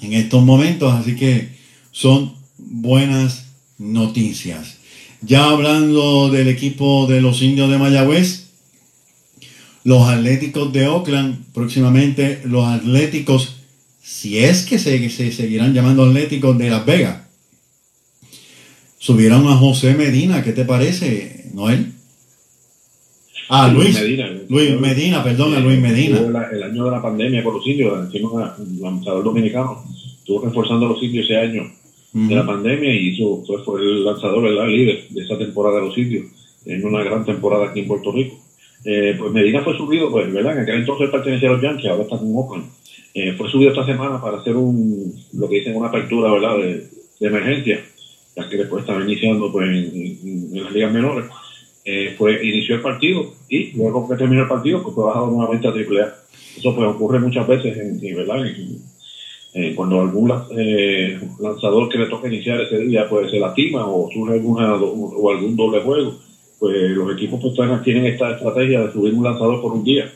en 0.00 0.12
estos 0.12 0.42
momentos, 0.44 0.92
así 0.92 1.16
que 1.16 1.50
son 1.90 2.34
buenas 2.58 3.46
noticias. 3.78 4.76
Ya 5.20 5.44
hablando 5.44 6.30
del 6.30 6.48
equipo 6.48 7.06
de 7.06 7.20
los 7.20 7.42
indios 7.42 7.70
de 7.70 7.78
Mayagüez, 7.78 8.50
los 9.82 10.08
Atléticos 10.08 10.72
de 10.72 10.86
Oakland, 10.86 11.44
próximamente 11.52 12.40
los 12.44 12.66
Atléticos, 12.66 13.56
si 14.02 14.38
es 14.38 14.64
que 14.64 14.78
se, 14.78 15.08
se 15.10 15.32
seguirán 15.32 15.74
llamando 15.74 16.04
Atléticos 16.04 16.56
de 16.58 16.70
Las 16.70 16.84
Vegas, 16.84 17.23
subieron 19.04 19.46
a 19.48 19.56
José 19.56 19.92
Medina, 19.94 20.42
¿qué 20.42 20.52
te 20.52 20.64
parece, 20.64 21.50
Noel? 21.52 21.92
Ah, 23.50 23.68
Luis, 23.68 24.00
Medina. 24.00 24.30
Luis 24.48 24.80
Medina, 24.80 25.22
perdón, 25.22 25.54
a 25.54 25.60
Luis 25.60 25.78
Medina. 25.78 26.20
La- 26.22 26.48
el 26.50 26.62
año 26.62 26.86
de 26.86 26.90
la 26.90 27.02
pandemia 27.02 27.44
con 27.44 27.54
los 27.56 27.66
indios, 27.66 27.92
encima 28.06 28.56
un 28.58 28.80
lanzador 28.80 29.22
dominicano, 29.22 29.84
estuvo 30.18 30.42
reforzando 30.46 30.86
a 30.86 30.88
los 30.88 31.02
indios 31.02 31.26
ese 31.26 31.36
año 31.36 31.70
de 32.14 32.34
la 32.34 32.46
pandemia 32.46 32.94
y 32.94 33.08
hizo, 33.08 33.44
fue, 33.46 33.62
fue 33.62 33.80
el 33.82 34.04
lanzador, 34.06 34.42
¿verdad? 34.42 34.68
líder 34.68 35.08
de 35.10 35.20
esa 35.22 35.36
temporada 35.36 35.80
de 35.80 35.86
los 35.88 35.98
indios, 35.98 36.24
en 36.64 36.82
una 36.86 37.02
gran 37.04 37.26
temporada 37.26 37.68
aquí 37.68 37.80
en 37.80 37.88
Puerto 37.88 38.10
Rico. 38.10 38.38
Eh, 38.86 39.16
pues 39.18 39.32
Medina 39.32 39.62
fue 39.62 39.76
subido, 39.76 40.10
pues, 40.10 40.32
¿verdad? 40.32 40.56
En 40.56 40.62
aquel 40.62 40.76
entonces 40.76 41.10
pertenecía 41.10 41.50
a 41.50 41.52
los 41.52 41.62
Yankees, 41.62 41.90
ahora 41.90 42.04
está 42.04 42.16
con 42.16 42.34
Oakland. 42.34 42.64
Eh, 43.12 43.34
fue 43.36 43.50
subido 43.50 43.70
esta 43.70 43.84
semana 43.84 44.18
para 44.20 44.38
hacer 44.38 44.56
un, 44.56 45.12
lo 45.34 45.48
que 45.48 45.56
dicen 45.56 45.76
una 45.76 45.88
apertura, 45.88 46.32
¿verdad? 46.32 46.56
De, 46.58 46.86
de 47.20 47.26
emergencia, 47.26 47.84
ya 48.36 48.48
que 48.48 48.56
después 48.56 48.82
estaba 48.82 49.02
iniciando, 49.02 49.50
pues, 49.52 49.68
en, 49.68 50.62
las 50.62 50.72
ligas 50.72 50.92
menores. 50.92 51.26
Eh, 51.84 52.14
fue, 52.16 52.42
inició 52.46 52.76
el 52.76 52.80
partido 52.80 53.34
y 53.48 53.72
luego 53.72 54.08
que 54.08 54.16
terminó 54.16 54.42
el 54.42 54.48
partido, 54.48 54.82
pues 54.82 54.94
fue 54.94 55.04
bajado 55.04 55.30
nuevamente 55.30 55.68
a 55.68 55.70
AAA. 55.70 56.14
Eso 56.56 56.74
pues 56.74 56.88
ocurre 56.88 57.18
muchas 57.18 57.46
veces, 57.46 57.76
en, 57.76 58.00
¿verdad? 58.16 58.42
Cuando 59.76 60.00
algún 60.00 60.32
eh, 60.56 61.20
lanzador 61.38 61.88
que 61.88 61.98
le 61.98 62.06
toca 62.06 62.26
iniciar 62.26 62.60
ese 62.60 62.78
día 62.78 63.08
pues 63.08 63.30
se 63.30 63.38
lastima 63.38 63.86
o 63.86 64.10
surge 64.10 64.34
alguna 64.34 64.74
o 64.74 65.30
algún 65.30 65.54
doble 65.54 65.80
juego, 65.80 66.14
pues 66.58 66.90
los 66.90 67.12
equipos 67.12 67.40
pues 67.40 67.82
tienen 67.82 68.06
esta 68.06 68.32
estrategia 68.32 68.80
de 68.80 68.92
subir 68.92 69.14
un 69.14 69.22
lanzador 69.22 69.60
por 69.60 69.72
un 69.72 69.84
día. 69.84 70.10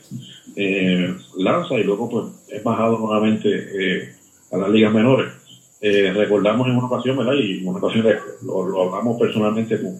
Eh, 0.56 1.14
lanza 1.36 1.74
y 1.74 1.84
luego 1.84 2.08
pues 2.08 2.24
es 2.48 2.64
bajado 2.64 2.98
nuevamente 2.98 3.48
eh, 3.48 4.08
a 4.50 4.56
las 4.56 4.70
ligas 4.70 4.92
menores. 4.92 5.37
Eh, 5.80 6.12
recordamos 6.14 6.66
en 6.68 6.76
una 6.76 6.86
ocasión, 6.86 7.16
¿verdad? 7.16 7.34
Y 7.34 7.58
en 7.58 7.68
una 7.68 7.78
ocasión 7.78 8.06
lo, 8.42 8.66
lo 8.66 8.82
hablamos 8.82 9.18
personalmente 9.18 9.80
con 9.80 9.92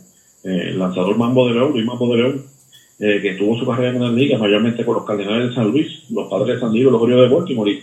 eh, 0.45 0.69
el 0.71 0.79
lanzador 0.79 1.17
Mambo 1.17 1.47
de 1.47 1.55
León, 1.55 1.73
Luis 1.73 1.85
Mambo 1.85 2.09
de 2.11 2.17
León, 2.17 2.43
eh, 2.99 3.21
que 3.23 3.35
tuvo 3.35 3.57
su 3.57 3.65
carrera 3.65 3.91
en 3.91 4.01
la 4.03 4.11
liga 4.11 4.39
mayormente 4.39 4.85
con 4.85 4.95
los 4.97 5.05
Cardenales 5.05 5.51
de 5.51 5.55
San 5.55 5.71
Luis, 5.71 5.87
los 6.11 6.29
Padres 6.29 6.57
de 6.57 6.61
San 6.61 6.73
Diego 6.73 6.91
los 6.91 7.01
Orioles 7.03 7.29
de 7.31 7.35
Baltimore. 7.37 7.71
Y 7.71 7.83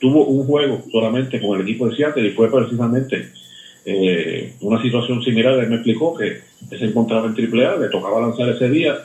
tuvo 0.00 0.24
un 0.24 0.46
juego 0.46 0.82
solamente 0.90 1.38
con 1.40 1.56
el 1.60 1.62
equipo 1.68 1.86
de 1.88 1.96
Seattle 1.96 2.26
y 2.26 2.30
fue 2.32 2.50
precisamente 2.50 3.28
eh, 3.84 4.54
una 4.62 4.80
situación 4.80 5.22
similar. 5.22 5.58
Él 5.58 5.68
me 5.68 5.76
explicó 5.76 6.14
que 6.14 6.40
se 6.76 6.84
encontraba 6.84 7.26
en 7.26 7.34
AAA, 7.34 7.76
le 7.76 7.88
tocaba 7.88 8.20
lanzar 8.22 8.48
ese 8.48 8.70
día, 8.70 8.96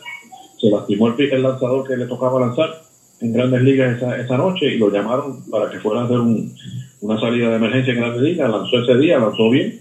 se 0.58 0.70
lastimó 0.70 1.10
el, 1.10 1.20
el 1.20 1.44
lanzador 1.44 1.86
que 1.86 1.98
le 1.98 2.06
tocaba 2.06 2.40
lanzar 2.40 2.84
en 3.20 3.34
Grandes 3.34 3.62
Ligas 3.64 3.98
esa, 3.98 4.18
esa 4.18 4.38
noche 4.38 4.74
y 4.74 4.78
lo 4.78 4.90
llamaron 4.90 5.44
para 5.50 5.70
que 5.70 5.80
fuera 5.80 6.02
a 6.02 6.06
hacer 6.06 6.20
un- 6.20 6.54
una 7.02 7.20
salida 7.20 7.50
de 7.50 7.56
emergencia 7.58 7.93
en 7.93 8.00
Grandes 8.00 8.22
Ligas. 8.22 8.50
Lanzó 8.50 8.80
ese 8.80 8.97
día, 8.97 9.20
lanzó 9.20 9.50
bien, 9.50 9.80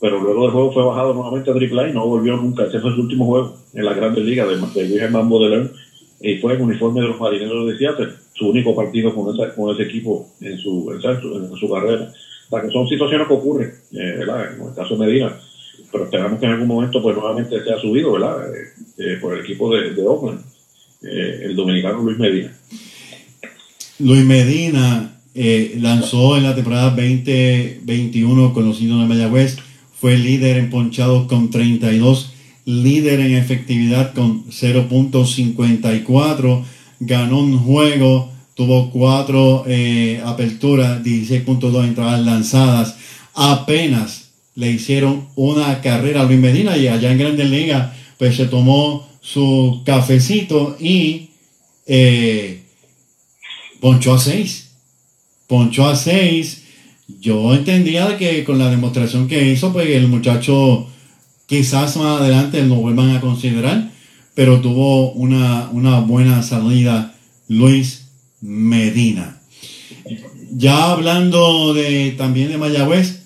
pero 0.00 0.20
luego 0.20 0.42
del 0.42 0.52
juego 0.52 0.72
fue 0.72 0.84
bajado 0.84 1.14
nuevamente 1.14 1.50
a 1.50 1.54
AAA 1.54 1.90
y 1.90 1.92
no 1.92 2.06
volvió 2.06 2.36
nunca. 2.36 2.64
Ese 2.64 2.80
fue 2.80 2.94
su 2.94 3.00
último 3.02 3.26
juego 3.26 3.56
en 3.74 3.84
la 3.84 3.94
Grandes 3.94 4.24
Ligas 4.24 4.48
de, 4.48 4.82
de 4.82 4.88
Luis 4.88 5.10
Mambo 5.10 5.46
de 5.48 5.68
y 6.20 6.38
fue 6.38 6.54
en 6.54 6.62
uniforme 6.62 7.00
de 7.00 7.06
los 7.08 7.20
marineros 7.20 7.66
de 7.68 7.78
Seattle, 7.78 8.08
su 8.34 8.48
único 8.48 8.74
partido 8.74 9.14
con, 9.14 9.32
esa- 9.32 9.54
con 9.54 9.72
ese 9.72 9.84
equipo 9.84 10.28
en 10.40 10.58
su, 10.58 10.90
en 10.92 11.00
su, 11.00 11.36
en 11.36 11.56
su 11.56 11.70
carrera. 11.70 12.12
O 12.46 12.50
sea, 12.50 12.62
que 12.62 12.70
son 12.72 12.88
situaciones 12.88 13.28
que 13.28 13.34
ocurren, 13.34 13.72
eh, 13.92 14.14
¿verdad? 14.18 14.54
En 14.54 14.66
el 14.68 14.74
caso 14.74 14.96
de 14.96 15.06
Medina, 15.06 15.38
pero 15.92 16.04
esperamos 16.04 16.40
que 16.40 16.46
en 16.46 16.52
algún 16.52 16.66
momento 16.66 17.00
pues 17.02 17.14
nuevamente 17.14 17.62
sea 17.62 17.78
subido, 17.78 18.12
¿verdad? 18.12 18.36
Eh, 18.98 19.18
por 19.20 19.34
el 19.34 19.44
equipo 19.44 19.72
de, 19.72 19.94
de 19.94 20.02
Oakland, 20.02 20.40
el 21.02 21.54
dominicano 21.54 22.02
Luis 22.02 22.18
Medina. 22.18 22.52
Luis 24.00 24.24
Medina 24.24 25.17
lanzó 25.34 26.36
en 26.36 26.42
la 26.42 26.54
temporada 26.54 26.90
2021 26.90 28.52
con 28.52 28.66
los 28.66 28.80
indios 28.80 29.00
de 29.00 29.06
Mayagüez, 29.06 29.56
fue 30.00 30.16
líder 30.16 30.58
en 30.58 30.70
ponchados 30.70 31.26
con 31.26 31.50
32, 31.50 32.32
líder 32.64 33.18
en 33.20 33.36
efectividad 33.36 34.14
con 34.14 34.46
0.54, 34.46 36.64
ganó 37.00 37.40
un 37.40 37.58
juego, 37.58 38.30
tuvo 38.54 38.90
cuatro 38.90 39.64
eh, 39.66 40.22
aperturas, 40.24 41.02
16.2 41.02 41.84
entradas 41.84 42.20
lanzadas, 42.20 42.96
apenas 43.34 44.30
le 44.54 44.70
hicieron 44.70 45.26
una 45.36 45.80
carrera 45.80 46.22
a 46.22 46.24
Luis 46.24 46.40
Medina 46.40 46.76
y 46.76 46.88
allá 46.88 47.12
en 47.12 47.18
Grandes 47.18 47.48
Ligas 47.48 47.92
pues 48.18 48.36
se 48.36 48.46
tomó 48.46 49.08
su 49.20 49.82
cafecito 49.84 50.76
y 50.80 51.30
eh, 51.86 52.62
ponchó 53.80 54.14
a 54.14 54.18
seis. 54.18 54.67
Ponchó 55.48 55.88
a 55.88 55.96
seis. 55.96 56.62
Yo 57.20 57.54
entendía 57.54 58.16
que 58.18 58.44
con 58.44 58.58
la 58.58 58.70
demostración 58.70 59.26
que 59.26 59.50
hizo, 59.50 59.72
pues 59.72 59.88
el 59.88 60.06
muchacho 60.06 60.86
quizás 61.46 61.96
más 61.96 62.20
adelante 62.20 62.62
lo 62.64 62.76
vuelvan 62.76 63.16
a 63.16 63.20
considerar, 63.20 63.90
pero 64.34 64.60
tuvo 64.60 65.12
una, 65.12 65.70
una 65.72 66.00
buena 66.00 66.42
salida 66.42 67.14
Luis 67.48 68.08
Medina. 68.42 69.40
Ya 70.52 70.92
hablando 70.92 71.72
de 71.74 72.12
también 72.12 72.50
de 72.50 72.58
Mayagüez, 72.58 73.22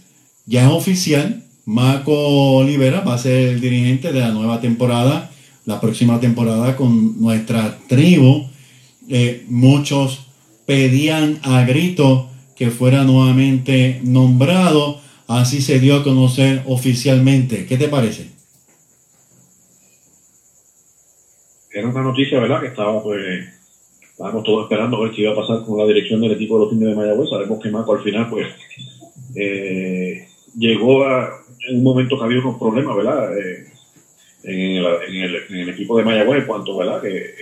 ya 0.46 0.66
es 0.66 0.72
oficial, 0.72 1.42
Marco 1.64 2.12
Olivera 2.56 3.00
va 3.00 3.14
a 3.14 3.18
ser 3.18 3.48
el 3.48 3.60
dirigente 3.60 4.12
de 4.12 4.20
la 4.20 4.30
nueva 4.30 4.60
temporada, 4.60 5.30
la 5.64 5.80
próxima 5.80 6.20
temporada 6.20 6.76
con 6.76 7.20
nuestra 7.20 7.78
tribu. 7.88 8.46
Eh, 9.08 9.44
muchos 9.48 10.26
pedían 10.66 11.38
a 11.42 11.64
grito 11.64 12.28
que 12.56 12.70
fuera 12.70 13.04
nuevamente 13.04 14.00
nombrado, 14.04 15.00
así 15.26 15.60
se 15.60 15.80
dio 15.80 15.96
a 15.96 16.04
conocer 16.04 16.62
oficialmente. 16.66 17.66
¿Qué 17.66 17.76
te 17.76 17.88
parece? 17.88 18.30
Era 21.72 21.88
una 21.88 22.02
noticia, 22.02 22.38
¿verdad? 22.38 22.60
Que 22.60 22.68
estaba, 22.68 23.02
pues, 23.02 23.48
estábamos 24.10 24.44
todos 24.44 24.64
esperando 24.64 24.98
a 24.98 25.00
ver 25.04 25.12
qué 25.12 25.22
iba 25.22 25.32
a 25.32 25.36
pasar 25.36 25.64
con 25.64 25.78
la 25.78 25.86
dirección 25.86 26.20
del 26.20 26.32
equipo 26.32 26.58
de 26.58 26.64
los 26.64 26.72
indios 26.74 26.90
de 26.90 26.96
Mayagüez. 26.96 27.30
Sabemos 27.30 27.62
que 27.62 27.70
Marco 27.70 27.94
al 27.94 28.02
final, 28.02 28.28
pues, 28.28 28.46
eh, 29.34 30.28
llegó 30.56 31.04
a, 31.04 31.30
en 31.68 31.78
un 31.78 31.82
momento 31.82 32.18
que 32.18 32.24
había 32.24 32.40
unos 32.40 32.58
problemas, 32.58 32.96
¿verdad? 32.96 33.38
Eh, 33.38 33.66
en, 34.44 35.56
el, 35.56 35.68
equipo 35.70 35.96
de 35.96 36.04
Mayagüez, 36.04 36.40
en 36.40 36.46
cuanto, 36.46 36.76
¿verdad? 36.76 37.00
Que 37.00 37.34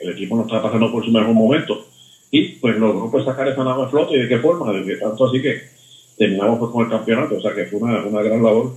el 0.00 0.10
equipo 0.10 0.36
no 0.36 0.42
estaba 0.42 0.62
pasando 0.62 0.92
por 0.92 1.04
su 1.04 1.10
mejor 1.10 1.34
momento. 1.34 1.86
Y 2.34 2.48
pues 2.56 2.76
logró 2.76 3.08
pues, 3.12 3.24
sacar 3.24 3.46
esa 3.46 3.62
nave 3.62 3.84
a 3.84 3.88
flote 3.88 4.16
y 4.16 4.22
de 4.22 4.28
qué 4.28 4.38
forma, 4.38 4.72
de 4.72 4.96
tanto 4.96 5.26
así 5.26 5.40
que 5.40 5.60
terminamos 6.18 6.58
pues, 6.58 6.72
con 6.72 6.84
el 6.84 6.90
campeonato. 6.90 7.36
O 7.36 7.40
sea 7.40 7.54
que 7.54 7.66
fue 7.66 7.78
una, 7.78 8.04
una 8.04 8.22
gran 8.22 8.42
labor, 8.42 8.72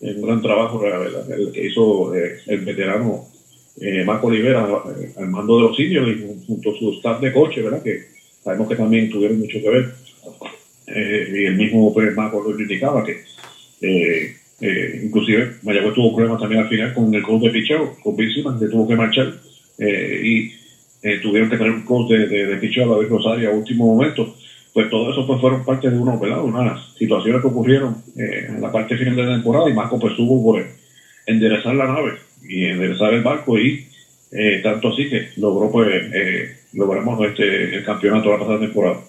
un 0.00 0.22
gran 0.22 0.40
trabajo, 0.40 0.78
¿verdad? 0.78 1.30
El 1.30 1.52
que 1.52 1.66
hizo 1.66 2.14
eh, 2.14 2.38
el 2.46 2.60
veterano 2.60 3.26
eh, 3.78 4.04
Marco 4.04 4.28
Olivera 4.28 4.66
al 5.16 5.28
mando 5.28 5.56
de 5.56 5.62
los 5.64 5.78
indios 5.78 6.08
y 6.08 6.46
junto 6.46 6.70
a 6.70 6.78
su 6.78 6.92
staff 6.92 7.20
de 7.20 7.32
coche, 7.32 7.60
¿verdad? 7.60 7.82
Que 7.82 8.04
sabemos 8.42 8.68
que 8.68 8.76
también 8.76 9.10
tuvieron 9.10 9.38
mucho 9.38 9.60
que 9.60 9.68
ver 9.68 9.94
eh, 10.86 11.28
y 11.30 11.44
el 11.44 11.56
mismo 11.56 11.92
pues, 11.92 12.14
Marco 12.14 12.42
lo 12.42 12.58
indicaba 12.58 13.04
que 13.04 13.22
eh, 13.82 14.34
eh, 14.60 15.00
inclusive 15.04 15.56
Mayagüez 15.62 15.94
tuvo 15.94 16.14
problemas 16.14 16.40
también 16.40 16.62
al 16.62 16.68
final 16.68 16.94
con 16.94 17.14
el 17.14 17.22
coach 17.22 17.42
de 17.42 17.50
picheo, 17.50 17.96
con 18.02 18.16
Bill 18.16 18.32
que 18.34 18.66
tuvo 18.66 18.88
que 18.88 18.96
marchar 18.96 19.34
y 19.78 20.52
tuvieron 21.22 21.50
que 21.50 21.56
tener 21.56 21.72
un 21.72 21.84
coach 21.84 22.10
de, 22.10 22.26
de, 22.26 22.46
de 22.46 22.56
picheo 22.56 22.84
a 22.92 22.96
David 22.96 23.10
Rosario 23.10 23.50
a 23.50 23.54
último 23.54 23.94
momento. 23.94 24.34
Pues 24.72 24.90
todo 24.90 25.12
eso 25.12 25.26
pues 25.26 25.40
fueron 25.40 25.64
parte 25.64 25.88
de 25.88 25.98
unos, 25.98 26.18
¿verdad? 26.18 26.42
unas 26.42 26.94
situaciones 26.98 27.40
que 27.40 27.48
ocurrieron 27.48 27.96
en 28.16 28.60
la 28.60 28.72
parte 28.72 28.96
final 28.96 29.14
de 29.14 29.22
la 29.24 29.34
temporada 29.34 29.70
y 29.70 29.74
Marco 29.74 30.00
pues 30.00 30.16
tuvo 30.16 30.42
por 30.42 30.66
enderezar 31.26 31.76
la 31.76 31.86
nave 31.86 32.14
y 32.48 32.64
enderezar 32.64 33.14
el 33.14 33.22
barco 33.22 33.56
y 33.58 33.86
tanto 34.64 34.88
así 34.88 35.08
que 35.08 35.28
logró 35.36 35.70
pues 35.70 35.86
logramos 36.72 37.24
este, 37.24 37.76
el 37.76 37.84
campeonato 37.84 38.32
la 38.32 38.38
pasada 38.38 38.58
temporada. 38.60 39.00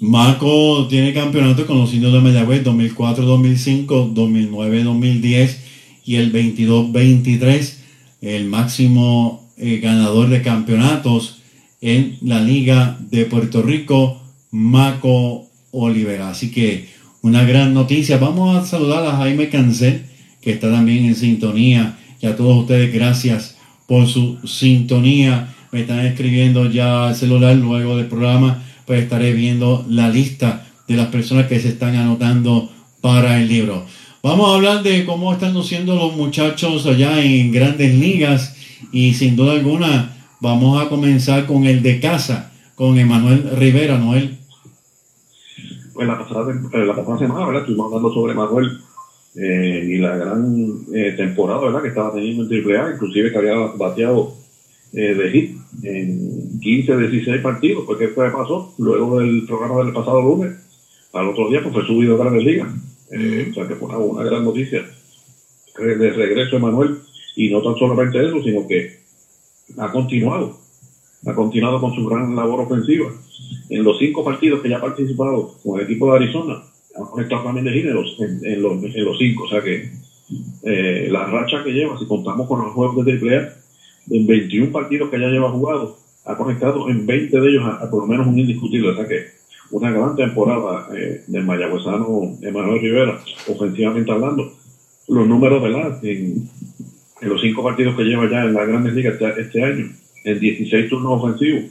Marco 0.00 0.86
tiene 0.88 1.14
campeonato 1.14 1.66
con 1.66 1.78
los 1.78 1.92
indios 1.94 2.12
de 2.12 2.20
Mayagüez 2.20 2.62
2004-2005, 2.64 4.14
2009-2010 4.14 5.56
y 6.04 6.16
el 6.16 6.32
22-23, 6.32 7.78
el 8.20 8.44
máximo 8.44 9.45
eh, 9.56 9.78
ganador 9.78 10.28
de 10.28 10.42
campeonatos 10.42 11.42
en 11.80 12.18
la 12.22 12.40
Liga 12.40 12.98
de 13.10 13.26
Puerto 13.26 13.62
Rico, 13.62 14.22
Marco 14.50 15.48
Olivera. 15.70 16.30
Así 16.30 16.50
que 16.50 16.88
una 17.22 17.44
gran 17.44 17.74
noticia. 17.74 18.18
Vamos 18.18 18.56
a 18.56 18.66
saludar 18.66 19.04
a 19.06 19.16
Jaime 19.16 19.48
Cancel, 19.48 20.06
que 20.40 20.52
está 20.52 20.70
también 20.70 21.04
en 21.04 21.14
sintonía, 21.14 21.98
y 22.20 22.26
a 22.26 22.36
todos 22.36 22.62
ustedes 22.62 22.92
gracias 22.92 23.56
por 23.86 24.06
su 24.06 24.38
sintonía. 24.46 25.54
Me 25.72 25.80
están 25.80 26.06
escribiendo 26.06 26.70
ya 26.70 27.08
al 27.08 27.16
celular 27.16 27.56
luego 27.56 27.96
del 27.96 28.06
programa 28.06 28.62
pues 28.86 29.02
estaré 29.02 29.32
viendo 29.32 29.84
la 29.90 30.08
lista 30.08 30.64
de 30.86 30.96
las 30.96 31.08
personas 31.08 31.48
que 31.48 31.60
se 31.60 31.68
están 31.68 31.96
anotando 31.96 32.70
para 33.00 33.40
el 33.40 33.48
libro. 33.48 33.84
Vamos 34.22 34.48
a 34.48 34.54
hablar 34.54 34.82
de 34.82 35.04
cómo 35.04 35.32
están 35.32 35.54
luciendo 35.54 35.96
los 35.96 36.16
muchachos 36.16 36.86
allá 36.86 37.20
en 37.22 37.52
grandes 37.52 37.94
ligas 37.94 38.55
y 38.92 39.14
sin 39.14 39.36
duda 39.36 39.52
alguna 39.52 40.16
vamos 40.40 40.80
a 40.80 40.88
comenzar 40.88 41.46
con 41.46 41.64
el 41.64 41.82
de 41.82 42.00
casa, 42.00 42.52
con 42.74 42.98
Emanuel 42.98 43.50
Rivera, 43.56 43.98
Noel. 43.98 44.38
Pues 45.94 46.06
la 46.06 46.18
pasada, 46.18 46.52
eh, 46.52 46.84
la 46.84 46.94
pasada 46.94 47.18
semana, 47.18 47.46
¿verdad? 47.46 47.62
Estuvimos 47.62 47.86
hablando 47.86 48.12
sobre 48.12 48.32
Emanuel 48.32 48.80
eh, 49.36 49.88
y 49.88 49.98
la 49.98 50.16
gran 50.16 50.78
eh, 50.94 51.14
temporada, 51.16 51.60
¿verdad? 51.62 51.82
Que 51.82 51.88
estaba 51.88 52.12
teniendo 52.12 52.44
en 52.44 52.76
AAA, 52.76 52.94
inclusive 52.94 53.32
que 53.32 53.38
había 53.38 53.56
bateado 53.76 54.34
eh, 54.92 55.14
de 55.14 55.30
hit 55.30 55.58
en 55.82 56.58
15, 56.60 56.96
16 56.96 57.42
partidos, 57.42 57.84
porque 57.86 58.08
fue 58.08 58.30
pasó 58.30 58.72
luego 58.78 59.20
del 59.20 59.44
programa 59.46 59.82
del 59.82 59.92
pasado 59.92 60.22
lunes, 60.22 60.56
al 61.12 61.28
otro 61.28 61.50
día 61.50 61.60
pues 61.62 61.74
fue 61.74 61.86
subido 61.86 62.14
a 62.14 62.18
Grandes 62.18 62.44
Ligas. 62.44 62.68
Eh, 63.10 63.48
o 63.50 63.54
sea 63.54 63.68
que 63.68 63.74
fue 63.74 63.94
una, 63.94 64.24
gran 64.24 64.44
noticia 64.44 64.84
de 65.78 66.10
regreso 66.12 66.56
Emanuel, 66.56 67.00
y 67.36 67.50
no 67.50 67.62
tan 67.62 67.76
solamente 67.76 68.24
eso, 68.26 68.42
sino 68.42 68.66
que 68.66 68.98
ha 69.78 69.92
continuado, 69.92 70.58
ha 71.26 71.34
continuado 71.34 71.80
con 71.80 71.94
su 71.94 72.04
gran 72.06 72.34
labor 72.34 72.60
ofensiva. 72.60 73.12
En 73.68 73.84
los 73.84 73.98
cinco 73.98 74.24
partidos 74.24 74.62
que 74.62 74.70
ya 74.70 74.78
ha 74.78 74.80
participado 74.80 75.54
con 75.62 75.78
el 75.78 75.84
equipo 75.86 76.10
de 76.10 76.16
Arizona, 76.16 76.62
ha 76.96 77.10
conectado 77.10 77.44
también 77.44 77.66
de 77.66 77.72
géneros 77.72 78.16
en, 78.20 78.62
los, 78.62 78.82
en 78.82 79.04
los 79.04 79.18
cinco, 79.18 79.44
o 79.44 79.48
sea 79.48 79.62
que 79.62 79.90
eh, 80.62 81.08
la 81.10 81.26
racha 81.26 81.62
que 81.62 81.72
lleva, 81.72 81.98
si 81.98 82.06
contamos 82.06 82.48
con 82.48 82.64
los 82.64 82.72
juegos 82.72 83.04
de 83.04 83.12
triple 83.12 83.48
en 84.10 84.26
21 84.26 84.72
partidos 84.72 85.10
que 85.10 85.20
ya 85.20 85.28
lleva 85.28 85.50
jugado, 85.50 85.98
ha 86.24 86.36
conectado 86.36 86.88
en 86.88 87.06
20 87.06 87.40
de 87.40 87.48
ellos 87.48 87.64
a, 87.64 87.88
por 87.90 88.02
lo 88.02 88.06
menos 88.06 88.26
un 88.26 88.38
indiscutible. 88.38 88.90
O 88.90 88.96
sea 88.96 89.06
que 89.06 89.26
una 89.70 89.90
gran 89.90 90.16
temporada 90.16 90.88
eh, 90.96 91.22
del 91.26 91.44
mayagüezano 91.44 92.36
Emanuel 92.40 92.80
Rivera, 92.80 93.20
ofensivamente 93.48 94.10
hablando. 94.10 94.52
Los 95.08 95.26
números, 95.28 95.62
¿verdad? 95.62 96.04
En, 96.04 96.48
en 97.20 97.28
los 97.28 97.40
cinco 97.40 97.62
partidos 97.62 97.96
que 97.96 98.04
lleva 98.04 98.30
ya 98.30 98.44
en 98.44 98.54
las 98.54 98.68
grandes 98.68 98.94
ligas 98.94 99.14
este, 99.14 99.40
este 99.40 99.62
año, 99.62 99.90
en 100.24 100.40
16 100.40 100.88
turnos 100.88 101.22
ofensivos, 101.22 101.64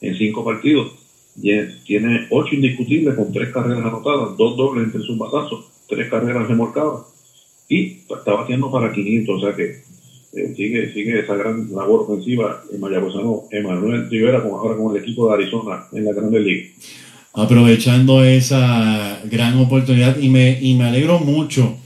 en 0.00 0.16
cinco 0.16 0.44
partidos, 0.44 0.92
tiene 1.40 2.26
ocho 2.30 2.54
indiscutibles 2.54 3.14
con 3.14 3.32
tres 3.32 3.50
carreras 3.50 3.84
anotadas, 3.84 4.36
dos 4.36 4.56
dobles 4.56 4.84
entre 4.84 5.00
sus 5.02 5.16
batazos, 5.16 5.66
tres 5.88 6.08
carreras 6.10 6.48
remolcadas 6.48 7.06
y 7.68 7.98
está 8.08 8.32
batiendo 8.32 8.70
para 8.70 8.92
500, 8.92 9.36
o 9.36 9.46
sea 9.46 9.56
que 9.56 9.82
eh, 10.32 10.54
sigue, 10.56 10.92
sigue 10.92 11.20
esa 11.20 11.34
gran 11.34 11.72
labor 11.72 12.02
ofensiva 12.02 12.62
en 12.72 12.80
Mayagüezano 12.80 13.44
Emanuel 13.50 14.10
Rivera, 14.10 14.42
como 14.42 14.58
ahora 14.58 14.76
con 14.76 14.94
el 14.94 15.02
equipo 15.02 15.28
de 15.28 15.34
Arizona 15.34 15.84
en 15.92 16.04
la 16.04 16.12
Grande 16.12 16.40
Liga. 16.40 16.68
Aprovechando 17.32 18.24
esa 18.24 19.20
gran 19.30 19.58
oportunidad 19.58 20.18
y 20.18 20.28
me, 20.28 20.58
y 20.60 20.74
me 20.74 20.84
alegro 20.84 21.20
mucho, 21.20 21.76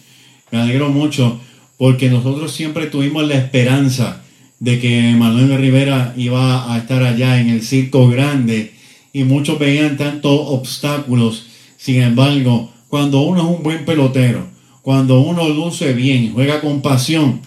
me 0.50 0.58
alegro 0.58 0.88
mucho 0.88 1.38
porque 1.76 2.10
nosotros 2.10 2.52
siempre 2.52 2.86
tuvimos 2.86 3.26
la 3.26 3.36
esperanza 3.36 4.22
de 4.60 4.78
que 4.78 5.14
Manuel 5.16 5.58
Rivera 5.58 6.14
iba 6.16 6.72
a 6.72 6.78
estar 6.78 7.02
allá 7.02 7.40
en 7.40 7.50
el 7.50 7.62
circo 7.62 8.08
grande 8.08 8.72
y 9.12 9.24
muchos 9.24 9.58
veían 9.58 9.96
tantos 9.96 10.32
obstáculos. 10.32 11.46
Sin 11.76 12.00
embargo, 12.00 12.72
cuando 12.88 13.22
uno 13.22 13.42
es 13.42 13.56
un 13.58 13.62
buen 13.62 13.84
pelotero, 13.84 14.46
cuando 14.82 15.20
uno 15.20 15.48
luce 15.48 15.92
bien, 15.92 16.32
juega 16.32 16.60
con 16.60 16.82
pasión, 16.82 17.40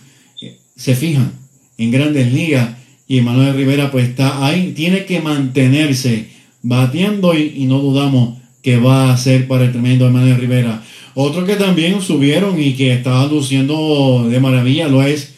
se 0.76 0.96
fijan 0.96 1.34
en 1.78 1.92
grandes 1.92 2.32
ligas 2.34 2.76
y 3.08 3.22
Manuel 3.22 3.56
Rivera 3.56 3.92
pues 3.92 4.10
está 4.10 4.46
ahí, 4.46 4.74
tiene 4.76 5.06
que 5.06 5.22
mantenerse 5.22 6.30
bateando 6.62 7.38
y, 7.38 7.66
no 7.66 7.80
dudamos 7.80 8.40
que 8.68 8.76
va 8.76 9.06
a 9.06 9.14
hacer 9.14 9.48
para 9.48 9.64
el 9.64 9.72
tremendo 9.72 10.06
Emanuel 10.06 10.36
Rivera. 10.36 10.84
Otro 11.14 11.46
que 11.46 11.56
también 11.56 12.02
subieron 12.02 12.62
y 12.62 12.76
que 12.76 12.92
estaba 12.92 13.26
luciendo 13.26 14.28
de 14.30 14.42
maravilla 14.42 14.90
lo 14.90 15.02
es 15.04 15.38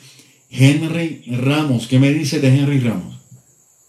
Henry 0.49 1.21
Ramos. 1.27 1.85
¿Qué 1.85 1.99
me 1.99 2.11
dice 2.11 2.39
de 2.39 2.47
Henry 2.47 2.79
Ramos? 2.79 3.19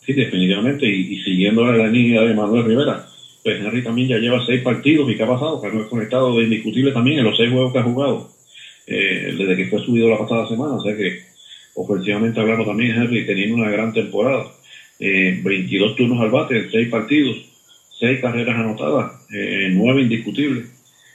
Sí, 0.05 0.13
definitivamente, 0.13 0.87
y, 0.87 1.23
siguiendo 1.23 1.65
la 1.73 1.87
línea 1.87 2.21
de 2.21 2.35
Manuel 2.35 2.67
Rivera, 2.67 3.07
pues 3.43 3.61
Henry 3.65 3.83
también 3.83 4.09
ya 4.09 4.19
lleva 4.19 4.45
seis 4.45 4.61
partidos 4.61 5.11
y 5.11 5.17
¿qué 5.17 5.23
ha 5.23 5.27
pasado? 5.27 5.63
Que 5.63 5.69
no 5.69 5.85
es 5.85 5.89
conectado 5.89 6.37
de 6.37 6.45
indiscutible 6.45 6.93
también 6.93 7.21
en 7.21 7.25
los 7.25 7.39
seis 7.39 7.51
juegos 7.51 7.73
que 7.73 7.79
ha 7.79 7.83
jugado 7.83 8.29
eh, 8.87 9.35
desde 9.39 9.57
que 9.57 9.69
fue 9.69 9.83
subido 9.83 10.11
la 10.11 10.19
pasada 10.19 10.47
semana, 10.49 10.75
o 10.75 10.83
sea 10.83 10.95
que 10.95 11.19
ofensivamente 11.77 12.41
hablando 12.41 12.67
también 12.67 12.95
Henry 12.95 13.25
teniendo 13.25 13.55
una 13.55 13.71
gran 13.71 13.95
temporada, 13.95 14.53
eh, 14.99 15.41
22 15.43 15.97
turnos 15.97 16.21
al 16.21 16.31
bate 16.31 16.59
en 16.59 16.71
seis 16.71 16.91
partidos, 16.91 17.50
seis 18.01 18.21
carreras 18.21 18.57
anotadas, 18.57 19.13
eh, 19.31 19.69
nueve 19.73 20.03
indiscutibles, 20.03 20.67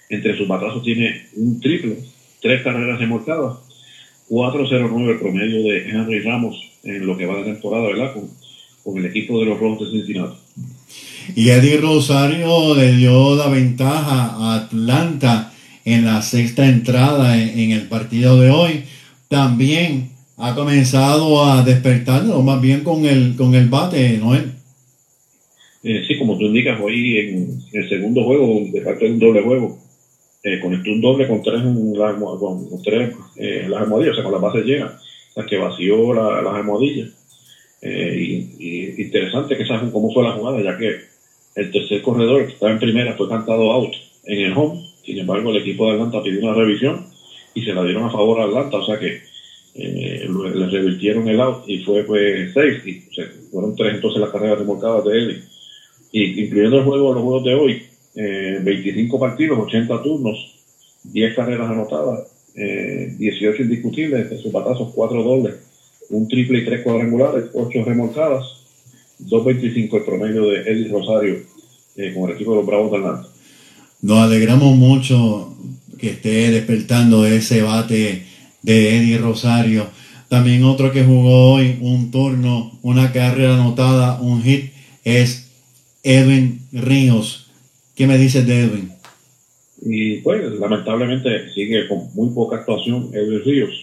entre 0.10 0.38
sus 0.38 0.48
batazos 0.48 0.84
tiene 0.84 1.26
un 1.36 1.60
triple, 1.60 1.98
tres 2.42 2.62
carreras 2.62 3.00
remolcadas, 3.00 3.58
4.09 4.30 5.12
el 5.12 5.20
promedio 5.20 5.64
de 5.64 5.90
Henry 5.90 6.22
Ramos 6.22 6.56
en 6.84 7.06
lo 7.06 7.18
que 7.18 7.26
va 7.26 7.38
de 7.38 7.52
temporada, 7.54 7.88
¿verdad? 7.88 8.14
Con, 8.14 8.30
con 8.84 8.98
el 8.98 9.06
equipo 9.08 9.40
de 9.40 9.46
los 9.48 9.60
Rojos 9.60 9.92
de 9.92 9.98
Cincinnati. 9.98 10.36
Y 11.36 11.50
Eddie 11.50 11.78
Rosario 11.78 12.76
le 12.76 12.96
dio 12.96 13.36
la 13.36 13.48
ventaja 13.48 14.36
a 14.36 14.56
Atlanta 14.56 15.52
en 15.84 16.06
la 16.06 16.22
sexta 16.22 16.68
entrada 16.68 17.42
en, 17.42 17.72
el 17.72 17.88
partido 17.88 18.40
de 18.40 18.50
hoy. 18.50 18.84
También 19.28 20.12
ha 20.38 20.54
comenzado 20.54 21.46
a 21.46 21.64
despertar, 21.64 22.26
o 22.30 22.42
más 22.42 22.62
bien 22.62 22.84
con 22.84 23.06
el, 23.06 23.36
con 23.36 23.56
el 23.56 23.70
bate, 23.70 24.18
Noel. 24.18 24.55
Eh, 25.88 26.04
sí, 26.08 26.18
como 26.18 26.36
tú 26.36 26.46
indicas, 26.46 26.80
hoy 26.82 27.20
en 27.20 27.60
el 27.72 27.88
segundo 27.90 28.24
juego, 28.24 28.60
de 28.74 28.82
parte 28.82 29.06
de 29.06 29.12
un 29.12 29.20
doble 29.20 29.42
juego, 29.44 29.78
eh, 30.44 30.60
conectó 30.60 30.90
un 30.92 31.00
doble 31.00 31.28
con 31.28 31.44
tres, 31.44 31.62
la 31.64 32.16
con, 32.16 32.68
con 32.70 32.82
tres 32.82 33.14
eh, 33.38 33.68
las 33.70 33.82
almohadillas, 33.84 34.14
o 34.14 34.16
sea, 34.16 34.24
con 34.24 34.34
las 34.34 34.42
bases 34.42 34.66
llenas, 34.66 34.94
o 35.30 35.34
sea, 35.36 35.46
que 35.46 35.58
vació 35.58 36.12
la- 36.12 36.42
las 36.42 36.56
almohadillas. 36.56 37.10
Eh, 37.84 38.48
y, 38.60 39.02
interesante 39.04 39.56
que 39.56 39.66
sabes 39.66 39.92
cómo 39.92 40.12
fue 40.12 40.24
la 40.24 40.32
jugada, 40.32 40.60
ya 40.64 40.76
que 40.76 41.02
el 41.56 41.72
tercer 41.72 42.02
corredor 42.02 42.48
que 42.48 42.54
estaba 42.54 42.72
en 42.72 42.80
primera 42.80 43.16
fue 43.16 43.30
cantado 43.30 43.72
out 43.72 43.94
en 44.26 44.40
el 44.40 44.54
home, 44.58 44.82
sin 45.06 45.20
embargo 45.20 45.52
el 45.52 45.58
equipo 45.62 45.86
de 45.86 45.94
Atlanta 45.94 46.24
pidió 46.24 46.40
una 46.42 46.56
revisión 46.56 47.06
y 47.54 47.62
se 47.64 47.74
la 47.74 47.84
dieron 47.84 48.06
a 48.06 48.10
favor 48.10 48.42
a 48.42 48.46
Atlanta, 48.46 48.78
o 48.78 48.86
sea 48.88 48.98
que 48.98 49.22
eh, 49.76 50.28
le 50.56 50.68
revirtieron 50.68 51.28
el 51.28 51.40
out 51.40 51.64
y 51.68 51.84
fue 51.84 52.04
pues 52.06 52.52
seis, 52.56 52.82
y 52.86 53.08
o 53.08 53.14
sea, 53.14 53.26
fueron 53.52 53.76
tres 53.76 53.96
entonces 53.96 54.20
las 54.20 54.32
carreras 54.32 54.58
remolcadas 54.60 55.06
de 55.06 55.18
él, 55.18 55.44
incluyendo 56.24 56.78
el 56.78 56.86
juego, 56.86 57.14
los 57.14 57.24
juegos 57.24 57.44
de 57.44 57.54
hoy, 57.56 57.84
eh, 58.16 58.60
25 58.64 59.20
partidos, 59.20 59.60
80 59.60 60.02
turnos, 60.02 60.56
10 61.04 61.36
carreras 61.36 61.70
anotadas, 61.70 62.28
eh, 62.56 63.14
18 63.18 63.64
indiscutibles, 63.64 64.22
entre 64.22 64.38
sus 64.38 64.52
batazos, 64.52 64.94
4 64.94 65.24
dobles, 65.24 65.56
un 66.10 66.28
triple 66.28 66.60
y 66.60 66.66
3 66.66 66.82
cuadrangulares, 66.84 67.46
8 67.54 67.84
remolcadas, 67.84 68.44
2.25 69.20 69.98
el 69.98 70.04
promedio 70.04 70.50
de 70.50 70.62
Eddie 70.62 70.90
Rosario 70.90 71.38
eh, 71.96 72.14
con 72.14 72.30
el 72.30 72.36
equipo 72.36 72.52
de 72.52 72.58
los 72.58 72.66
Bravos 72.66 72.92
de 72.92 72.98
Atlanta. 72.98 73.30
Nos 74.02 74.20
alegramos 74.20 74.76
mucho 74.76 75.56
que 75.98 76.12
esté 76.12 76.52
despertando 76.52 77.26
ese 77.26 77.62
bate 77.62 78.24
de 78.62 78.98
Eddie 78.98 79.18
Rosario. 79.18 79.88
También 80.28 80.64
otro 80.64 80.92
que 80.92 81.04
jugó 81.04 81.54
hoy 81.54 81.78
un 81.82 82.12
turno, 82.12 82.78
una 82.82 83.12
carrera 83.12 83.56
anotada, 83.56 84.20
un 84.22 84.42
hit, 84.44 84.72
es 85.04 85.45
Edwin 86.06 86.62
Ríos. 86.72 87.52
¿Qué 87.96 88.06
me 88.06 88.20
dices 88.20 88.46
de 88.46 88.62
Edwin? 88.62 88.92
Y 89.82 90.18
pues, 90.18 90.52
lamentablemente, 90.60 91.50
sigue 91.50 91.88
con 91.88 92.14
muy 92.14 92.30
poca 92.30 92.58
actuación 92.58 93.10
Edwin 93.12 93.44
Ríos. 93.44 93.74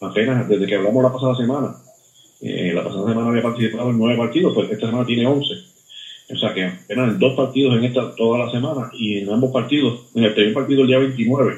Apenas 0.00 0.48
desde 0.48 0.66
que 0.66 0.76
hablamos 0.76 1.02
la 1.02 1.12
pasada 1.12 1.34
semana, 1.34 1.74
eh, 2.40 2.70
la 2.72 2.84
pasada 2.84 3.08
semana 3.08 3.30
había 3.30 3.42
participado 3.42 3.90
en 3.90 3.98
nueve 3.98 4.16
partidos, 4.16 4.54
pues 4.54 4.70
esta 4.70 4.86
semana 4.86 5.04
tiene 5.04 5.26
11. 5.26 5.54
O 6.30 6.36
sea 6.36 6.54
que 6.54 6.64
apenas 6.64 7.14
en 7.14 7.18
dos 7.18 7.34
partidos 7.34 7.76
en 7.76 7.84
esta 7.84 8.14
toda 8.14 8.38
la 8.38 8.52
semana 8.52 8.92
y 8.92 9.18
en 9.18 9.28
ambos 9.28 9.50
partidos, 9.50 10.06
en 10.14 10.24
el 10.24 10.34
primer 10.34 10.54
partido 10.54 10.82
el 10.82 10.86
día 10.86 10.98
29, 10.98 11.56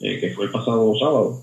eh, 0.00 0.18
que 0.20 0.30
fue 0.32 0.44
el 0.44 0.50
pasado 0.50 0.92
sábado, 0.98 1.40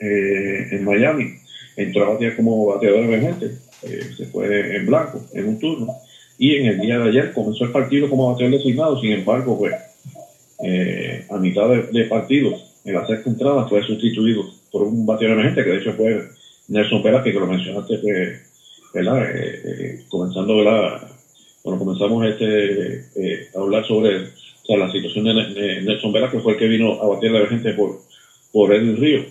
eh, 0.00 0.66
en 0.72 0.84
Miami, 0.84 1.34
entró 1.76 2.06
a 2.06 2.14
batear 2.14 2.34
como 2.34 2.66
bateador 2.66 3.04
emergente, 3.04 3.58
se 3.80 4.26
fue 4.26 4.76
en 4.76 4.86
blanco 4.86 5.24
en 5.32 5.48
un 5.48 5.58
turno, 5.60 5.94
y 6.40 6.56
en 6.56 6.66
el 6.68 6.80
día 6.80 6.98
de 6.98 7.10
ayer 7.10 7.32
comenzó 7.34 7.64
el 7.64 7.70
partido 7.70 8.08
como 8.08 8.32
bateador 8.32 8.56
designado, 8.56 8.98
sin 8.98 9.12
embargo, 9.12 9.58
pues 9.58 9.74
eh, 10.64 11.26
a 11.28 11.36
mitad 11.36 11.68
de, 11.68 12.04
partido, 12.04 12.56
en 12.86 12.94
la 12.94 13.06
sexta 13.06 13.28
entrada, 13.28 13.68
fue 13.68 13.82
sustituido 13.82 14.44
por 14.72 14.84
un 14.84 15.04
bateador 15.04 15.38
emergente, 15.38 15.64
que 15.64 15.70
de 15.70 15.76
hecho 15.76 15.92
fue 15.92 16.28
Nelson 16.68 17.02
Pérez, 17.02 17.24
que 17.24 17.32
lo 17.34 17.46
mencionaste, 17.46 18.00
que, 18.00 18.38
¿verdad? 18.94 19.22
Eh, 19.36 19.62
eh, 19.66 20.04
comenzando, 20.08 20.56
¿verdad? 20.56 21.02
Cuando 21.60 21.84
comenzamos 21.84 22.26
este, 22.26 23.50
a 23.54 23.60
hablar 23.60 23.84
sobre 23.84 24.16
o 24.22 24.66
sea, 24.66 24.78
la 24.78 24.90
situación 24.90 25.26
de, 25.26 25.82
Nelson 25.82 26.10
Vera, 26.10 26.30
que 26.30 26.40
fue 26.40 26.54
el 26.54 26.58
que 26.58 26.68
vino 26.68 27.02
a 27.02 27.06
batir 27.06 27.36
a 27.36 27.40
la 27.40 27.48
gente 27.48 27.74
por, 27.74 28.00
por 28.50 28.72
Edwin 28.72 28.96
Río. 28.96 29.26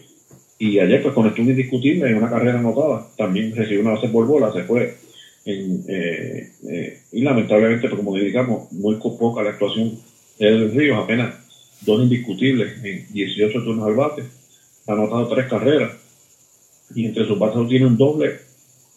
Y 0.59 0.77
ayer, 0.77 1.01
pues, 1.01 1.15
conectó 1.15 1.41
un 1.41 1.49
indiscutible 1.49 2.07
en 2.07 2.17
una 2.17 2.29
carrera 2.29 2.59
anotada. 2.59 3.07
También 3.17 3.55
recibió 3.55 3.81
una 3.81 3.93
base 3.93 4.09
por 4.09 4.27
bola, 4.27 4.53
se 4.53 4.61
fue. 4.65 5.08
En, 5.45 5.83
eh, 5.87 6.47
eh, 6.69 6.97
y 7.11 7.21
lamentablemente, 7.21 7.87
pues, 7.87 7.97
como 7.97 8.15
dedicamos, 8.15 8.71
muy 8.71 8.95
poca 8.95 9.41
la 9.41 9.49
actuación 9.49 9.97
de 10.37 10.47
Edwin 10.47 10.71
Ríos, 10.77 10.97
apenas 10.97 11.33
dos 11.81 12.01
indiscutibles 12.01 12.71
en 12.83 13.05
18 13.09 13.63
turnos 13.63 13.87
al 13.87 13.95
bate. 13.95 14.23
Ha 14.87 14.93
anotado 14.93 15.27
tres 15.27 15.45
carreras. 15.45 15.91
Y 16.95 17.05
entre 17.05 17.25
sus 17.25 17.37
bases 17.37 17.67
tiene 17.67 17.85
un 17.85 17.97
doble 17.97 18.33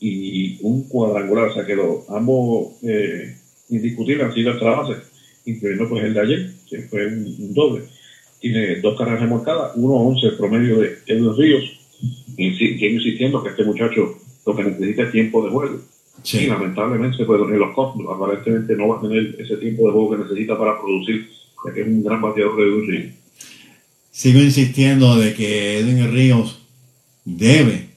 y 0.01 0.57
un 0.62 0.82
cuadrangular, 0.82 1.47
o 1.47 1.53
sea 1.53 1.64
que 1.64 1.76
los, 1.76 2.09
ambos 2.09 2.68
eh, 2.82 3.32
indiscutibles 3.68 4.26
han 4.26 4.32
sido 4.32 4.51
extra 4.51 4.70
bases, 4.70 4.99
incluyendo 5.45 5.88
pues 5.88 6.03
el 6.05 6.14
de 6.14 6.20
ayer, 6.20 6.47
que 6.68 6.82
fue 6.82 7.07
un, 7.07 7.55
doble. 7.55 7.82
Tiene 8.40 8.76
dos 8.76 8.97
carreras 8.99 9.20
remolcadas, 9.20 9.76
1-11 9.76 10.24
el 10.24 10.36
promedio 10.36 10.78
de 10.80 10.99
Edwin 11.07 11.36
Ríos, 11.36 11.62
y 12.36 12.51
si- 12.53 12.74
sigue 12.74 12.88
insistiendo 12.90 13.43
que 13.43 13.51
este 13.51 13.62
muchacho 13.64 14.16
lo 14.45 14.57
que 14.57 14.64
necesita 14.64 15.05
es 15.05 15.12
tiempo 15.12 15.45
de 15.45 15.51
juego. 15.51 15.80
Y 16.24 16.46
lamentablemente 16.46 17.24
pues 17.24 17.40
en 17.40 17.58
los 17.58 17.74
Cubs 17.74 18.04
aparentemente 18.08 18.76
no 18.76 18.88
va 18.88 18.98
a 18.98 19.00
tener 19.00 19.34
ese 19.38 19.56
tiempo 19.56 19.86
de 19.86 19.92
juego 19.92 20.10
que 20.10 20.22
necesita 20.22 20.56
para 20.56 20.80
producir, 20.80 21.28
ya 21.64 21.72
que 21.72 21.80
es 21.80 21.86
un 21.86 22.04
gran 22.04 22.20
bateador 22.20 22.56
de 22.56 22.62
Edwin. 22.62 23.14
Sigo 24.10 24.40
insistiendo 24.40 25.16
de 25.16 25.34
que 25.34 25.78
Edwin 25.78 26.12
Ríos 26.12 26.60
debe 27.24 27.88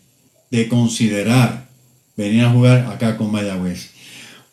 de 0.49 0.67
considerar 0.67 1.67
venir 2.15 2.43
a 2.43 2.49
jugar 2.49 2.85
acá 2.87 3.17
con 3.17 3.31
Mayagüez. 3.31 3.93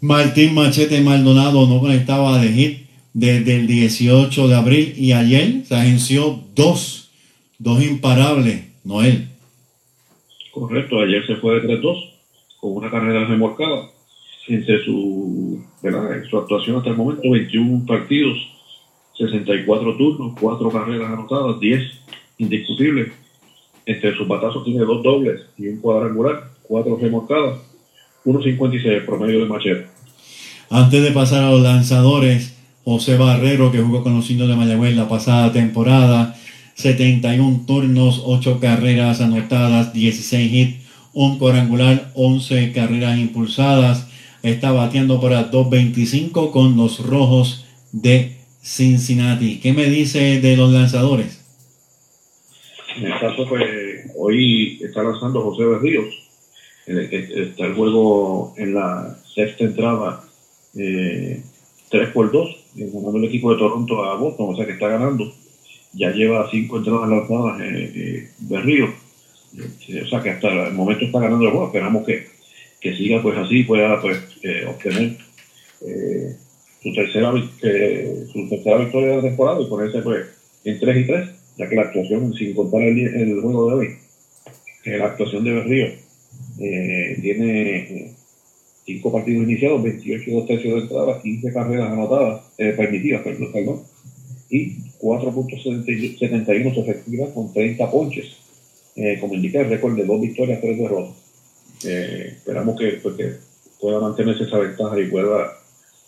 Martín 0.01 0.55
Machete 0.55 1.01
Maldonado 1.01 1.67
no 1.67 1.81
conectaba 1.81 2.41
de 2.43 2.49
hit 2.49 2.87
desde 3.15 3.57
el 3.57 3.67
18 3.67 4.49
de 4.49 4.55
abril 4.55 4.95
y 4.97 5.13
ayer 5.13 5.65
se 5.65 5.77
agenció 5.77 6.41
dos, 6.55 7.11
dos 7.59 7.83
imparables, 7.83 8.65
Noel. 8.85 9.29
Correcto, 10.51 11.01
ayer 11.01 11.27
se 11.27 11.37
fue 11.37 11.61
de 11.61 11.81
3-2 11.81 12.12
con 12.63 12.77
una 12.77 12.91
carrera 12.91 13.25
remolcada. 13.25 13.91
Entre 14.47 14.85
su, 14.85 15.61
su 16.31 16.39
actuación 16.39 16.77
hasta 16.77 16.91
el 16.91 16.97
momento, 16.97 17.29
21 17.29 17.85
partidos, 17.87 18.39
64 19.19 19.97
turnos, 19.97 20.35
4 20.41 20.71
carreras 20.71 21.11
anotadas, 21.11 21.59
10 21.59 21.83
indiscutibles. 22.39 23.13
Entre 23.85 24.17
sus 24.17 24.29
batazos 24.29 24.65
tiene 24.65 24.85
dos 24.85 25.03
dobles 25.03 25.41
y 25.59 25.67
un 25.67 25.81
cuadrangular, 25.81 26.51
4 26.63 26.99
remolcadas, 27.01 27.59
1.56 28.25 28.87
el 28.87 29.05
promedio 29.05 29.41
de 29.41 29.47
Machete. 29.47 29.87
Antes 30.71 31.03
de 31.03 31.11
pasar 31.11 31.43
a 31.43 31.51
los 31.51 31.63
lanzadores, 31.63 32.57
José 32.85 33.17
Barrero, 33.17 33.73
que 33.73 33.81
jugó 33.81 34.05
con 34.05 34.15
los 34.15 34.31
indios 34.31 34.49
de 34.49 34.57
Mayagüez 34.57 34.95
la 34.95 35.09
pasada 35.09 35.53
temporada, 35.53 36.37
71 36.75 37.65
turnos, 37.67 38.23
8 38.25 38.61
carreras 38.61 39.21
anotadas, 39.21 39.93
16 39.93 40.53
hits, 40.53 40.82
un 41.13 41.39
cuadrangular, 41.39 42.11
11 42.15 42.73
carreras 42.73 43.19
impulsadas. 43.19 44.09
Está 44.43 44.73
bateando 44.73 45.21
para 45.21 45.51
2.25 45.51 46.51
con 46.51 46.77
los 46.77 47.05
rojos 47.05 47.67
de 47.93 48.37
Cincinnati. 48.63 49.61
¿Qué 49.61 49.73
me 49.73 49.85
dice 49.85 50.41
de 50.41 50.57
los 50.57 50.73
lanzadores? 50.73 51.41
En 52.97 53.05
el 53.05 53.19
caso, 53.21 53.49
pues, 53.49 53.63
hoy 54.17 54.81
está 54.83 55.03
lanzando 55.03 55.43
José 55.43 55.65
Berríos. 55.65 56.15
Está 56.87 57.67
el 57.67 57.75
juego 57.75 58.55
en 58.57 58.75
la 58.75 59.17
sexta 59.35 59.65
entrada, 59.65 60.25
eh, 60.77 61.43
3 61.91 62.09
por 62.11 62.33
2, 62.33 62.49
eh, 62.79 62.91
ganando 62.93 63.19
el 63.19 63.25
equipo 63.25 63.53
de 63.53 63.59
Toronto 63.59 64.05
a 64.05 64.17
Boston, 64.17 64.49
o 64.51 64.57
sea 64.57 64.67
que 64.67 64.73
está 64.73 64.89
ganando. 64.89 65.33
Ya 65.93 66.11
lleva 66.11 66.51
5 66.51 66.79
entradas 66.79 67.09
lanzadas 67.09 67.61
eh, 67.61 67.93
eh, 67.95 68.31
Berríos. 68.41 68.91
O 69.55 70.09
sea 70.09 70.23
que 70.23 70.31
hasta 70.31 70.69
el 70.69 70.75
momento 70.75 71.05
está 71.05 71.21
ganando 71.21 71.45
el 71.45 71.51
juego. 71.51 71.67
Esperamos 71.67 72.07
que, 72.07 72.27
que 72.81 72.97
siga 72.97 73.23
pues 73.23 73.37
así 73.39 73.61
y 73.61 73.65
pueda 73.65 74.01
pues, 74.01 74.19
eh, 74.43 74.65
obtener 74.67 75.17
eh, 75.87 76.37
su 76.83 76.93
tercera, 76.93 77.33
eh, 77.63 78.27
su 78.33 78.49
tercera 78.49 78.79
victoria 78.79 79.09
de 79.09 79.17
la 79.17 79.23
temporada 79.23 79.61
y 79.61 79.67
ponerse 79.67 80.03
pues, 80.03 80.27
en 80.65 80.79
3 80.79 80.97
y 80.97 81.07
3, 81.07 81.29
ya 81.59 81.69
que 81.69 81.77
la 81.77 81.83
actuación, 81.83 82.35
sin 82.35 82.55
contar 82.55 82.83
el, 82.83 82.99
el 82.99 83.41
juego 83.41 83.69
de 83.69 83.75
hoy, 83.75 83.89
la 84.85 85.07
actuación 85.07 85.45
de 85.45 85.53
Berrío 85.53 85.87
tiene 86.59 87.77
eh, 87.79 88.13
cinco 88.85 89.13
partidos 89.13 89.45
iniciados, 89.45 89.83
28 89.83 90.31
y 90.31 90.33
dos 90.33 90.47
tercios 90.47 90.75
de 90.75 90.81
entrada, 90.81 91.21
15 91.23 91.53
carreras 91.53 91.93
anotadas, 91.93 92.43
permitidas, 92.57 93.23
perdón, 93.23 93.53
perdón, 93.53 93.83
y 94.51 94.77
4.71 95.01 96.75
su 96.75 96.81
efectividad 96.81 97.33
con 97.33 97.53
30 97.53 97.91
ponches. 97.91 98.42
Eh, 98.95 99.19
como 99.21 99.35
indica 99.35 99.61
el 99.61 99.71
récord 99.71 99.97
de 99.97 100.05
dos 100.05 100.21
victorias, 100.21 100.61
tres 100.61 100.79
derrotas. 100.79 101.17
Eh, 101.85 102.35
esperamos 102.37 102.79
que, 102.79 103.01
pues, 103.03 103.17
que 103.17 103.37
pueda 103.81 104.01
mantenerse 104.01 104.45
esa 104.45 104.59
ventaja 104.59 105.01
y 105.01 105.07
pueda 105.07 105.59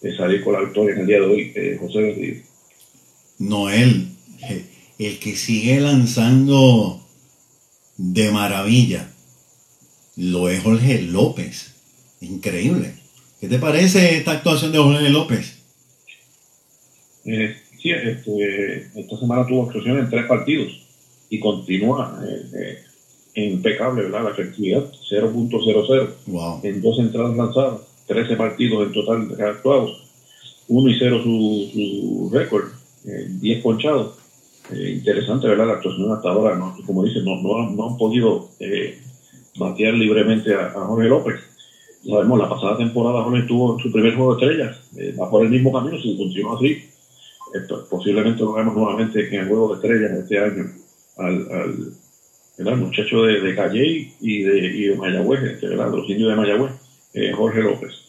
eh, 0.02 0.14
salir 0.16 0.44
con 0.44 0.52
la 0.52 0.60
victoria 0.60 0.94
en 0.94 1.00
el 1.00 1.06
día 1.06 1.20
de 1.20 1.26
hoy, 1.26 1.52
eh, 1.54 1.76
José 1.80 1.98
Berrío. 2.00 2.42
Noel, 3.38 4.08
el 4.98 5.18
que 5.18 5.34
sigue 5.34 5.80
lanzando 5.80 7.00
de 7.96 8.30
maravilla, 8.30 9.10
lo 10.16 10.48
es 10.48 10.62
Jorge 10.62 11.02
López. 11.02 11.74
Increíble. 12.20 12.92
¿Qué 13.40 13.48
te 13.48 13.58
parece 13.58 14.16
esta 14.16 14.32
actuación 14.32 14.72
de 14.72 14.78
Jorge 14.78 15.08
López? 15.08 15.58
Eh, 17.24 17.56
sí, 17.82 17.90
este, 17.90 18.90
esta 18.94 19.18
semana 19.18 19.46
tuvo 19.46 19.64
actuación 19.64 19.98
en 19.98 20.10
tres 20.10 20.26
partidos 20.26 20.83
y 21.30 21.38
continúa 21.38 22.20
eh, 22.26 22.42
eh, 23.34 23.42
impecable, 23.46 24.02
¿verdad? 24.02 24.24
La 24.24 24.30
efectividad 24.30 24.84
0.00 25.10 26.08
Wow. 26.26 26.60
en 26.62 26.80
dos 26.80 26.98
entradas 26.98 27.36
lanzadas, 27.36 27.80
13 28.06 28.36
partidos 28.36 28.82
en 28.84 28.92
total 28.92 29.28
actuados, 29.40 29.90
1 30.68 30.88
y 30.90 30.94
0 30.98 31.18
su, 31.22 31.68
su 31.72 32.30
récord, 32.32 32.66
eh, 33.06 33.26
10 33.40 33.60
ponchados. 33.60 34.08
Eh, 34.72 34.90
interesante, 34.94 35.46
¿verdad? 35.46 35.66
La 35.66 35.72
actuación 35.74 36.10
hasta 36.10 36.30
ahora, 36.30 36.54
¿no? 36.56 36.72
como 36.86 37.02
dice, 37.04 37.20
no, 37.20 37.36
no, 37.36 37.60
han- 37.60 37.76
no 37.76 37.88
han 37.88 37.96
podido 37.96 38.46
eh, 38.60 38.94
batear 39.56 39.92
libremente 39.94 40.54
a, 40.54 40.66
a 40.66 40.86
Jorge 40.86 41.08
López. 41.08 41.36
Sabemos, 42.06 42.38
la 42.38 42.48
pasada 42.48 42.76
temporada 42.76 43.22
Jorge 43.22 43.42
tuvo 43.46 43.78
su 43.78 43.90
primer 43.90 44.14
juego 44.14 44.34
de 44.34 44.46
estrellas, 44.46 44.76
eh, 44.96 45.14
va 45.18 45.28
por 45.28 45.42
el 45.42 45.50
mismo 45.50 45.70
camino, 45.72 45.98
si 45.98 46.16
continúa 46.16 46.54
así, 46.56 46.78
esto, 47.54 47.84
posiblemente 47.90 48.40
lo 48.42 48.52
veamos 48.52 48.74
nuevamente 48.74 49.26
en 49.28 49.40
el 49.40 49.48
juego 49.48 49.68
de 49.68 49.74
estrellas 49.76 50.12
este 50.12 50.38
año 50.38 50.64
al, 51.16 51.94
al, 52.66 52.76
muchacho 52.76 53.22
de, 53.22 53.40
de 53.40 53.54
Calle 53.54 54.12
y 54.20 54.42
de, 54.42 54.58
y 54.58 54.82
de 54.88 54.96
Mayagüez, 54.96 55.62
los 55.62 56.08
indios 56.08 56.30
de 56.30 56.36
Mayagüez, 56.36 56.72
eh, 57.14 57.32
Jorge 57.32 57.60
López. 57.60 58.04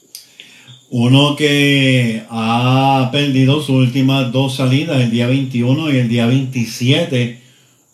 Uno 0.92 1.36
que 1.36 2.24
ha 2.30 3.10
perdido 3.12 3.60
sus 3.60 3.88
últimas 3.88 4.32
dos 4.32 4.56
salidas, 4.56 5.02
el 5.02 5.12
día 5.12 5.28
21 5.28 5.92
y 5.92 5.98
el 5.98 6.08
día 6.08 6.28
27, 6.28 7.42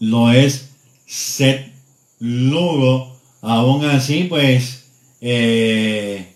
lo 0.02 0.32
es 0.32 0.76
Seth 1.06 1.72
Lugo. 2.20 3.18
Aún 3.42 3.86
así, 3.86 4.26
pues, 4.26 4.92
eh, 5.22 6.34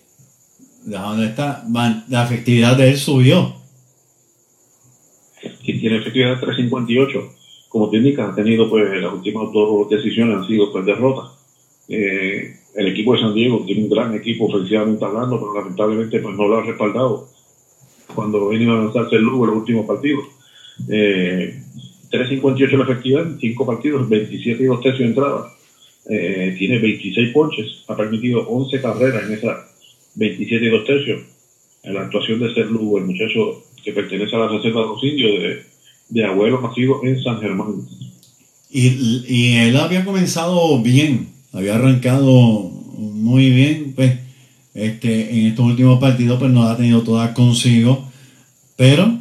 ¿dónde 0.84 1.26
está? 1.26 1.64
La 2.08 2.24
efectividad 2.24 2.76
de 2.76 2.90
él 2.90 2.96
subió. 2.96 3.54
que 5.40 5.74
tiene 5.74 5.98
efectividad 5.98 6.36
de 6.36 6.46
358. 6.46 7.35
Como 7.76 7.90
te 7.90 7.98
indica, 7.98 8.30
ha 8.30 8.34
tenido 8.34 8.70
pues 8.70 9.02
las 9.02 9.12
últimas 9.12 9.52
dos 9.52 9.86
decisiones 9.90 10.34
han 10.34 10.46
sido 10.46 10.72
pues 10.72 10.86
derrotas. 10.86 11.32
Eh, 11.90 12.56
el 12.74 12.88
equipo 12.88 13.12
de 13.12 13.20
San 13.20 13.34
Diego 13.34 13.62
tiene 13.66 13.82
un 13.82 13.90
gran 13.90 14.14
equipo 14.14 14.46
ofensivamente 14.46 15.04
hablando, 15.04 15.38
pero 15.38 15.52
lamentablemente 15.52 16.20
pues 16.20 16.34
no 16.34 16.48
lo 16.48 16.56
ha 16.56 16.62
respaldado 16.62 17.28
cuando 18.14 18.48
venía 18.48 18.72
a 18.72 18.76
lanzarse 18.76 19.16
el 19.16 19.24
Lugo 19.24 19.44
en 19.44 19.50
los 19.50 19.58
últimos 19.58 19.84
partidos. 19.84 20.24
Eh, 20.88 21.54
3.58 22.10 22.78
la 22.78 22.84
efectividad, 22.84 23.26
5 23.38 23.66
partidos, 23.66 24.08
27 24.08 24.62
y 24.62 24.66
2 24.66 24.80
tercios 24.80 24.98
de 25.00 25.04
entrada. 25.04 25.52
Eh, 26.08 26.54
tiene 26.58 26.78
26 26.78 27.34
ponches, 27.34 27.84
ha 27.88 27.94
permitido 27.94 28.40
11 28.48 28.80
carreras 28.80 29.22
en 29.26 29.34
esas 29.34 29.54
27 30.14 30.64
y 30.64 30.70
2 30.70 30.84
tercios. 30.86 31.20
En 31.82 31.92
la 31.92 32.04
actuación 32.04 32.40
de 32.40 32.54
Ser 32.54 32.70
Lugo, 32.70 32.96
el 32.96 33.04
muchacho 33.04 33.64
que 33.84 33.92
pertenece 33.92 34.34
a 34.34 34.38
la 34.38 34.48
Reserva 34.48 34.80
de 34.80 34.86
los 34.86 35.04
Indios 35.04 35.42
de, 35.42 35.75
de 36.08 36.24
abuelo 36.24 36.60
nacido 36.60 37.00
en 37.04 37.22
San 37.22 37.40
Germán. 37.40 37.74
Y, 38.70 39.24
y 39.28 39.56
él 39.56 39.76
había 39.76 40.04
comenzado 40.04 40.80
bien, 40.82 41.28
había 41.52 41.76
arrancado 41.76 42.70
muy 42.98 43.50
bien, 43.50 43.92
pues, 43.94 44.18
este, 44.74 45.30
en 45.40 45.46
estos 45.46 45.64
últimos 45.66 45.98
partidos, 45.98 46.38
pues 46.38 46.50
no 46.50 46.64
ha 46.64 46.76
tenido 46.76 47.02
todas 47.02 47.30
consigo, 47.30 48.04
pero 48.76 49.18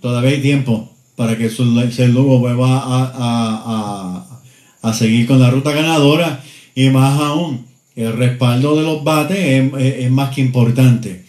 todavía 0.00 0.30
hay 0.30 0.40
tiempo 0.42 0.90
para 1.14 1.36
que 1.38 1.46
el 1.46 2.12
Lugo 2.12 2.38
vuelva 2.40 2.78
a, 2.78 3.04
a, 3.04 3.62
a, 3.66 4.40
a 4.82 4.92
seguir 4.92 5.26
con 5.26 5.38
la 5.40 5.50
ruta 5.50 5.72
ganadora 5.72 6.42
y 6.74 6.90
más 6.90 7.20
aún, 7.20 7.64
el 7.94 8.12
respaldo 8.12 8.76
de 8.76 8.82
los 8.82 9.02
bates 9.04 9.38
es, 9.38 9.72
es- 9.78 10.04
es 10.04 10.10
más 10.10 10.34
que 10.34 10.42
importante. 10.42 11.24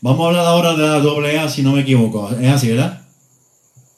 Vamos 0.00 0.24
a 0.24 0.28
hablar 0.28 0.46
ahora 0.46 0.74
de 0.74 0.82
la 0.82 1.00
doble 1.00 1.38
A, 1.38 1.48
si 1.48 1.62
no 1.62 1.72
me 1.72 1.80
equivoco, 1.82 2.30
es 2.40 2.48
así, 2.48 2.68
¿verdad? 2.68 3.01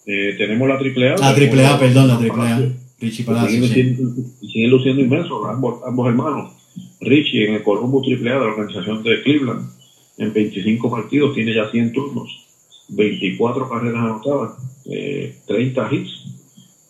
Eh, 0.07 0.35
tenemos 0.37 0.69
la 0.69 0.75
AAA. 0.75 1.17
La 1.19 1.35
triple 1.35 1.67
A, 1.67 1.79
perdón, 1.79 2.09
la 2.09 2.19
triple 2.19 2.43
A. 2.43 2.57
Palacio. 2.57 2.73
Richie 3.01 3.17
siguen, 3.17 3.35
Palacio, 3.35 3.67
sí. 3.67 4.49
siguen 4.49 4.71
luciendo 4.71 5.03
inmensos 5.03 5.47
ambos, 5.49 5.81
ambos 5.87 6.09
hermanos. 6.09 6.53
Richie 7.01 7.49
en 7.49 7.55
el 7.55 7.63
Columbus 7.63 8.07
AAA 8.07 8.19
de 8.19 8.41
la 8.41 8.53
organización 8.53 9.03
de 9.03 9.23
Cleveland, 9.23 9.71
en 10.19 10.33
25 10.33 10.91
partidos, 10.91 11.35
tiene 11.35 11.55
ya 11.55 11.71
100 11.71 11.93
turnos, 11.93 12.47
24 12.89 13.69
carreras 13.69 14.01
anotadas, 14.01 14.53
eh, 14.87 15.37
30 15.47 15.89
hits. 15.93 16.11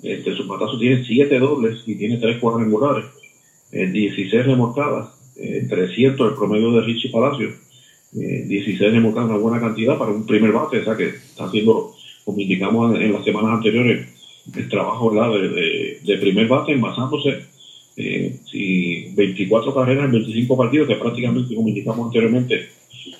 Este, 0.02 0.36
su 0.36 0.46
patazo 0.46 0.78
tiene 0.78 1.02
7 1.02 1.38
dobles 1.38 1.82
y 1.86 1.96
tiene 1.96 2.18
3 2.18 2.38
cuadrangulares, 2.38 3.06
eh, 3.72 3.86
16 3.86 4.44
remolcadas, 4.44 5.08
eh, 5.36 5.66
300 5.68 6.30
el 6.30 6.36
promedio 6.36 6.72
de 6.72 6.82
Richie 6.82 7.10
Palacio, 7.10 7.48
eh, 8.14 8.44
16 8.46 8.92
remolcadas, 8.92 9.30
una 9.30 9.38
buena 9.38 9.60
cantidad 9.60 9.98
para 9.98 10.12
un 10.12 10.26
primer 10.26 10.52
bate, 10.52 10.80
o 10.80 10.84
sea 10.84 10.96
que 10.96 11.06
está 11.06 11.46
haciendo, 11.46 11.94
como 12.24 12.40
indicamos 12.40 12.98
en, 12.98 13.12
las 13.12 13.24
semanas 13.24 13.56
anteriores, 13.56 14.08
el 14.54 14.68
trabajo. 14.68 15.10
De, 15.10 15.48
de, 15.48 16.00
de 16.02 16.18
primer 16.18 16.48
bate 16.48 16.72
envasándose 16.72 17.44
eh, 17.96 18.36
si 18.50 19.12
24 19.14 19.72
carreras 19.72 20.06
en 20.06 20.12
25 20.12 20.56
partidos, 20.56 20.88
que 20.88 20.96
prácticamente, 20.96 21.54
como 21.54 21.68
indicamos 21.68 22.06
anteriormente, 22.06 22.68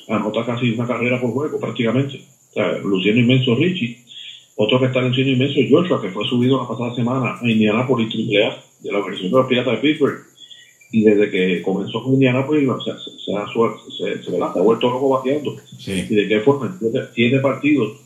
anota 0.09 0.45
casi 0.45 0.71
una 0.71 0.87
carrera 0.87 1.21
por 1.21 1.31
juego, 1.33 1.61
prácticamente. 1.61 2.21
O 2.51 2.53
sea, 2.53 2.79
luciendo 2.79 3.21
inmenso 3.21 3.55
Richie. 3.55 3.99
Otro 4.57 4.79
que 4.79 4.87
está 4.87 5.01
luciendo 5.01 5.33
inmenso 5.33 5.61
es 5.61 5.71
Joshua, 5.71 6.01
que 6.01 6.11
fue 6.11 6.25
subido 6.27 6.61
la 6.61 6.69
pasada 6.69 6.95
semana 6.95 7.39
a 7.41 7.49
Indianapolis 7.49 8.15
AAA 8.15 8.63
de 8.81 8.93
la 8.93 8.99
organización 8.99 9.33
de 9.33 9.39
los 9.39 9.47
Piratas 9.49 9.73
de 9.75 9.79
Pittsburgh. 9.79 10.21
Y 10.93 11.03
desde 11.03 11.31
que 11.31 11.63
comenzó 11.63 12.03
con 12.03 12.15
Indianapolis, 12.15 12.69
se, 12.85 12.93
se, 12.93 13.11
se, 13.27 14.23
se, 14.23 14.31
se, 14.31 14.43
ha 14.43 14.63
vuelto 14.63 14.91
loco 14.91 15.09
bateando. 15.09 15.57
Sí. 15.79 16.05
¿Y 16.09 16.15
de 16.15 16.29
qué 16.29 16.41
forma? 16.41 16.79
Siete 17.15 17.41
partidos, 17.41 17.97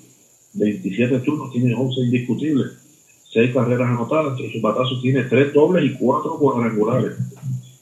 27 0.54 1.20
turnos, 1.20 1.52
tiene 1.52 1.74
11 1.74 2.00
indiscutibles, 2.00 2.72
6 3.32 3.52
carreras 3.52 3.88
anotadas, 3.88 4.32
entre 4.32 4.52
sus 4.52 4.62
batazos 4.62 5.00
tiene 5.02 5.24
3 5.24 5.52
dobles 5.52 5.84
y 5.84 5.94
4 5.94 6.38
cuadrangulares. 6.38 7.16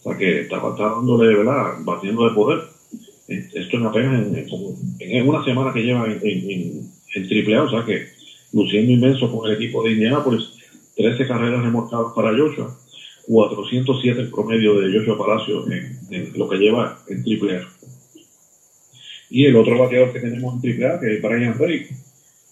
O 0.01 0.11
sea 0.11 0.19
que 0.19 0.43
está, 0.43 0.57
está 0.57 0.91
dándole, 0.91 1.35
¿verdad? 1.35 1.75
Batiendo 1.81 2.29
de 2.29 2.35
poder. 2.35 2.61
Esto 3.29 3.77
en 3.77 3.87
apenas 3.87 4.27
en, 4.27 4.47
en 5.01 5.29
una 5.29 5.45
semana 5.45 5.73
que 5.73 5.83
lleva 5.83 6.07
en, 6.07 6.21
en, 6.23 6.91
en, 7.15 7.29
triple 7.29 7.57
A, 7.57 7.65
o 7.65 7.71
sea 7.71 7.85
que 7.85 8.07
luciendo 8.53 8.93
inmenso 8.93 9.31
con 9.31 9.51
el 9.51 9.57
equipo 9.57 9.83
de 9.83 9.93
Indianapolis, 9.93 10.45
13 10.97 11.27
carreras 11.27 11.63
remolcadas 11.63 12.13
para 12.15 12.37
Joshua, 12.37 12.77
407 13.27 14.21
el 14.21 14.31
promedio 14.31 14.81
de 14.81 14.97
Joshua 14.97 15.19
Palacio 15.19 15.67
en, 15.71 15.99
en 16.11 16.39
lo 16.39 16.49
que 16.49 16.57
lleva 16.57 17.01
en 17.09 17.25
triple 17.25 17.57
A. 17.57 17.69
Y 19.29 19.47
el 19.47 19.57
otro 19.57 19.77
bateador 19.77 20.13
que 20.13 20.21
tenemos 20.21 20.63
en 20.63 20.85
AAA, 20.85 21.01
que 21.01 21.15
es 21.17 21.23
Brian 21.23 21.59
Rey, 21.59 21.87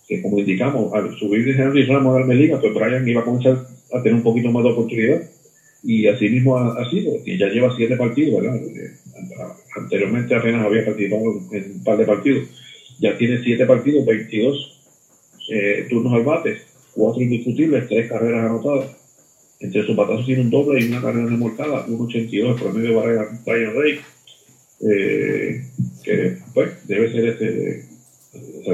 que 0.07 0.21
como 0.23 0.39
indicamos, 0.39 0.93
al 0.93 1.17
subir 1.17 1.45
de 1.45 1.63
Henry 1.63 1.85
Ramos 1.87 2.15
a 2.15 2.19
darme 2.19 2.35
liga, 2.35 2.61
pues 2.61 2.75
Brian 2.75 3.09
iba 3.09 3.23
a 3.23 3.25
comenzar 3.25 3.67
a 3.93 4.03
tener 4.03 4.15
un 4.15 4.23
poquito 4.23 4.51
más 4.51 4.65
de 4.65 4.71
oportunidad. 4.71 5.23
Y 5.83 6.07
así 6.07 6.29
mismo 6.29 6.57
ha, 6.57 6.81
ha 6.81 6.91
sido, 6.91 7.13
y 7.25 7.37
ya 7.39 7.49
lleva 7.49 7.75
siete 7.77 7.97
partidos, 7.97 8.43
¿verdad? 8.43 8.59
Porque 8.59 8.91
anteriormente 9.77 10.35
apenas 10.35 10.65
había 10.65 10.85
participado 10.85 11.23
en 11.53 11.73
un 11.73 11.85
par 11.85 11.99
de 11.99 12.07
partidos. 12.07 12.49
Ya 13.01 13.17
tiene 13.19 13.43
siete 13.43 13.67
partidos, 13.67 14.07
22 14.07 14.75
eh, 15.51 15.87
turnos 15.91 16.15
al 16.15 16.25
bate, 16.25 16.59
cuatro 16.95 17.23
indiscutibles, 17.23 17.89
tres 17.89 18.09
carreras 18.09 18.51
anotadas. 18.51 18.97
Entre 19.61 19.85
sus 19.87 19.97
batazos 19.97 20.27
tiene 20.27 20.43
un 20.43 20.51
doble 20.51 20.81
y 20.81 20.89
una 20.89 21.01
carrera 21.01 21.27
remolcada, 21.27 21.87
1.82 21.87 22.51
el 22.51 22.55
promedio 22.55 23.01
de 23.01 23.29
Brian 23.45 23.75
Rey. 23.75 24.01
Eh, 24.87 25.63
que 26.03 26.37
pues 26.53 26.87
debe 26.87 27.11
ser 27.11 27.27
este 27.27 27.85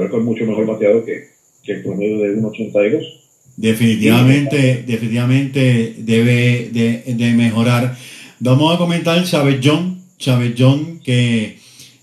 con 0.09 0.25
mucho 0.25 0.45
mejor 0.45 0.65
bateador 0.65 1.05
que, 1.05 1.29
que 1.63 1.73
el 1.73 1.83
promedio 1.83 2.19
de 2.19 2.37
1.82 2.37 3.21
Definitivamente, 3.57 4.83
definitivamente 4.87 5.95
debe 5.97 6.69
de, 6.71 7.03
de 7.13 7.31
mejorar. 7.33 7.95
Vamos 8.39 8.73
a 8.73 8.77
comentar 8.77 9.23
Chávez 9.23 9.59
John, 9.63 10.01
Chávez 10.17 10.55
John 10.57 10.99
que 11.03 11.57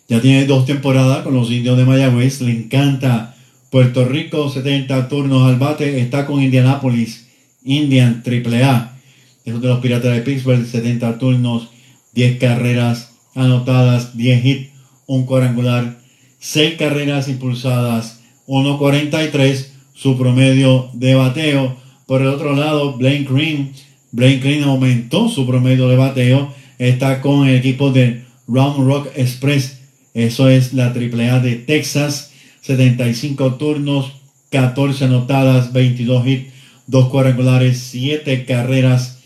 ya 0.08 0.20
tiene 0.20 0.46
dos 0.46 0.66
temporadas 0.66 1.22
con 1.22 1.34
los 1.34 1.50
indios 1.50 1.76
de 1.76 1.84
Mayagüez, 1.84 2.40
le 2.42 2.52
encanta 2.52 3.34
Puerto 3.70 4.04
Rico 4.04 4.48
70 4.48 5.08
turnos 5.08 5.48
al 5.48 5.56
bate, 5.56 6.00
está 6.00 6.26
con 6.26 6.42
Indianapolis, 6.42 7.26
Indian 7.64 8.22
AAA. 8.24 8.96
Esos 9.44 9.60
de 9.60 9.68
los 9.68 9.80
Piratas 9.80 10.14
de 10.14 10.22
Pittsburgh, 10.22 10.64
70 10.64 11.18
turnos, 11.18 11.70
10 12.14 12.38
carreras 12.38 13.12
anotadas, 13.34 14.16
10 14.16 14.44
hits, 14.44 14.70
un 15.06 15.26
cuadrangular, 15.26 15.98
6 16.38 16.76
carreras 16.76 17.28
impulsadas, 17.28 18.20
1.43 18.46 19.66
su 19.98 20.16
promedio 20.16 20.90
de 20.92 21.14
bateo. 21.16 21.76
Por 22.06 22.22
el 22.22 22.28
otro 22.28 22.54
lado, 22.54 22.96
Blaine 22.96 23.26
Green, 23.28 23.72
Blaine 24.12 24.40
Green 24.40 24.62
aumentó 24.62 25.28
su 25.28 25.46
promedio 25.46 25.88
de 25.88 25.96
bateo, 25.96 26.54
está 26.78 27.20
con 27.20 27.48
el 27.48 27.56
equipo 27.56 27.90
de 27.90 28.24
Round 28.46 28.86
Rock 28.86 29.08
Express, 29.16 29.80
eso 30.14 30.48
es 30.48 30.72
la 30.72 30.86
AAA 30.86 31.40
de 31.40 31.56
Texas, 31.56 32.32
75 32.62 33.54
turnos, 33.54 34.12
14 34.50 35.04
anotadas, 35.04 35.72
22 35.72 36.26
hits, 36.26 36.52
2 36.86 37.08
cuadrangulares, 37.08 37.78
7 37.90 38.44
carreras 38.46 39.18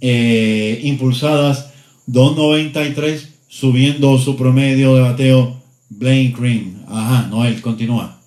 eh, 0.00 0.80
impulsadas, 0.84 1.70
2.93, 2.08 3.26
subiendo 3.48 4.18
su 4.18 4.36
promedio 4.36 4.94
de 4.94 5.00
bateo 5.00 5.59
Blaine 5.90 6.34
Green. 6.38 6.84
Ajá, 6.88 7.28
Noel, 7.28 7.60
continúa. 7.60 8.20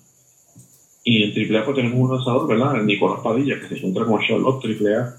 Y 1.02 1.22
en 1.22 1.30
AAA 1.30 1.64
pues 1.64 1.76
tenemos 1.76 1.98
un 1.98 2.16
lanzador, 2.16 2.46
¿verdad? 2.46 2.82
Nicolás 2.82 3.20
Padilla, 3.22 3.60
que 3.60 3.68
se 3.68 3.76
encuentra 3.76 4.04
con 4.04 4.20
Charlotte 4.20 4.64
AAA, 4.64 5.16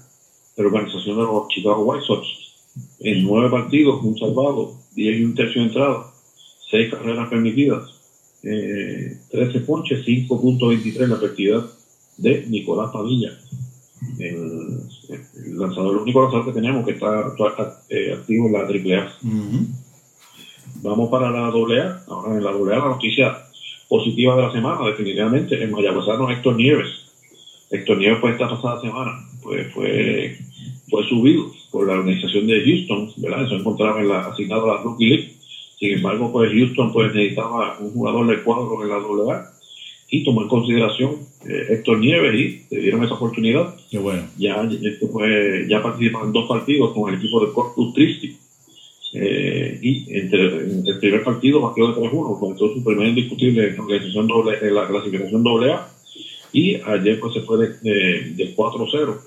de 0.56 0.62
la 0.62 0.66
organización 0.68 1.16
de 1.16 1.22
los 1.22 1.48
Chicago 1.48 1.84
White 1.84 2.06
Sox. 2.06 2.26
En 3.00 3.24
nueve 3.24 3.50
partidos, 3.50 4.02
un 4.02 4.18
salvado, 4.18 4.74
10 4.94 5.20
y 5.20 5.24
un 5.24 5.34
tercio 5.34 5.60
de 5.60 5.68
entrada, 5.68 6.06
6 6.70 6.90
carreras 6.90 7.28
permitidas, 7.28 7.82
eh, 8.42 9.18
13 9.30 9.60
ponches, 9.60 10.04
5.23 10.04 11.08
la 11.08 11.16
efectividad 11.16 11.64
de 12.16 12.46
Nicolás 12.48 12.90
Padilla. 12.92 13.38
El, 14.18 14.80
el 15.44 15.58
lanzador, 15.58 15.96
el 15.96 16.02
único 16.02 16.22
lanzador 16.22 16.46
que 16.46 16.52
tenemos 16.52 16.84
que 16.84 16.92
está, 16.92 17.28
está, 17.28 17.82
eh, 17.88 18.12
activo 18.12 18.46
en 18.46 18.52
la 18.52 18.60
AAA. 18.60 19.12
Ujú. 19.22 19.66
Vamos 20.86 21.10
para 21.10 21.32
la 21.32 21.48
AA. 21.48 22.04
Ahora 22.06 22.36
en 22.36 22.44
la 22.44 22.50
AA 22.50 22.78
la 22.78 22.88
noticia 22.90 23.36
positiva 23.88 24.36
de 24.36 24.42
la 24.42 24.52
semana, 24.52 24.86
definitivamente, 24.86 25.60
el 25.60 25.70
mayagüezano 25.70 26.30
Héctor 26.30 26.56
Nieves. 26.56 26.88
Héctor 27.70 27.98
Nieves 27.98 28.18
pues 28.20 28.34
esta 28.34 28.48
pasada 28.48 28.80
semana 28.80 29.12
pues 29.42 29.72
fue, 29.72 30.38
fue 30.88 31.02
subido 31.08 31.50
por 31.72 31.88
la 31.88 31.94
organización 31.94 32.46
de 32.46 32.62
Houston, 32.62 33.12
¿verdad? 33.16 33.48
Se 33.48 33.56
encontraba 33.56 34.00
en 34.00 34.08
la, 34.08 34.20
asignado 34.26 34.70
a 34.70 34.76
la 34.76 34.82
Rookie 34.82 35.06
League. 35.06 35.34
Sin 35.78 35.92
embargo, 35.92 36.30
pues 36.30 36.52
Houston 36.52 36.92
pues 36.92 37.12
necesitaba 37.12 37.78
un 37.80 37.90
jugador 37.90 38.28
de 38.28 38.42
cuadro 38.44 38.82
en 38.82 38.88
la 38.88 39.34
AA 39.34 39.50
y 40.08 40.22
tomó 40.22 40.42
en 40.42 40.48
consideración 40.48 41.16
eh, 41.48 41.66
Héctor 41.70 41.98
Nieves 41.98 42.34
y 42.34 42.74
le 42.74 42.80
dieron 42.80 43.02
esa 43.02 43.14
oportunidad. 43.14 43.74
Qué 43.90 43.98
bueno. 43.98 44.22
Ya, 44.38 44.68
fue, 45.12 45.66
ya 45.68 45.82
participa 45.82 46.22
en 46.22 46.32
dos 46.32 46.48
partidos 46.48 46.92
con 46.92 47.12
el 47.12 47.18
equipo 47.18 47.44
de 47.44 47.52
Corpus 47.52 47.92
Christi. 47.92 48.36
Eh, 49.12 49.78
y 49.80 50.18
entre, 50.18 50.46
en 50.46 50.86
el 50.86 50.98
primer 50.98 51.22
partido 51.22 51.60
batió 51.60 51.88
de 51.88 52.00
3-1, 52.00 52.38
comenzó 52.38 52.72
su 52.74 52.82
primer 52.82 53.08
indiscutible 53.08 53.68
en 53.68 53.76
la, 53.76 53.82
organización 53.82 54.26
doble, 54.26 54.58
en 54.60 54.74
la 54.74 54.88
clasificación 54.88 55.42
doble 55.42 55.72
A 55.72 55.88
y 56.52 56.74
ayer 56.74 57.20
pues 57.20 57.34
se 57.34 57.42
fue 57.42 57.58
de, 57.58 57.74
de, 57.82 58.30
de 58.34 58.56
4-0, 58.56 59.18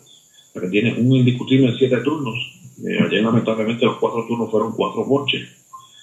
que 0.59 0.67
tiene 0.69 0.93
un 0.93 1.15
indiscutible 1.15 1.67
en 1.67 1.77
7 1.77 1.97
turnos. 2.03 2.35
Eh, 2.85 2.97
ayer 3.05 3.23
lamentablemente 3.23 3.85
los 3.85 3.97
4 3.97 4.25
turnos 4.27 4.51
fueron 4.51 4.73
4 4.73 5.07
ponches, 5.07 5.47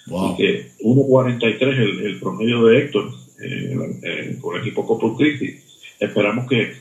Wow. 0.08 0.34
así 0.34 0.36
que 0.36 0.70
1.43 0.84 1.62
el, 1.62 2.06
el 2.06 2.20
promedio 2.20 2.64
de 2.64 2.78
Héctor 2.78 3.10
eh, 3.40 3.76
eh, 4.02 4.38
con 4.40 4.54
el 4.54 4.62
equipo 4.62 4.86
Corpus 4.86 5.18
Christi. 5.18 5.56
Esperamos 5.98 6.48
que, 6.48 6.74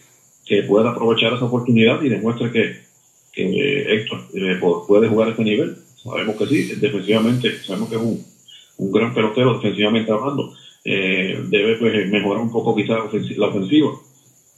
que 0.45 0.63
pueda 0.63 0.91
aprovechar 0.91 1.33
esa 1.33 1.45
oportunidad 1.45 2.01
y 2.01 2.09
demuestre 2.09 2.51
que, 2.51 2.77
que 3.33 3.95
Héctor 3.95 4.27
eh, 4.33 4.59
puede 4.87 5.09
jugar 5.09 5.29
a 5.29 5.31
este 5.31 5.43
nivel. 5.43 5.75
Sabemos 6.05 6.35
que 6.35 6.45
sí, 6.45 6.75
defensivamente, 6.75 7.59
sabemos 7.65 7.89
que 7.89 7.95
es 7.95 8.01
un, 8.01 8.23
un 8.77 8.91
gran 8.91 9.13
pelotero 9.13 9.55
defensivamente 9.55 10.11
hablando. 10.11 10.53
Eh, 10.83 11.43
debe 11.49 11.77
pues, 11.77 12.07
mejorar 12.09 12.43
un 12.43 12.51
poco 12.51 12.75
quizás 12.75 12.99
la 13.37 13.47
ofensiva. 13.47 13.89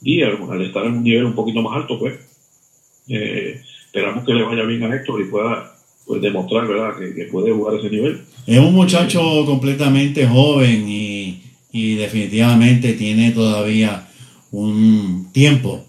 Y 0.02 0.22
al, 0.22 0.38
al 0.50 0.62
estar 0.62 0.84
en 0.84 0.92
un 0.92 1.02
nivel 1.02 1.24
un 1.24 1.34
poquito 1.34 1.62
más 1.62 1.76
alto, 1.76 1.98
pues 1.98 2.14
eh, 3.08 3.60
esperamos 3.86 4.24
que 4.24 4.34
le 4.34 4.44
vaya 4.44 4.62
bien 4.64 4.82
a 4.82 4.94
Héctor 4.94 5.22
y 5.22 5.30
pueda 5.30 5.74
pues, 6.06 6.20
demostrar 6.20 6.68
¿verdad? 6.68 6.98
Que, 6.98 7.14
que 7.14 7.24
puede 7.24 7.50
jugar 7.50 7.78
ese 7.78 7.90
nivel. 7.90 8.20
Es 8.46 8.58
un 8.58 8.74
muchacho 8.74 9.44
completamente 9.46 10.26
joven 10.26 10.86
y, 10.86 11.42
y 11.72 11.94
definitivamente 11.94 12.92
tiene 12.92 13.32
todavía 13.32 14.06
un 14.52 15.30
tiempo, 15.32 15.84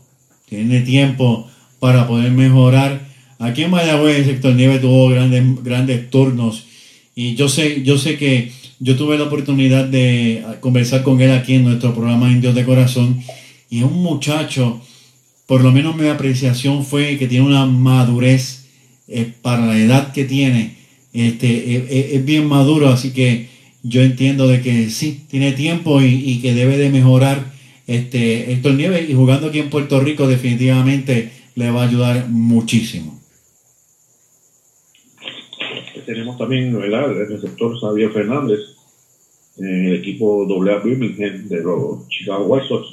tiene 0.46 0.82
tiempo 0.82 1.50
para 1.80 2.08
poder 2.08 2.32
mejorar. 2.32 2.99
Aquí 3.40 3.64
en 3.64 3.72
Mayagüez 3.72 4.18
el 4.20 4.26
sector 4.26 4.54
Nieve 4.54 4.80
tuvo 4.80 5.10
grandes, 5.10 5.44
grandes 5.64 6.10
turnos. 6.10 6.66
Y 7.16 7.36
yo 7.36 7.50
sé, 7.50 7.84
yo 7.84 7.98
sé 7.98 8.18
que 8.18 8.52
yo 8.80 8.96
tuve 8.96 9.18
la 9.18 9.26
oportunidad 9.26 9.86
de 9.86 10.44
conversar 10.60 11.04
con 11.04 11.20
él 11.22 11.32
aquí 11.32 11.56
en 11.56 11.64
nuestro 11.64 11.94
programa 11.94 12.32
Indios 12.32 12.56
de 12.56 12.66
Corazón. 12.66 13.20
Y 13.70 13.80
es 13.80 13.84
un 13.86 14.02
muchacho, 14.04 14.82
por 15.48 15.62
lo 15.64 15.72
menos 15.72 15.96
mi 15.96 16.08
apreciación 16.08 16.86
fue 16.86 17.18
que 17.18 17.28
tiene 17.28 17.46
una 17.46 17.66
madurez 17.66 18.66
eh, 19.08 19.32
para 19.42 19.66
la 19.66 19.78
edad 19.78 20.12
que 20.14 20.26
tiene. 20.26 20.76
Este, 21.14 21.76
es, 21.76 21.84
es- 21.90 22.12
es 22.14 22.26
bien 22.26 22.46
maduro, 22.48 22.90
así 22.90 23.12
que 23.12 23.48
yo 23.84 24.02
entiendo 24.02 24.48
de 24.48 24.62
que 24.62 24.90
sí, 24.90 25.22
tiene 25.30 25.54
tiempo 25.54 26.02
y, 26.02 26.08
y 26.08 26.40
que 26.42 26.54
debe 26.54 26.78
de 26.78 26.90
mejorar 26.90 27.54
este, 27.88 28.52
Héctor 28.52 28.74
Nieves 28.76 29.10
y 29.10 29.14
jugando 29.14 29.48
aquí 29.48 29.60
en 29.60 29.70
Puerto 29.70 30.00
Rico 30.02 30.28
definitivamente 30.28 31.32
le 31.56 31.72
va 31.72 31.84
a 31.84 31.88
ayudar 31.88 32.28
muchísimo. 32.30 33.19
Tenemos 36.10 36.40
también 36.40 36.76
¿verdad? 36.76 37.12
el 37.12 37.28
receptor 37.28 37.80
Xavier 37.80 38.12
Fernández, 38.12 38.62
en 39.58 39.86
el 39.86 39.96
equipo 39.98 40.44
AA 40.44 40.80
Birmingham 40.80 41.48
de 41.48 41.62
los 41.62 42.08
Chicago 42.08 42.48
White 42.48 42.68
Sox. 42.68 42.88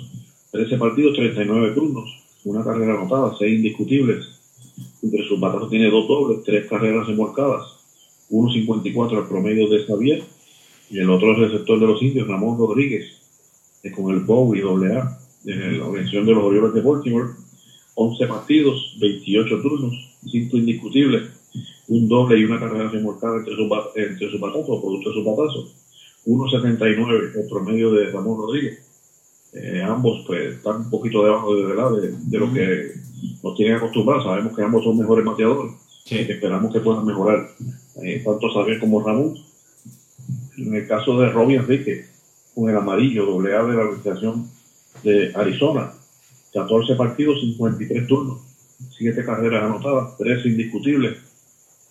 13 0.50 0.76
partidos, 0.76 1.16
39 1.16 1.72
turnos, 1.74 2.10
una 2.44 2.62
carrera 2.62 2.92
anotada, 2.92 3.34
6 3.38 3.56
indiscutibles. 3.56 4.18
Entre 5.02 5.26
sus 5.26 5.40
batazos 5.40 5.70
tiene 5.70 5.88
dos 5.88 6.06
dobles, 6.06 6.44
tres 6.44 6.68
carreras 6.68 7.06
remolcadas, 7.06 7.62
1.54 8.30 9.22
el 9.22 9.28
promedio 9.28 9.66
de 9.70 9.86
Xavier. 9.86 10.22
Y 10.90 10.98
el 10.98 11.08
otro 11.08 11.34
receptor 11.36 11.80
de 11.80 11.86
los 11.86 12.02
indios, 12.02 12.28
Ramón 12.28 12.58
Rodríguez, 12.58 13.06
eh, 13.82 13.92
con 13.92 14.12
el 14.12 14.20
Bowie 14.20 14.62
AA, 14.62 15.18
en 15.46 15.78
la 15.78 15.86
organización 15.86 16.26
de 16.26 16.34
los 16.34 16.44
Orioles 16.44 16.74
de 16.74 16.82
Baltimore. 16.82 17.30
11 17.94 18.26
partidos, 18.26 18.98
28 19.00 19.62
turnos, 19.62 19.94
5 20.30 20.54
indiscutibles, 20.58 21.30
un 21.88 22.08
doble 22.08 22.38
y 22.38 22.44
una 22.44 22.58
carrera 22.58 22.88
remolcada 22.88 23.38
entre 23.38 23.54
sus, 23.54 23.70
entre 23.94 24.30
sus 24.30 24.40
batazos, 24.40 24.80
producto 24.80 25.10
de 25.10 25.14
sus 25.14 25.24
batazos. 25.24 25.76
1.79 26.26 27.36
el 27.36 27.48
promedio 27.48 27.92
de 27.92 28.10
Ramón 28.10 28.38
Rodríguez. 28.38 28.82
Eh, 29.52 29.80
ambos 29.82 30.24
pues 30.26 30.56
están 30.56 30.76
un 30.76 30.90
poquito 30.90 31.24
debajo 31.24 31.54
de, 31.54 31.62
de, 32.00 32.14
de 32.26 32.38
lo 32.38 32.52
que 32.52 32.92
nos 33.42 33.54
tienen 33.54 33.76
acostumbrados. 33.76 34.24
Sabemos 34.24 34.54
que 34.56 34.62
ambos 34.62 34.84
son 34.84 34.98
mejores 34.98 35.24
bateadores. 35.24 35.72
Esperamos 36.10 36.72
que 36.72 36.80
puedan 36.80 37.04
mejorar 37.04 37.48
eh, 38.02 38.22
tanto 38.24 38.48
Xavier 38.52 38.80
como 38.80 39.02
Ramón. 39.02 39.34
En 40.58 40.74
el 40.74 40.86
caso 40.86 41.18
de 41.18 41.30
Robbie 41.30 41.56
Enrique, 41.56 42.06
con 42.54 42.68
el 42.70 42.76
amarillo, 42.76 43.26
doble 43.26 43.54
A 43.54 43.62
de 43.62 43.74
la 43.74 43.82
organización 43.82 44.48
de 45.02 45.32
Arizona, 45.34 45.92
14 46.52 46.94
partidos, 46.94 47.40
53 47.40 48.06
turnos, 48.06 48.40
7 48.96 49.24
carreras 49.24 49.64
anotadas, 49.64 50.16
3 50.16 50.46
indiscutibles, 50.46 51.18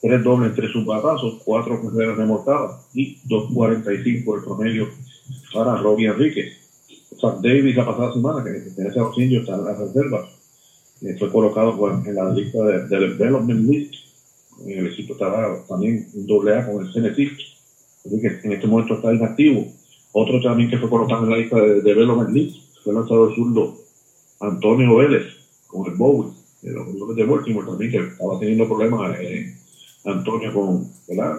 3 0.06 0.24
dobles 0.24 0.52
entre 0.52 0.72
sus 0.72 0.86
batazos, 0.86 1.42
4 1.44 1.82
carreras 1.82 2.18
remolcadas 2.18 2.86
y 2.94 3.18
2.45 3.28 4.38
el 4.38 4.44
promedio 4.44 4.88
para 5.52 5.78
Robbie 5.78 6.06
Enrique. 6.06 6.52
Zach 7.20 7.42
Davis 7.42 7.76
la 7.76 7.88
pasada 7.88 8.14
semana, 8.14 8.44
que 8.44 8.52
pertenece 8.52 9.00
a 9.00 9.04
los 9.04 9.18
indios, 9.18 9.42
está 9.42 9.56
en 9.56 9.66
la 9.66 9.74
reserva, 9.74 10.30
eh, 11.02 11.16
fue 11.18 11.32
colocado 11.32 11.76
pues, 11.76 12.06
en 12.06 12.14
la 12.14 12.30
lista 12.30 12.64
de, 12.64 12.88
del 12.88 13.18
Development 13.18 13.68
List. 13.68 13.96
En 14.68 14.80
el 14.80 14.88
equipo 14.88 15.14
estaba 15.14 15.66
también 15.68 16.08
un 16.14 16.28
doble 16.28 16.56
A 16.56 16.72
con 16.72 16.86
el 16.86 16.94
Tennessee, 16.94 17.32
así 18.06 18.22
que 18.22 18.28
en 18.44 18.52
este 18.52 18.68
momento 18.68 18.94
está 18.94 19.12
inactivo. 19.12 19.66
Otro 20.12 20.40
también 20.40 20.70
que 20.70 20.78
fue 20.78 20.90
colocado 20.90 21.24
en 21.24 21.32
la 21.32 21.38
lista 21.38 21.60
de 21.60 21.82
Development 21.82 22.30
List 22.30 22.58
fue 22.84 22.94
el 22.94 23.00
lanzador 23.00 23.34
zurdo 23.34 23.76
Antonio 24.40 24.98
Vélez 24.98 25.24
con 25.66 25.92
el 25.92 25.98
Bowie, 25.98 26.32
de 26.62 26.74
los 26.74 27.16
de 27.16 27.24
Baltimore 27.26 27.66
también, 27.66 27.92
que 27.92 27.98
estaba 27.98 28.40
teniendo 28.40 28.68
problemas 28.68 29.20
eh, 29.20 29.56
Antonio 30.06 30.54
con, 30.54 30.88
¿verdad? 31.08 31.36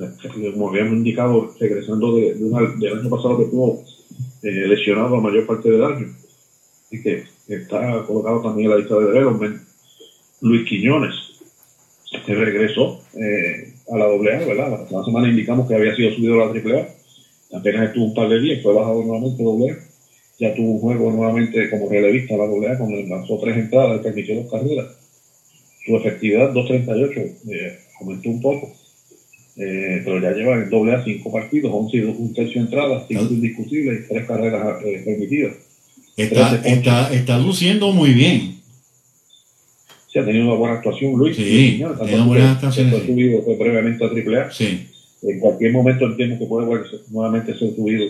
Eh, 0.00 0.50
Como 0.52 0.68
habíamos 0.68 0.94
indicado, 0.96 1.50
regresando 1.58 2.14
de, 2.14 2.34
de 2.34 2.44
una- 2.44 2.70
del 2.78 2.98
año 2.98 3.08
pasado 3.10 3.36
que 3.36 3.44
estuvo 3.44 3.82
eh, 4.42 4.66
lesionado 4.68 5.16
la 5.16 5.20
mayor 5.22 5.44
parte 5.46 5.70
del 5.70 5.82
año. 5.82 6.06
Así 6.86 7.02
que 7.02 7.24
está 7.48 8.02
colocado 8.06 8.40
también 8.40 8.66
en 8.66 8.70
la 8.70 8.76
lista 8.78 8.96
de 8.96 9.06
development. 9.06 9.60
Luis 10.40 10.64
Quiñones, 10.68 11.14
que 12.26 12.34
regresó 12.34 12.98
eh, 13.14 13.72
a 13.90 13.96
la 13.96 14.04
AA, 14.06 14.44
¿verdad? 14.46 14.86
La 14.90 15.02
semana 15.04 15.28
indicamos 15.28 15.66
que 15.66 15.74
había 15.74 15.94
sido 15.94 16.10
subido 16.12 16.34
a 16.34 16.46
la 16.46 16.52
AAA. 16.52 16.86
Apenas 17.58 17.86
estuvo 17.88 18.04
un 18.06 18.14
par 18.14 18.28
de 18.28 18.40
días, 18.40 18.60
fue 18.62 18.72
bajado 18.74 19.02
nuevamente 19.02 19.42
a 19.42 19.46
AA. 19.46 19.76
ya 20.38 20.54
tuvo 20.54 20.72
un 20.72 20.78
juego 20.80 21.10
nuevamente 21.10 21.68
como 21.70 21.88
relevista 21.88 22.36
la 22.36 22.46
doble 22.46 22.76
cuando 22.76 22.96
lanzó 23.02 23.38
tres 23.38 23.56
entradas 23.56 24.00
permitió 24.00 24.36
dos 24.36 24.50
carreras. 24.50 24.86
Su 25.88 25.96
efectividad 25.96 26.52
2.38 26.52 27.32
eh, 27.50 27.78
aumentó 27.98 28.28
un 28.28 28.42
poco, 28.42 28.70
eh, 29.56 30.02
pero 30.04 30.20
ya 30.20 30.32
lleva 30.32 30.54
en 30.54 30.68
doble 30.68 30.92
A 30.92 31.02
cinco 31.02 31.32
partidos, 31.32 31.72
11 31.72 32.04
un 32.04 32.34
tercio 32.34 32.60
de 32.60 32.66
entradas, 32.66 33.04
cinco 33.08 33.24
indiscutibles 33.30 34.04
y 34.04 34.08
tres 34.08 34.26
carreras 34.26 34.84
eh, 34.84 35.02
permitidas. 35.02 35.54
Está, 36.14 36.56
está, 36.56 37.14
está 37.14 37.38
luciendo 37.38 37.90
muy 37.92 38.12
bien. 38.12 38.58
Sí, 40.12 40.18
ha 40.18 40.24
tenido 40.26 40.46
una 40.46 40.56
buena 40.56 40.74
actuación 40.74 41.14
Luis. 41.14 41.36
Sí, 41.36 41.82
ha 41.82 41.94
tenido 41.94 42.24
buenas 42.26 42.56
actuaciones. 42.56 42.94
Fue 42.94 43.06
subido 43.06 43.42
fue 43.42 43.56
previamente 43.56 44.04
a 44.04 44.08
AAA. 44.08 44.50
Sí. 44.50 44.86
En 45.22 45.40
cualquier 45.40 45.72
momento 45.72 46.04
entiendo 46.04 46.38
que 46.38 46.46
puede 46.46 46.66
nuevamente 47.10 47.56
ser 47.58 47.74
subido 47.74 48.04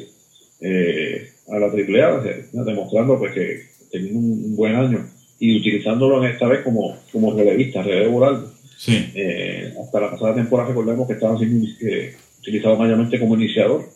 eh, 0.61 1.31
a 1.49 1.59
la 1.59 1.67
AAA, 1.67 2.65
demostrando 2.65 3.19
pues 3.19 3.33
que 3.35 3.61
teniendo 3.93 4.19
un, 4.19 4.57
buen 4.57 4.75
año 4.75 5.07
y 5.39 5.59
utilizándolo 5.59 6.25
en 6.25 6.33
esta 6.33 6.49
vez 6.49 6.63
como, 6.63 6.97
como 7.13 7.35
relevista, 7.35 7.83
relevo 7.83 8.21
largo. 8.21 8.51
Sí. 8.77 9.11
Eh, 9.15 9.75
hasta 9.83 10.01
la 10.01 10.11
pasada 10.11 10.35
temporada 10.35 10.69
recordemos 10.69 11.07
que 11.07 11.15
estaba 11.15 11.37
siendo 11.39 11.67
eh, 11.81 12.15
utilizado 12.41 12.77
mayormente 12.77 13.19
como 13.19 13.35
iniciador 13.35 13.89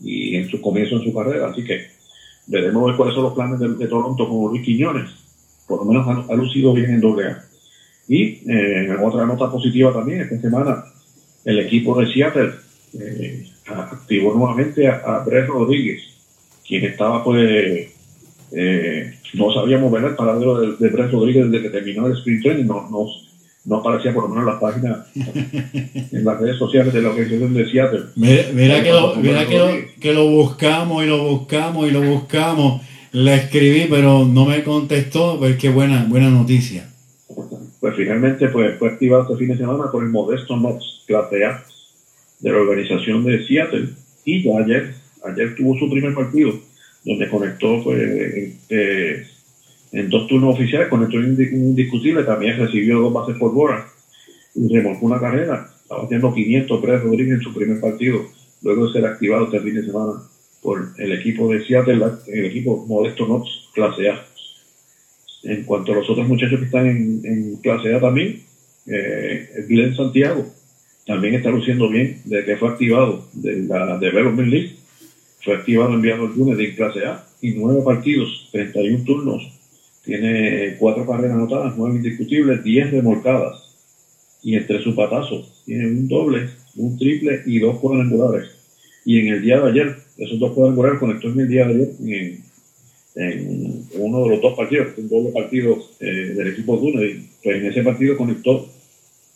y 0.00 0.36
en 0.36 0.48
su 0.48 0.60
comienzo 0.60 0.96
en 0.96 1.04
su 1.04 1.14
carrera, 1.14 1.48
así 1.48 1.64
que 1.64 1.86
veremos 2.46 2.86
ver 2.86 2.96
cuáles 2.96 3.14
son 3.14 3.24
los 3.24 3.34
planes 3.34 3.58
de, 3.60 3.68
de 3.74 3.86
Toronto 3.86 4.28
con 4.28 4.50
Luis 4.50 4.62
Quiñones 4.62 5.26
por 5.66 5.80
lo 5.80 5.84
menos 5.84 6.06
ha, 6.06 6.32
ha 6.32 6.36
lucido 6.36 6.72
bien 6.72 6.90
en 6.90 7.00
doble 7.00 7.26
A. 7.26 7.44
Y 8.08 8.50
eh, 8.50 8.96
otra 9.02 9.26
nota 9.26 9.50
positiva 9.50 9.92
también, 9.92 10.20
esta 10.20 10.40
semana 10.40 10.84
el 11.44 11.58
equipo 11.60 11.98
de 11.98 12.12
Seattle 12.12 12.52
eh, 12.98 13.46
activó 13.66 14.34
nuevamente 14.34 14.86
a, 14.86 14.96
a 15.04 15.24
Brett 15.24 15.48
Rodríguez, 15.48 16.02
quien 16.66 16.84
estaba 16.84 17.24
pues, 17.24 17.88
eh, 18.52 19.14
no 19.34 19.52
sabíamos 19.52 19.90
ver 19.92 20.04
el 20.04 20.16
paradero 20.16 20.60
de, 20.60 20.76
de 20.76 20.88
Brett 20.88 21.12
Rodríguez 21.12 21.50
desde 21.50 21.62
que 21.62 21.70
terminó 21.70 22.06
el 22.06 22.14
sprint 22.14 22.42
training, 22.42 22.66
no, 22.66 22.88
no, 22.90 23.06
no 23.64 23.76
aparecía 23.76 24.14
por 24.14 24.24
lo 24.24 24.28
menos 24.28 24.44
en 24.44 24.52
las 24.52 24.60
páginas, 24.60 24.98
en 26.12 26.24
las 26.24 26.40
redes 26.40 26.56
sociales 26.56 26.94
de 26.94 27.02
la 27.02 27.10
organización 27.10 27.52
de 27.52 27.70
Seattle. 27.70 28.02
Mira, 28.14 28.42
mira 28.54 28.82
que, 28.82 28.90
lo, 28.90 29.16
mira 29.16 29.46
que, 29.46 29.58
lo, 29.58 29.68
que 30.00 30.14
lo 30.14 30.30
buscamos 30.30 31.04
y 31.04 31.06
lo 31.08 31.24
buscamos 31.24 31.88
y 31.88 31.90
lo 31.90 32.02
buscamos. 32.02 32.82
Le 33.12 33.34
escribí, 33.34 33.86
pero 33.88 34.24
no 34.24 34.44
me 34.44 34.62
contestó, 34.62 35.38
pues 35.38 35.56
qué 35.56 35.70
buena, 35.70 36.04
buena 36.08 36.30
noticia. 36.30 36.88
Pues 37.80 37.94
finalmente 37.96 38.48
pues, 38.48 38.78
fue 38.78 38.90
activado 38.90 39.22
este 39.22 39.36
fin 39.36 39.48
de 39.48 39.56
semana 39.56 39.90
por 39.90 40.02
el 40.02 40.10
Modesto 40.10 40.56
Knox 40.56 41.04
clase 41.06 41.44
A 41.44 41.64
de 42.40 42.50
la 42.52 42.58
organización 42.58 43.24
de 43.24 43.44
Seattle. 43.46 43.88
Y 44.24 44.42
ya 44.42 44.58
ayer, 44.58 44.94
ayer 45.24 45.54
tuvo 45.56 45.78
su 45.78 45.88
primer 45.90 46.14
partido, 46.14 46.52
donde 47.06 47.30
conectó 47.30 47.82
pues, 47.82 48.02
en, 48.02 48.58
eh, 48.68 49.26
en 49.92 50.10
dos 50.10 50.26
turnos 50.26 50.54
oficiales, 50.54 50.88
conectó 50.88 51.18
indiscutible, 51.18 52.24
también 52.24 52.58
recibió 52.58 53.00
dos 53.00 53.12
bases 53.12 53.36
por 53.38 53.54
bola 53.54 53.86
y 54.54 54.68
remolcó 54.68 55.06
una 55.06 55.20
carrera. 55.20 55.70
Estaba 55.80 56.04
haciendo 56.04 56.34
500 56.34 56.82
Brett 56.82 57.02
Rodríguez 57.02 57.34
en 57.36 57.40
su 57.42 57.54
primer 57.54 57.80
partido, 57.80 58.26
luego 58.62 58.86
de 58.86 58.92
ser 58.92 59.06
activado 59.06 59.44
este 59.44 59.60
fin 59.60 59.76
de 59.76 59.86
semana 59.86 60.14
por 60.60 60.88
el 60.98 61.12
equipo 61.12 61.52
de 61.52 61.64
Seattle, 61.64 62.04
el 62.26 62.44
equipo 62.44 62.84
Modesto 62.86 63.24
Knox 63.24 63.48
clase 63.72 64.10
A. 64.10 64.26
En 65.44 65.62
cuanto 65.62 65.92
a 65.92 65.96
los 65.96 66.10
otros 66.10 66.26
muchachos 66.26 66.58
que 66.58 66.66
están 66.66 66.88
en, 66.88 67.20
en 67.24 67.56
clase 67.58 67.94
A 67.94 68.00
también, 68.00 68.42
eh, 68.86 69.64
Glenn 69.68 69.94
Santiago 69.94 70.44
también 71.06 71.34
está 71.36 71.50
luciendo 71.50 71.88
bien 71.88 72.20
desde 72.24 72.44
que 72.44 72.56
fue 72.56 72.70
activado 72.70 73.28
de 73.32 73.62
la 73.62 73.96
Development 73.98 74.48
League. 74.48 74.76
Fue 75.46 75.54
activado 75.54 75.94
enviado 75.94 76.26
el 76.26 76.34
lunes 76.36 76.58
de 76.58 76.74
clase 76.74 77.06
A 77.06 77.24
y 77.40 77.52
nueve 77.52 77.80
partidos, 77.84 78.48
31 78.50 79.04
turnos. 79.04 79.48
Tiene 80.04 80.74
cuatro 80.76 81.06
carreras 81.06 81.36
anotadas, 81.36 81.74
nueve 81.76 81.98
indiscutibles, 81.98 82.64
10 82.64 82.90
remolcadas. 82.90 83.76
Y 84.42 84.56
entre 84.56 84.82
sus 84.82 84.96
patazos 84.96 85.62
tiene 85.64 85.86
un 85.86 86.08
doble, 86.08 86.48
un 86.74 86.98
triple 86.98 87.42
y 87.46 87.60
dos 87.60 87.78
cuadrangulares. 87.78 88.50
Y 89.04 89.20
en 89.20 89.34
el 89.34 89.42
día 89.42 89.60
de 89.60 89.70
ayer, 89.70 89.96
esos 90.18 90.40
dos 90.40 90.50
cuadrangulares 90.50 90.98
conectó 90.98 91.28
en 91.28 91.38
el 91.38 91.48
día 91.48 91.68
de 91.68 91.74
ayer 91.74 91.90
en, 92.00 92.44
en 93.14 93.84
uno 93.98 94.24
de 94.24 94.30
los 94.30 94.42
dos 94.42 94.56
partidos, 94.56 94.98
un 94.98 95.08
doble 95.08 95.30
partido 95.30 95.78
eh, 96.00 96.34
del 96.34 96.48
equipo 96.48 96.76
Dune. 96.76 97.22
Pues 97.44 97.56
en 97.56 97.66
ese 97.66 97.84
partido 97.84 98.16
conectó 98.16 98.68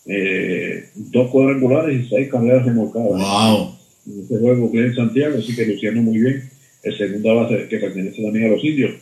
eh, 0.07 0.89
dos 0.97 1.31
cuadrangulares 1.31 2.05
y 2.05 2.09
seis 2.09 2.29
carreras 2.29 2.67
remolcadas. 2.67 3.13
Wow. 3.13 3.80
En 4.07 4.21
este 4.21 4.39
juego 4.39 4.71
Glenn 4.71 4.95
Santiago, 4.95 5.39
así 5.39 5.55
que 5.55 5.67
luciendo 5.67 6.03
muy 6.03 6.19
bien. 6.19 6.51
El 6.83 6.97
segunda 6.97 7.35
base 7.35 7.69
que 7.69 7.79
pertenece 7.79 8.23
también 8.23 8.47
a 8.47 8.49
los 8.49 8.65
indios. 8.65 8.93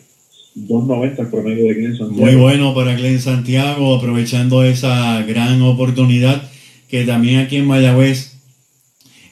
2.90 0.57 1.18
el 1.18 1.26
promedio 1.28 1.64
de 1.66 1.74
Glenn 1.74 1.96
Santiago. 1.96 2.24
Muy 2.24 2.34
bueno 2.34 2.74
para 2.74 2.96
Glenn 2.96 3.20
Santiago, 3.20 3.94
aprovechando 3.94 4.64
esa 4.64 5.22
gran 5.22 5.62
oportunidad 5.62 6.42
que 6.88 7.05
también 7.05 7.38
aquí 7.40 7.57
en 7.57 7.66
Mayagüez 7.66 8.38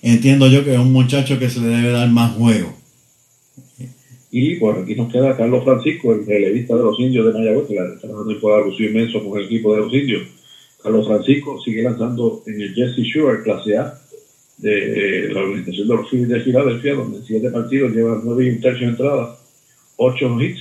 entiendo 0.03 0.47
yo 0.49 0.65
que 0.65 0.75
es 0.75 0.79
un 0.79 0.93
muchacho 0.93 1.39
que 1.39 1.51
se 1.51 1.61
le 1.61 1.69
debe 1.69 1.91
dar 1.91 2.09
más 2.11 2.33
juego. 2.37 2.75
Y 4.31 4.57
por 4.57 4.79
aquí 4.79 4.95
nos 4.95 5.11
queda 5.11 5.37
Carlos 5.37 5.65
Francisco, 5.65 6.13
el 6.13 6.27
relevista 6.27 6.77
de 6.77 6.83
los 6.83 7.01
indios 7.01 7.27
de 7.27 7.33
Mayagüez, 7.33 7.67
que 7.69 7.75
la 7.75 7.95
está 7.95 8.09
dando 8.09 8.23
un 8.25 8.41
poder 8.41 8.67
inmenso 8.79 9.25
con 9.25 9.39
el 9.39 9.47
equipo 9.47 9.75
de 9.75 9.81
los 9.81 9.93
indios. 9.93 10.23
Carlos 10.83 11.07
Francisco 11.07 11.61
sigue 11.65 11.83
lanzando 11.83 12.43
en 12.47 12.61
el 12.61 12.75
Jesse 12.75 13.03
Shore, 13.03 13.43
clase 13.43 13.77
A, 13.77 13.99
de 14.59 15.29
la 15.33 15.41
organización 15.41 16.29
de 16.29 16.41
Filadelfia, 16.41 16.95
donde 16.95 17.19
en 17.19 17.25
siete 17.25 17.51
partidos 17.51 17.93
lleva 17.93 18.21
nueve 18.25 18.47
y 18.47 18.51
un 18.51 18.61
tercio 18.61 18.87
de 18.87 18.93
entrada, 18.93 19.39
ocho 19.97 20.41
hits 20.41 20.61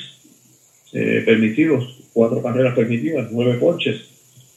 eh, 0.94 1.24
permitidos, 1.26 2.04
cuatro 2.14 2.42
carreras 2.42 2.76
permitidas, 2.76 3.30
nueve 3.32 3.58
ponches, 3.60 4.02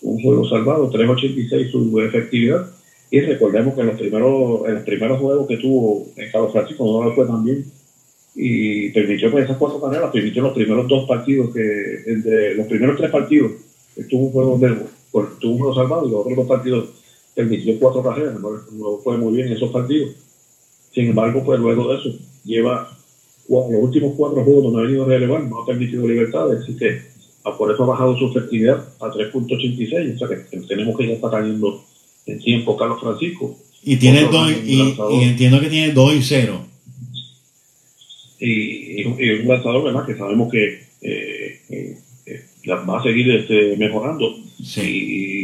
un 0.03 0.21
juego 0.23 0.49
salvado, 0.49 0.91
3.86 0.91 1.71
su 1.71 2.01
efectividad. 2.01 2.71
Y 3.11 3.21
recordemos 3.21 3.75
que 3.75 3.81
en 3.81 3.87
los 3.87 3.99
primeros, 3.99 4.69
en 4.69 4.75
los 4.75 4.83
primeros 4.85 5.19
juegos 5.19 5.49
que 5.49 5.57
tuvo 5.57 6.07
en 6.17 6.31
Carlos 6.31 6.53
Francisco 6.53 6.85
no 6.85 7.09
lo 7.09 7.15
fue 7.15 7.27
tan 7.27 7.45
bien 7.45 7.65
y 8.41 8.91
permitió 8.91 9.33
pues 9.33 9.45
esas 9.45 9.57
cuatro 9.57 9.81
carreras, 9.81 10.13
permitió 10.13 10.43
los 10.43 10.53
primeros 10.53 10.87
dos 10.87 11.09
partidos 11.09 11.53
que, 11.53 12.03
entre 12.07 12.55
los 12.55 12.69
primeros 12.69 12.97
tres 12.97 13.11
partidos, 13.11 13.53
que 13.97 14.05
tuvo 14.05 14.27
un 14.27 14.33
juego 14.33 14.59
de, 14.59 14.77
tuvo 15.41 15.53
un 15.53 15.59
juego 15.59 15.75
salvado 15.75 16.07
y 16.07 16.11
los 16.13 16.21
otros 16.21 16.37
dos 16.37 16.47
partidos 16.47 16.89
permitió 17.39 17.79
cuatro 17.79 18.03
carreras, 18.03 18.35
no, 18.41 18.97
fue 19.05 19.17
muy 19.17 19.37
bien 19.37 19.47
en 19.47 19.53
esos 19.53 19.71
partidos. 19.71 20.11
Sin 20.93 21.07
embargo, 21.07 21.45
pues 21.45 21.61
luego 21.61 21.93
de 21.93 21.99
eso, 22.01 22.19
lleva 22.45 22.91
los 23.49 23.65
últimos 23.81 24.15
cuatro 24.17 24.43
juegos 24.43 24.65
donde 24.65 24.81
ha 24.81 24.83
venido 24.83 25.05
a 25.05 25.07
relevar, 25.07 25.45
no 25.45 25.63
ha 25.63 25.67
permitido 25.67 26.09
libertades, 26.09 26.63
así 26.65 26.77
que 26.77 27.01
por 27.57 27.73
eso 27.73 27.85
ha 27.85 27.87
bajado 27.87 28.19
su 28.19 28.27
efectividad 28.27 28.85
a 28.99 29.07
3.86, 29.07 30.17
o 30.17 30.19
sea 30.19 30.29
que 30.29 30.59
tenemos 30.67 30.99
que 30.99 31.07
ya 31.07 31.13
está 31.15 31.31
cayendo 31.31 31.85
en 32.27 32.41
tiempo 32.41 32.77
Carlos 32.77 33.01
Francisco. 33.01 33.57
Y 33.85 33.97
tiene 33.99 34.25
dos, 34.25 34.51
y, 34.51 34.97
entiendo 35.23 35.61
que 35.61 35.69
tiene 35.69 35.93
2 35.93 36.15
y 36.15 36.23
0. 36.23 36.61
y, 38.41 39.01
y 39.03 39.05
un- 39.05 39.47
lanzador 39.49 39.85
¿verdad? 39.85 40.05
que 40.05 40.17
sabemos 40.17 40.51
que 40.51 40.65
eh, 41.03 41.61
eh, 41.71 41.99
eh, 42.27 42.45
va 42.69 42.99
a 42.99 43.03
seguir 43.05 43.31
este, 43.31 43.77
mejorando 43.77 44.35
Sí. 44.63 44.81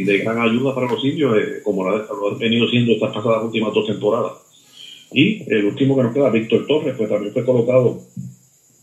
y 0.01 0.03
de 0.03 0.17
gran 0.19 0.39
ayuda 0.39 0.75
para 0.75 0.91
los 0.91 1.03
indios 1.05 1.37
eh, 1.37 1.61
como 1.63 1.83
lo 1.83 1.95
ha, 1.95 1.99
lo 1.99 2.31
ha 2.31 2.37
venido 2.37 2.67
siendo 2.69 2.91
estas 2.93 3.13
pasadas 3.13 3.43
últimas 3.45 3.73
dos 3.73 3.87
temporadas 3.87 4.33
y 5.13 5.41
el 5.53 5.65
último 5.65 5.95
que 5.95 6.03
nos 6.03 6.13
queda 6.13 6.29
Víctor 6.29 6.67
Torres 6.67 6.95
pues 6.97 7.09
también 7.09 7.31
fue 7.33 7.45
colocado 7.45 8.01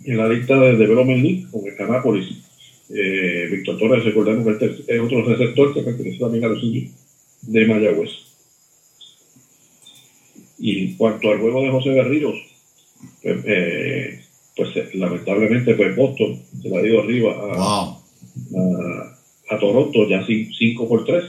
en 0.05 0.16
la 0.16 0.28
lista 0.28 0.59
de 0.59 0.76
Development 0.76 1.22
League 1.22 1.47
con 1.51 1.66
el 1.66 1.76
Canápolis 1.76 2.26
eh, 2.89 3.49
Víctor 3.51 3.76
Torres 3.78 4.05
recordemos 4.05 4.45
que 4.57 4.64
este 4.66 4.95
es 4.97 5.01
otro 5.01 5.22
receptor 5.24 5.74
que 5.74 5.83
pertenece 5.83 6.18
también 6.18 6.45
a 6.45 6.49
los 6.49 6.62
indios 6.62 6.91
de 7.43 7.66
Mayagüez 7.66 8.11
y 10.59 10.78
en 10.87 10.95
cuanto 10.97 11.30
al 11.30 11.41
juego 11.41 11.61
de 11.62 11.70
José 11.70 11.91
Berríos 11.91 12.37
pues, 13.22 13.37
eh, 13.45 14.20
pues 14.57 14.76
eh, 14.76 14.89
lamentablemente 14.95 15.74
pues 15.74 15.95
Boston 15.97 16.41
se 16.62 16.68
la 16.70 16.78
ha 16.78 16.87
ido 16.87 17.01
arriba 17.03 17.33
a, 17.33 17.99
Wow. 18.51 18.61
a, 18.61 19.12
a 19.49 19.59
Toronto 19.59 20.09
ya 20.09 20.24
5 20.24 20.88
por 20.88 21.05
3 21.05 21.24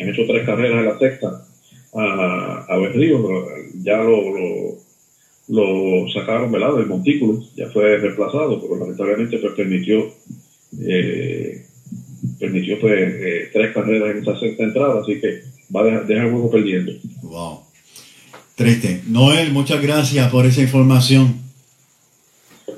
han 0.00 0.08
hecho 0.08 0.26
tres 0.26 0.46
carreras 0.46 0.80
en 0.80 0.86
la 0.86 0.98
sexta 0.98 1.46
a, 1.94 2.64
a 2.68 2.76
Berríos 2.78 3.20
pero 3.22 3.46
ya 3.82 3.96
lo, 3.98 4.30
lo, 4.30 4.76
lo 5.48 6.08
sacaron 6.12 6.50
¿verdad? 6.50 6.76
del 6.76 6.86
montículo 6.86 7.42
ya 7.56 7.68
fue 7.70 7.98
reemplazado 7.98 8.60
pero 8.60 8.76
lamentablemente 8.76 9.38
pues 9.38 9.52
permitió 9.54 10.12
eh, 10.80 11.66
permitió 12.38 12.80
pues 12.80 12.94
eh, 12.98 13.50
tres 13.52 13.74
carreras 13.74 14.16
en 14.16 14.22
esa 14.22 14.38
sexta 14.38 14.64
entrada 14.64 15.00
así 15.02 15.20
que 15.20 15.42
va 15.74 15.82
a 15.82 15.84
dejar, 15.84 16.06
dejar 16.06 16.26
el 16.26 16.32
juego 16.32 16.50
perdiendo 16.50 16.92
Wow. 17.22 17.60
Triste. 18.56 19.00
Noel, 19.06 19.52
muchas 19.52 19.80
gracias 19.80 20.30
por 20.30 20.44
esa 20.44 20.60
información. 20.60 21.34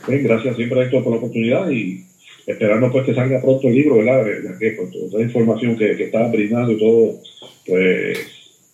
Bien, 0.07 0.23
gracias 0.23 0.55
siempre 0.57 0.83
Héctor 0.83 1.03
por 1.03 1.13
la 1.13 1.19
oportunidad 1.19 1.71
y 1.71 2.05
esperando 2.47 2.91
pues 2.91 3.07
que 3.07 3.15
salga 3.15 3.41
pronto 3.41 3.69
el 3.69 3.75
libro, 3.75 3.97
¿verdad? 3.97 4.25
Que 4.59 4.73
pues, 4.73 4.91
toda 4.91 5.07
esa 5.07 5.23
información 5.23 5.77
que, 5.77 5.97
que 5.97 6.05
está 6.05 6.29
brindando 6.29 6.73
y 6.73 6.79
todo, 6.79 7.21
pues 7.67 8.19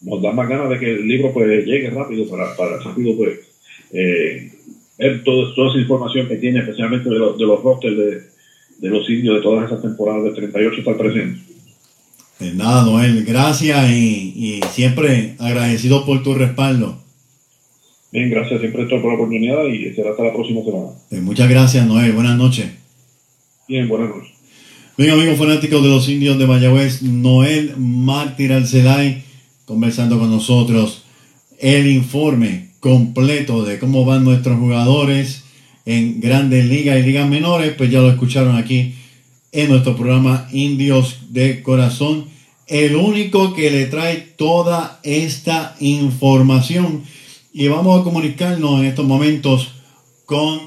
nos 0.00 0.22
da 0.22 0.32
más 0.32 0.48
ganas 0.48 0.70
de 0.70 0.78
que 0.78 0.90
el 0.92 1.08
libro 1.08 1.32
pues 1.32 1.66
llegue 1.66 1.90
rápido 1.90 2.28
para, 2.28 2.56
para 2.56 2.78
rápido 2.78 3.16
pues 3.16 3.40
eh, 3.92 4.50
ver 4.98 5.24
todo, 5.24 5.54
toda 5.54 5.70
esa 5.70 5.80
información 5.80 6.28
que 6.28 6.36
tiene, 6.36 6.60
especialmente 6.60 7.08
de, 7.08 7.18
los 7.18 7.38
de 7.38 7.46
los 7.46 7.62
rosters 7.62 7.96
de, 7.96 8.22
de 8.78 8.88
los 8.88 9.08
indios 9.10 9.36
de 9.36 9.42
todas 9.42 9.66
esas 9.66 9.82
temporadas 9.82 10.24
de 10.24 10.32
38 10.32 10.76
hasta 10.78 10.90
el 10.90 10.96
presente. 10.96 11.40
Pues 12.38 12.54
nada, 12.54 12.84
Noel, 12.84 13.24
gracias 13.24 13.90
y, 13.90 14.32
y 14.36 14.60
siempre 14.70 15.34
agradecido 15.38 16.06
por 16.06 16.22
tu 16.22 16.34
respaldo. 16.34 16.96
Bien, 18.12 18.30
gracias 18.30 18.60
siempre 18.60 18.86
por 18.86 19.04
la 19.04 19.14
oportunidad 19.14 19.64
y 19.66 19.92
será 19.92 20.10
hasta 20.10 20.24
la 20.24 20.32
próxima 20.32 20.62
semana. 20.62 20.90
Eh, 21.10 21.20
muchas 21.20 21.48
gracias, 21.50 21.86
Noel. 21.86 22.12
Buenas 22.12 22.38
noches. 22.38 22.77
Bien, 23.68 23.86
buenas. 23.86 24.12
Bien, 24.96 25.10
amigos 25.10 25.38
fanáticos 25.38 25.82
de 25.82 25.90
los 25.90 26.08
indios 26.08 26.38
de 26.38 26.46
Mayagüez, 26.46 27.02
Noel 27.02 27.74
Mártir 27.76 28.54
Alcelay 28.54 29.24
conversando 29.66 30.18
con 30.18 30.30
nosotros 30.30 31.02
el 31.58 31.86
informe 31.86 32.70
completo 32.80 33.66
de 33.66 33.78
cómo 33.78 34.06
van 34.06 34.24
nuestros 34.24 34.58
jugadores 34.58 35.44
en 35.84 36.18
grandes 36.18 36.64
ligas 36.64 36.98
y 36.98 37.02
ligas 37.02 37.28
menores, 37.28 37.74
pues 37.76 37.90
ya 37.90 38.00
lo 38.00 38.10
escucharon 38.10 38.56
aquí 38.56 38.94
en 39.52 39.68
nuestro 39.68 39.94
programa 39.94 40.48
Indios 40.50 41.26
de 41.28 41.62
Corazón, 41.62 42.24
el 42.66 42.96
único 42.96 43.52
que 43.52 43.70
le 43.70 43.84
trae 43.84 44.16
toda 44.16 44.98
esta 45.02 45.76
información. 45.80 47.02
Y 47.52 47.68
vamos 47.68 48.00
a 48.00 48.04
comunicarnos 48.04 48.80
en 48.80 48.86
estos 48.86 49.04
momentos 49.04 49.74
con 50.24 50.58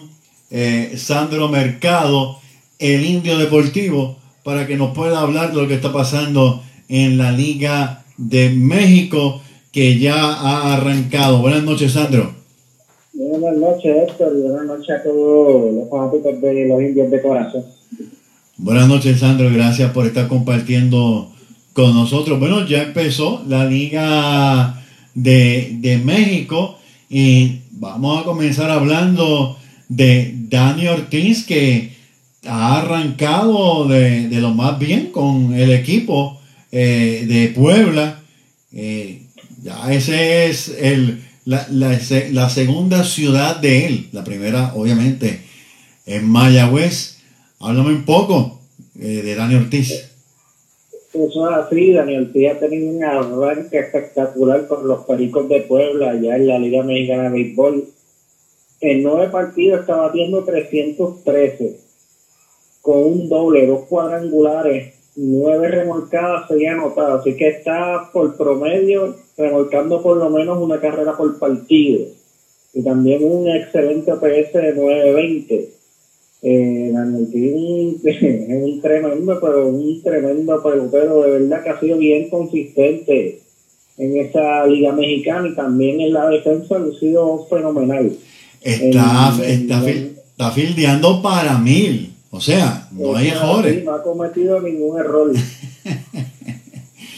eh, 0.51 0.93
Sandro 0.97 1.49
Mercado, 1.49 2.40
el 2.81 3.05
Indio 3.05 3.37
Deportivo, 3.37 4.17
para 4.43 4.67
que 4.67 4.75
nos 4.75 4.93
pueda 4.93 5.21
hablar 5.21 5.53
de 5.53 5.61
lo 5.61 5.67
que 5.67 5.75
está 5.75 5.93
pasando 5.93 6.63
en 6.89 7.17
la 7.17 7.31
Liga 7.31 8.03
de 8.17 8.49
México, 8.49 9.41
que 9.71 9.99
ya 9.99 10.15
ha 10.15 10.73
arrancado. 10.73 11.39
Buenas 11.39 11.63
noches, 11.63 11.93
Sandro. 11.93 12.33
Buenas 13.13 13.55
noches, 13.55 14.09
Héctor, 14.09 14.33
y 14.35 14.41
buenas 14.41 14.65
noches 14.65 14.89
a 14.89 15.03
todos 15.03 15.73
los 15.73 15.89
fanáticos 15.89 16.41
de 16.41 16.67
los 16.67 16.81
indios 16.81 17.11
de 17.11 17.21
corazón. 17.21 17.63
Buenas 18.57 18.87
noches, 18.87 19.19
Sandro. 19.19 19.49
Gracias 19.53 19.91
por 19.91 20.07
estar 20.07 20.27
compartiendo 20.27 21.31
con 21.73 21.93
nosotros. 21.93 22.39
Bueno, 22.39 22.65
ya 22.65 22.81
empezó 22.83 23.43
la 23.47 23.65
Liga 23.65 24.83
de, 25.13 25.77
de 25.79 25.97
México 25.99 26.77
y 27.09 27.59
vamos 27.71 28.21
a 28.21 28.23
comenzar 28.23 28.71
hablando 28.71 29.57
de 29.87 30.33
Dani 30.49 30.87
Ortiz, 30.87 31.45
que 31.45 32.00
ha 32.45 32.81
arrancado 32.81 33.87
de, 33.87 34.27
de 34.27 34.41
lo 34.41 34.51
más 34.51 34.79
bien 34.79 35.11
con 35.11 35.53
el 35.53 35.71
equipo 35.71 36.39
eh, 36.71 37.25
de 37.27 37.49
Puebla. 37.49 38.21
Eh, 38.73 39.23
ya 39.61 39.93
ese 39.93 40.47
es 40.47 40.69
el, 40.79 41.23
la, 41.45 41.67
la, 41.69 41.99
la 42.31 42.49
segunda 42.49 43.03
ciudad 43.03 43.57
de 43.57 43.85
él. 43.85 44.09
La 44.11 44.23
primera, 44.23 44.73
obviamente, 44.75 45.41
en 46.05 46.27
Mayagüez. 46.29 47.17
Háblame 47.59 47.89
un 47.89 48.05
poco 48.05 48.59
eh, 48.99 49.21
de 49.23 49.35
Dani 49.35 49.55
Ortiz. 49.55 50.09
Eso 51.13 51.49
es 51.49 51.57
así, 51.57 51.91
Dani 51.91 52.17
Ortiz 52.17 52.49
ha 52.49 52.59
tenido 52.59 52.89
un 52.89 53.03
arranque 53.03 53.79
espectacular 53.79 54.65
con 54.67 54.87
los 54.87 55.05
Pericos 55.05 55.47
de 55.49 55.61
Puebla, 55.61 56.11
allá 56.11 56.37
en 56.37 56.47
la 56.47 56.57
Liga 56.57 56.83
Mexicana 56.83 57.23
de 57.23 57.29
Béisbol. 57.29 57.83
En 58.79 59.03
nueve 59.03 59.29
partidos 59.29 59.81
está 59.81 59.97
batiendo 59.97 60.43
313, 60.43 61.80
con 62.81 63.03
un 63.03 63.29
doble, 63.29 63.67
dos 63.67 63.81
cuadrangulares, 63.87 64.93
nueve 65.15 65.67
remolcadas, 65.69 66.45
seis 66.49 66.67
anotadas. 66.69 67.21
Así 67.21 67.35
que 67.35 67.47
está 67.49 68.09
por 68.11 68.35
promedio 68.37 69.15
remolcando 69.37 70.01
por 70.01 70.17
lo 70.17 70.29
menos 70.29 70.59
una 70.61 70.79
carrera 70.79 71.15
por 71.17 71.37
partido. 71.39 72.05
Y 72.73 72.81
también 72.83 73.23
un 73.23 73.49
excelente 73.49 74.11
OPS 74.11 74.53
de 74.53 74.73
920 74.75 75.69
eh, 76.43 76.89
Daniel 76.91 77.97
es 78.03 78.63
un 78.63 78.81
tremendo, 78.81 79.39
pero 79.39 79.67
un 79.67 80.01
tremendo 80.01 80.63
pelotero, 80.63 81.21
de 81.21 81.31
verdad 81.39 81.63
que 81.63 81.69
ha 81.69 81.79
sido 81.79 81.97
bien 81.97 82.29
consistente 82.29 83.39
en 83.97 84.17
esa 84.17 84.65
liga 84.65 84.91
mexicana 84.93 85.49
y 85.49 85.55
también 85.55 86.01
en 86.01 86.13
la 86.13 86.29
defensa 86.29 86.77
ha 86.77 86.99
sido 86.99 87.45
fenomenal. 87.47 88.11
Está, 88.61 89.33
En- 89.37 89.61
está, 89.61 89.81
fil- 89.81 90.11
está 90.31 90.51
fildeando 90.51 91.21
para 91.21 91.57
mil. 91.59 92.10
O 92.31 92.41
sea, 92.41 92.87
no 92.91 93.15
hay 93.15 93.27
errores. 93.27 93.83
No 93.83 93.93
ha 93.93 94.03
cometido 94.03 94.59
ningún 94.61 94.99
error. 94.99 95.31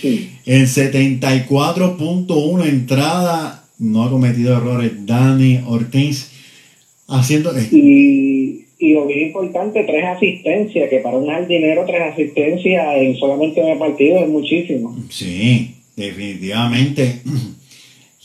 Sí. 0.01 0.31
En 0.45 0.63
74.1 0.65 2.65
entrada, 2.67 3.63
no 3.79 4.03
ha 4.03 4.09
cometido 4.09 4.57
errores. 4.57 4.91
Dani 5.05 5.61
Ortiz 5.65 6.29
haciendo. 7.07 7.55
eh, 7.57 7.69
Y, 7.71 8.65
y 8.79 8.93
lo 8.95 9.05
bien 9.07 9.27
importante, 9.27 9.85
tres 9.85 10.03
asistencias, 10.03 10.89
que 10.89 10.97
para 10.99 11.15
un 11.17 11.27
jardinero 11.27 11.85
tres 11.85 12.01
asistencias 12.11 12.83
en 12.97 13.15
solamente 13.15 13.61
un 13.61 13.79
partido 13.79 14.19
es 14.19 14.27
muchísimo. 14.27 14.93
Sí, 15.09 15.75
definitivamente. 15.95 17.21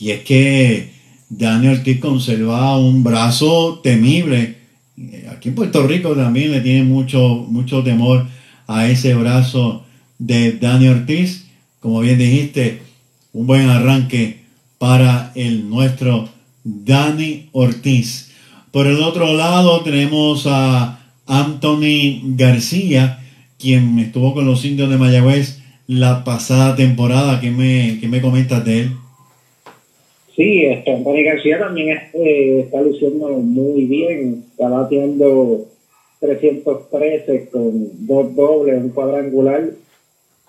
Y 0.01 0.11
es 0.11 0.21
que 0.21 0.87
Dani 1.29 1.67
Ortiz 1.67 1.99
conserva 1.99 2.77
un 2.77 3.03
brazo 3.03 3.81
temible. 3.83 4.55
Eh, 4.99 5.27
Aquí 5.31 5.49
en 5.49 5.55
Puerto 5.55 5.85
Rico 5.87 6.13
también 6.15 6.51
le 6.51 6.61
tiene 6.61 6.83
mucho, 6.83 7.45
mucho 7.49 7.83
temor 7.83 8.25
a 8.67 8.87
ese 8.87 9.13
brazo 9.15 9.85
de 10.17 10.53
Dani 10.53 10.87
Ortiz. 10.87 11.47
Como 11.79 12.01
bien 12.01 12.17
dijiste, 12.17 12.81
un 13.33 13.47
buen 13.47 13.69
arranque 13.69 14.41
para 14.77 15.31
el 15.35 15.69
nuestro 15.69 16.29
Dani 16.63 17.49
Ortiz. 17.51 18.31
Por 18.71 18.87
el 18.87 19.01
otro 19.01 19.33
lado 19.33 19.81
tenemos 19.81 20.45
a 20.45 20.99
Anthony 21.25 22.21
García, 22.35 23.19
quien 23.57 23.97
estuvo 23.99 24.33
con 24.33 24.45
los 24.45 24.65
indios 24.65 24.89
de 24.89 24.97
Mayagüez 24.97 25.59
la 25.87 26.23
pasada 26.23 26.75
temporada. 26.75 27.39
¿Qué 27.39 27.51
me, 27.51 27.97
qué 27.99 28.07
me 28.07 28.21
comentas 28.21 28.63
de 28.65 28.81
él? 28.81 28.91
Sí, 30.39 30.63
este, 30.63 30.93
Antonio 30.93 31.25
García 31.25 31.59
también 31.59 31.97
eh, 32.13 32.61
está 32.63 32.79
luciendo 32.79 33.27
muy 33.27 33.83
bien, 33.83 34.45
está 34.51 34.69
batiendo 34.69 35.65
313 36.21 37.49
con 37.49 38.07
dos 38.07 38.33
dobles, 38.37 38.81
un 38.81 38.89
cuadrangular, 38.91 39.71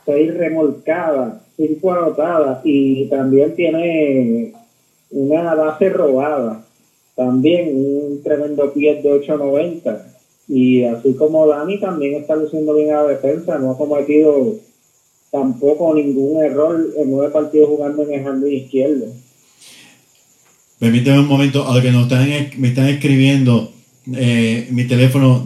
seis 0.07 0.33
remolcadas, 0.33 1.43
cinco 1.57 1.91
anotadas 1.91 2.61
y 2.63 3.07
también 3.07 3.57
tiene 3.57 4.53
una 5.11 5.57
base 5.57 5.89
robada, 5.89 6.65
también 7.17 7.71
un 7.75 8.23
tremendo 8.23 8.73
pie 8.73 9.03
de 9.03 9.11
890 9.11 10.07
y 10.47 10.85
así 10.85 11.15
como 11.15 11.49
Dani 11.49 11.81
también 11.81 12.15
está 12.15 12.37
luciendo 12.37 12.75
bien 12.75 12.93
a 12.93 13.03
la 13.03 13.09
defensa, 13.09 13.59
no 13.59 13.73
ha 13.73 13.77
cometido 13.77 14.55
tampoco 15.33 15.93
ningún 15.95 16.45
error 16.45 16.79
en 16.97 17.11
nueve 17.11 17.33
partidos 17.33 17.71
jugando 17.71 18.05
en 18.05 18.13
el 18.13 18.23
jardín 18.23 18.55
izquierdo. 18.55 19.07
Permíteme 20.81 21.21
un 21.21 21.29
momento, 21.29 21.69
a 21.69 21.77
lo 21.77 21.83
que 21.83 21.93
me 22.57 22.69
están 22.69 22.89
escribiendo, 22.89 23.71
eh, 24.15 24.67
mi 24.71 24.85
teléfono 24.85 25.45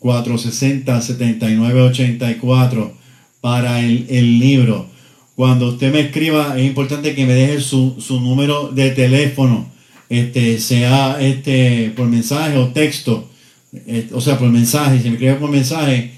939-460-7984 0.00 2.92
para 3.40 3.80
el, 3.80 4.06
el 4.08 4.38
libro. 4.38 4.86
Cuando 5.34 5.70
usted 5.70 5.92
me 5.92 6.02
escriba, 6.02 6.56
es 6.56 6.64
importante 6.64 7.16
que 7.16 7.26
me 7.26 7.34
deje 7.34 7.60
su, 7.60 7.96
su 7.98 8.20
número 8.20 8.68
de 8.68 8.92
teléfono, 8.92 9.66
este, 10.08 10.60
sea 10.60 11.16
este, 11.20 11.92
por 11.96 12.06
mensaje 12.06 12.56
o 12.58 12.68
texto, 12.68 13.28
eh, 13.74 14.08
o 14.12 14.20
sea, 14.20 14.38
por 14.38 14.50
mensaje, 14.50 15.00
si 15.00 15.08
me 15.08 15.14
escribe 15.14 15.34
por 15.34 15.50
mensaje 15.50 16.12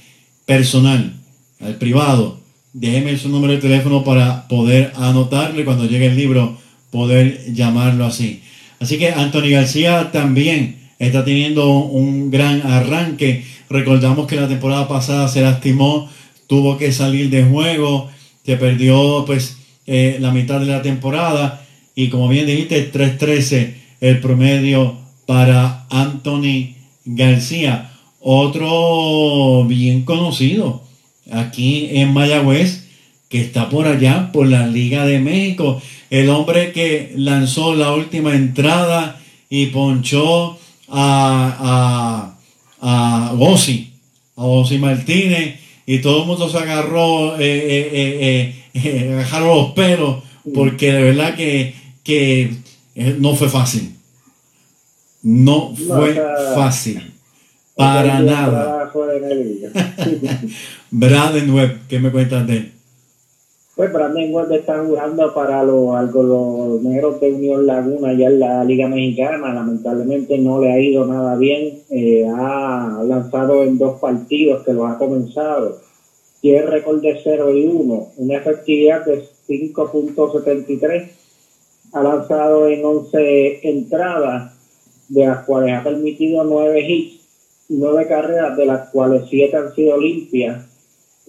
personal, 0.44 1.14
al 1.58 1.76
privado, 1.76 2.38
déjeme 2.74 3.16
su 3.16 3.30
número 3.30 3.54
de 3.54 3.60
teléfono 3.60 4.04
para 4.04 4.46
poder 4.46 4.92
anotarle 4.94 5.64
cuando 5.64 5.86
llegue 5.86 6.08
el 6.08 6.16
libro, 6.16 6.58
poder 6.90 7.52
llamarlo 7.52 8.06
así. 8.06 8.42
Así 8.80 8.98
que 8.98 9.10
Anthony 9.10 9.50
García 9.50 10.10
también 10.12 10.76
está 10.98 11.24
teniendo 11.24 11.68
un 11.70 12.30
gran 12.30 12.62
arranque. 12.62 13.44
Recordamos 13.68 14.26
que 14.26 14.36
la 14.36 14.48
temporada 14.48 14.88
pasada 14.88 15.28
se 15.28 15.42
lastimó, 15.42 16.08
tuvo 16.46 16.78
que 16.78 16.92
salir 16.92 17.30
de 17.30 17.44
juego, 17.44 18.08
se 18.44 18.56
perdió 18.56 19.24
pues 19.26 19.58
eh, 19.86 20.18
la 20.20 20.32
mitad 20.32 20.60
de 20.60 20.66
la 20.66 20.82
temporada 20.82 21.64
y 21.94 22.08
como 22.08 22.28
bien 22.28 22.46
dijiste, 22.46 22.92
3-13 22.92 23.74
el 24.00 24.20
promedio 24.20 24.96
para 25.26 25.86
Anthony 25.90 26.74
García. 27.04 27.92
Otro 28.20 29.64
bien 29.66 30.02
conocido 30.02 30.82
aquí 31.30 31.88
en 31.92 32.12
Mayagüez, 32.12 32.87
que 33.28 33.40
está 33.40 33.68
por 33.68 33.86
allá, 33.86 34.30
por 34.32 34.46
la 34.46 34.66
Liga 34.66 35.04
de 35.04 35.18
México. 35.18 35.80
El 36.10 36.30
hombre 36.30 36.72
que 36.72 37.12
lanzó 37.16 37.74
la 37.74 37.92
última 37.92 38.34
entrada 38.34 39.20
y 39.50 39.66
ponchó 39.66 40.58
a, 40.88 42.34
a, 42.80 43.28
a 43.30 43.32
Bossi, 43.34 43.92
a 44.36 44.42
Bossi 44.42 44.78
Martínez, 44.78 45.60
y 45.84 45.98
todo 45.98 46.22
el 46.22 46.26
mundo 46.26 46.48
se 46.48 46.58
agarró, 46.58 47.38
eh, 47.38 47.40
eh, 47.40 47.88
eh, 47.92 48.54
eh, 48.74 49.12
agarraron 49.20 49.56
los 49.56 49.70
pelos, 49.72 50.22
porque 50.54 50.92
de 50.92 51.02
verdad 51.02 51.34
que, 51.34 51.74
que 52.02 52.52
no 53.18 53.34
fue 53.34 53.48
fácil. 53.48 53.94
no 55.22 55.70
No, 55.70 55.76
fue 55.76 56.14
fácil. 56.54 57.14
Para 57.74 58.20
nada. 58.20 58.90
Braden 60.90 61.50
Webb, 61.50 61.80
¿qué 61.88 62.00
me 62.00 62.10
cuentas 62.10 62.46
de 62.46 62.56
él? 62.56 62.72
Pues 63.78 63.92
Brandon 63.92 64.34
Webb 64.34 64.52
está 64.54 64.84
jugando 64.84 65.32
para 65.32 65.62
los, 65.62 65.94
algo, 65.94 66.24
los 66.24 66.82
negros 66.82 67.20
de 67.20 67.32
Unión 67.32 67.64
Laguna 67.64 68.12
ya 68.12 68.26
en 68.26 68.40
la 68.40 68.64
Liga 68.64 68.88
Mexicana. 68.88 69.54
Lamentablemente 69.54 70.36
no 70.36 70.60
le 70.60 70.72
ha 70.72 70.80
ido 70.80 71.06
nada 71.06 71.36
bien. 71.36 71.78
Eh, 71.88 72.26
ha 72.26 73.00
lanzado 73.06 73.62
en 73.62 73.78
dos 73.78 74.00
partidos 74.00 74.64
que 74.64 74.72
los 74.72 74.84
ha 74.84 74.98
comenzado. 74.98 75.78
Tiene 76.40 76.62
récord 76.62 77.00
de 77.00 77.20
0 77.22 77.56
y 77.56 77.66
1, 77.68 78.08
una 78.16 78.36
efectividad 78.36 79.06
de 79.06 79.22
5.73. 79.46 81.10
Ha 81.92 82.02
lanzado 82.02 82.66
en 82.66 82.84
11 82.84 83.60
entradas, 83.62 84.54
de 85.08 85.24
las 85.24 85.44
cuales 85.44 85.74
ha 85.76 85.84
permitido 85.84 86.42
9 86.42 86.80
hits, 86.80 87.20
9 87.68 88.08
carreras, 88.08 88.56
de 88.56 88.66
las 88.66 88.88
cuales 88.88 89.22
7 89.30 89.56
han 89.56 89.72
sido 89.72 89.96
limpias. 90.00 90.67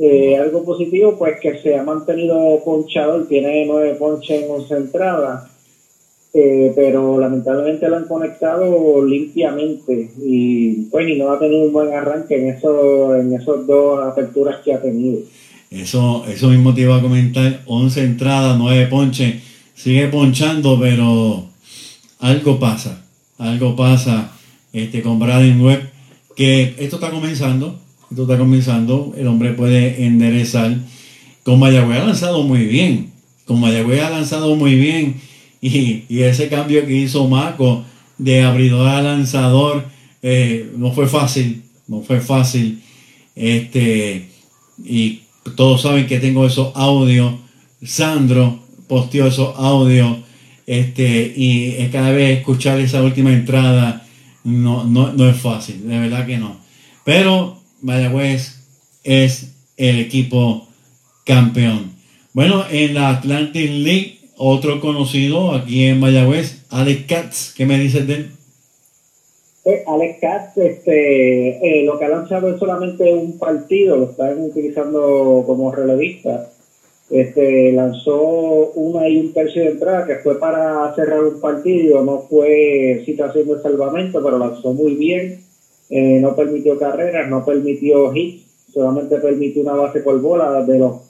Eh, 0.02 0.38
algo 0.38 0.64
positivo, 0.64 1.18
pues 1.18 1.42
que 1.42 1.62
se 1.62 1.76
ha 1.76 1.84
mantenido 1.84 2.64
ponchador, 2.64 3.28
tiene 3.28 3.66
nueve 3.66 3.96
ponches 3.96 4.44
en 4.44 4.50
11 4.50 4.74
entradas, 4.76 5.50
eh, 6.34 6.72
pero 6.74 7.20
lamentablemente 7.20 7.90
lo 7.90 7.98
han 7.98 8.08
conectado 8.08 9.04
limpiamente 9.04 10.12
y 10.24 10.84
pues 10.84 11.10
y 11.10 11.18
no 11.18 11.32
ha 11.32 11.40
tenido 11.40 11.66
un 11.66 11.74
buen 11.74 11.92
arranque 11.94 12.40
en 12.40 12.56
eso, 12.56 13.14
en 13.14 13.34
esos 13.34 13.68
dos 13.68 14.00
aperturas 14.06 14.62
que 14.64 14.74
ha 14.74 14.82
tenido. 14.82 15.20
Eso, 15.70 16.24
eso 16.28 16.48
mismo 16.48 16.74
te 16.74 16.82
iba 16.82 16.96
a 16.96 17.02
comentar. 17.02 17.62
11 17.66 18.02
entradas, 18.02 18.58
9 18.58 18.88
ponches. 18.88 19.36
Sigue 19.76 20.08
ponchando, 20.08 20.80
pero 20.80 21.44
algo 22.20 22.58
pasa. 22.58 23.06
Algo 23.38 23.76
pasa 23.76 24.32
este, 24.72 25.02
con 25.02 25.20
Braden 25.20 25.60
Webb. 25.62 25.90
Que 26.38 26.76
esto 26.78 26.96
está 26.96 27.12
comenzando. 27.12 27.78
Esto 28.10 28.24
está 28.24 28.38
comenzando. 28.38 29.14
El 29.18 29.28
hombre 29.28 29.54
puede 29.54 30.06
enderezar. 30.06 30.76
Con 31.44 31.60
Mayagüez 31.60 32.00
ha 32.00 32.06
lanzado 32.06 32.44
muy 32.44 32.66
bien. 32.66 33.12
Con 33.46 33.60
Mayagüez 33.60 34.02
ha 34.02 34.10
lanzado 34.10 34.56
muy 34.56 34.76
bien. 34.76 35.16
Y, 35.62 36.06
y 36.10 36.22
ese 36.22 36.48
cambio 36.50 36.86
que 36.86 36.96
hizo 36.96 37.28
Maco 37.28 37.84
de 38.18 38.44
abridor 38.44 38.88
a 38.88 39.02
lanzador 39.02 39.86
eh, 40.22 40.72
no 40.78 40.92
fue 40.92 41.08
fácil. 41.08 41.64
No 41.88 42.02
fue 42.02 42.20
fácil. 42.20 42.82
Este, 43.36 44.30
y 44.84 45.22
todos 45.56 45.82
saben 45.82 46.08
que 46.08 46.20
tengo 46.20 46.46
esos 46.46 46.76
audios. 46.76 47.36
Sandro 47.84 48.60
posteó 48.88 49.28
esos 49.28 49.56
audios. 49.58 50.18
Este, 50.66 51.34
y 51.36 51.88
cada 51.92 52.12
vez 52.12 52.40
escuchar 52.40 52.80
esa 52.80 53.02
última 53.02 53.32
entrada 53.32 54.06
no, 54.44 54.84
no, 54.84 55.14
no 55.14 55.28
es 55.28 55.38
fácil, 55.38 55.88
de 55.88 56.00
verdad 56.00 56.26
que 56.26 56.38
no. 56.38 56.58
Pero 57.04 57.59
Mayagüez 57.82 58.60
es 59.04 59.52
el 59.78 60.00
equipo 60.00 60.68
campeón. 61.26 61.94
Bueno, 62.34 62.64
en 62.70 62.94
la 62.94 63.10
Atlantic 63.10 63.70
League, 63.70 64.20
otro 64.38 64.80
conocido 64.80 65.54
aquí 65.54 65.86
en 65.86 66.00
Mayagüez, 66.00 66.66
Alex 66.70 67.06
Katz, 67.08 67.54
¿qué 67.56 67.66
me 67.66 67.80
dices 67.80 68.08
de 68.08 68.14
él? 68.14 68.32
Eh, 69.66 69.84
Alex 69.86 70.20
Katz, 70.22 70.58
este, 70.58 71.82
eh, 71.82 71.84
lo 71.86 72.00
que 72.00 72.06
ha 72.06 72.10
lanzado 72.10 72.50
es 72.50 72.60
solamente 72.60 73.14
un 73.14 73.38
partido, 73.38 73.98
lo 73.98 74.12
están 74.12 74.42
utilizando 74.42 75.44
como 75.46 75.72
relevista. 75.72 76.50
Este, 77.10 77.72
lanzó 77.72 78.72
una 78.76 79.10
y 79.10 79.18
un 79.18 79.34
tercio 79.34 79.64
de 79.64 79.72
entrada 79.72 80.06
que 80.06 80.18
fue 80.18 80.40
para 80.40 80.94
cerrar 80.96 81.24
un 81.24 81.42
partido, 81.42 82.04
no 82.04 82.20
fue 82.30 83.02
situación 83.06 83.48
de 83.48 83.62
salvamento, 83.62 84.24
pero 84.24 84.38
lanzó 84.38 84.74
muy 84.74 84.94
bien, 84.94 85.44
eh, 85.90 86.20
no 86.22 86.36
permitió 86.36 86.78
carreras, 86.78 87.30
no 87.30 87.44
permitió 87.44 88.14
hits, 88.14 88.46
solamente 88.74 89.18
permitió 89.18 89.64
una 89.64 89.74
base 89.74 90.02
por 90.02 90.20
bola 90.22 90.62
de 90.64 90.80
los 90.80 91.10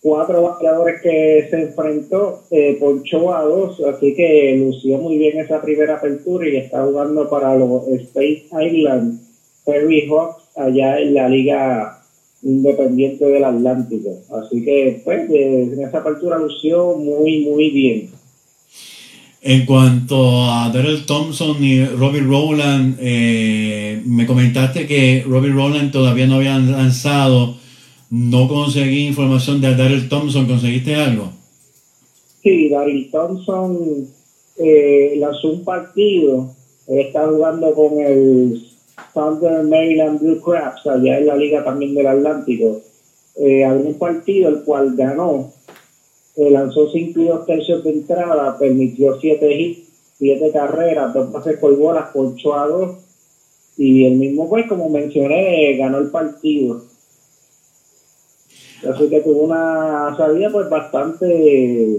cuatro 0.00 0.42
bateadores 0.42 1.00
que 1.02 1.46
se 1.50 1.62
enfrentó, 1.62 2.42
eh, 2.50 2.76
ponchó 2.78 3.34
a 3.34 3.42
dos, 3.42 3.80
así 3.80 4.14
que 4.14 4.56
lució 4.56 4.98
muy 4.98 5.18
bien 5.18 5.38
esa 5.38 5.60
primera 5.60 5.96
apertura 5.96 6.48
y 6.48 6.56
está 6.56 6.84
jugando 6.84 7.28
para 7.28 7.56
los 7.56 7.88
Space 7.88 8.44
Island 8.52 9.20
Ferry 9.64 10.06
Hawks 10.08 10.44
allá 10.54 11.00
en 11.00 11.14
la 11.14 11.28
liga 11.28 12.02
independiente 12.42 13.24
del 13.24 13.44
Atlántico. 13.44 14.10
Así 14.30 14.64
que 14.64 15.00
pues 15.04 15.28
eh, 15.30 15.62
en 15.72 15.82
esa 15.82 15.98
apertura 15.98 16.38
lució 16.38 16.94
muy 16.94 17.44
muy 17.44 17.70
bien. 17.70 18.08
En 19.42 19.64
cuanto 19.64 20.50
a 20.50 20.70
Daryl 20.70 21.06
Thompson 21.06 21.62
y 21.62 21.84
Robbie 21.84 22.20
Rowland, 22.20 22.96
eh, 23.00 24.02
me 24.04 24.26
comentaste 24.26 24.86
que 24.86 25.24
Robbie 25.26 25.52
Rowland 25.52 25.92
todavía 25.92 26.26
no 26.26 26.36
había 26.36 26.58
lanzado. 26.58 27.54
No 28.10 28.48
conseguí 28.48 29.06
información 29.06 29.60
de 29.60 29.76
Daryl 29.76 30.08
Thompson. 30.08 30.46
¿Conseguiste 30.46 30.96
algo? 30.96 31.30
Sí, 32.42 32.68
Daryl 32.68 33.10
Thompson 33.10 34.08
eh, 34.58 35.14
lanzó 35.18 35.48
un 35.48 35.64
partido, 35.64 36.54
está 36.86 37.26
jugando 37.26 37.74
con 37.74 38.00
el 38.00 38.66
Southern 39.12 39.68
Maryland 39.68 40.20
Blue 40.20 40.40
Crabs, 40.40 40.86
allá 40.86 41.18
en 41.18 41.26
la 41.26 41.36
liga 41.36 41.64
también 41.64 41.94
del 41.94 42.06
Atlántico. 42.06 42.80
Eh, 43.36 43.64
abrió 43.64 43.92
partido 43.98 44.48
el 44.48 44.62
cual 44.62 44.96
ganó, 44.96 45.52
eh, 46.36 46.50
lanzó 46.50 46.88
5 46.90 47.20
y 47.20 47.24
2 47.28 47.46
tercios 47.46 47.82
de 47.84 47.90
entrada, 47.90 48.58
permitió 48.58 49.18
7 49.20 49.54
hits, 49.60 49.88
7 50.18 50.50
carreras, 50.52 51.12
2 51.14 51.32
pases 51.32 51.58
por 51.58 51.76
bolas, 51.76 52.10
ponchó 52.12 52.54
a 52.54 52.66
2 52.66 52.96
y 53.78 54.04
el 54.04 54.16
mismo 54.16 54.48
pues 54.48 54.66
como 54.68 54.88
mencioné 54.88 55.76
ganó 55.76 55.98
el 55.98 56.08
partido. 56.10 56.82
Así 58.88 59.08
que 59.08 59.20
tuvo 59.20 59.44
una 59.44 60.14
salida 60.16 60.50
pues 60.50 60.68
bastante 60.68 61.96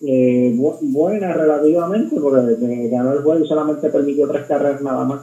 eh, 0.00 0.52
bu- 0.56 0.78
buena 0.80 1.32
relativamente 1.32 2.18
porque 2.20 2.88
ganó 2.90 3.12
el 3.12 3.22
juego 3.22 3.44
y 3.44 3.48
solamente 3.48 3.88
permitió 3.90 4.26
tres 4.28 4.46
carreras 4.46 4.80
nada 4.82 5.04
más. 5.04 5.20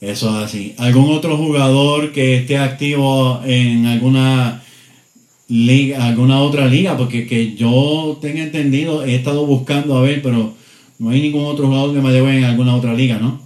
Eso 0.00 0.28
es 0.30 0.44
así. 0.44 0.74
¿Algún 0.78 1.10
otro 1.12 1.36
jugador 1.36 2.12
que 2.12 2.36
esté 2.38 2.56
activo 2.58 3.40
en 3.44 3.86
alguna 3.86 4.61
liga, 5.52 6.06
alguna 6.06 6.42
otra 6.42 6.66
liga? 6.66 6.96
Porque 6.96 7.26
que 7.26 7.54
yo 7.54 8.16
tenga 8.20 8.42
entendido, 8.42 9.04
he 9.04 9.16
estado 9.16 9.46
buscando 9.46 9.96
a 9.96 10.02
ver, 10.02 10.22
pero 10.22 10.52
no 10.98 11.10
hay 11.10 11.20
ningún 11.20 11.44
otro 11.44 11.66
jugador 11.66 11.92
de 11.92 12.00
Mayagüez 12.00 12.38
en 12.38 12.44
alguna 12.44 12.76
otra 12.76 12.94
liga, 12.94 13.18
¿no? 13.18 13.40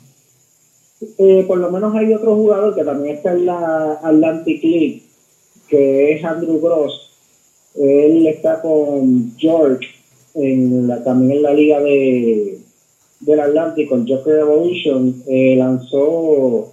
Eh, 1.18 1.44
por 1.46 1.58
lo 1.58 1.70
menos 1.70 1.94
hay 1.94 2.12
otro 2.14 2.36
jugador 2.36 2.74
que 2.74 2.84
también 2.84 3.16
está 3.16 3.32
en 3.32 3.46
la 3.46 3.98
Atlantic 4.02 4.62
League, 4.62 5.02
que 5.68 6.12
es 6.12 6.24
Andrew 6.24 6.60
Gross. 6.60 7.10
Él 7.74 8.26
está 8.26 8.62
con 8.62 9.34
George, 9.36 9.88
en 10.34 10.86
la, 10.86 11.02
también 11.02 11.38
en 11.38 11.42
la 11.42 11.52
liga 11.52 11.80
de 11.80 12.58
del 13.20 13.40
Atlántico, 13.40 13.96
Joker 14.06 14.34
Revolution. 14.34 15.22
Eh, 15.26 15.56
lanzó, 15.56 16.72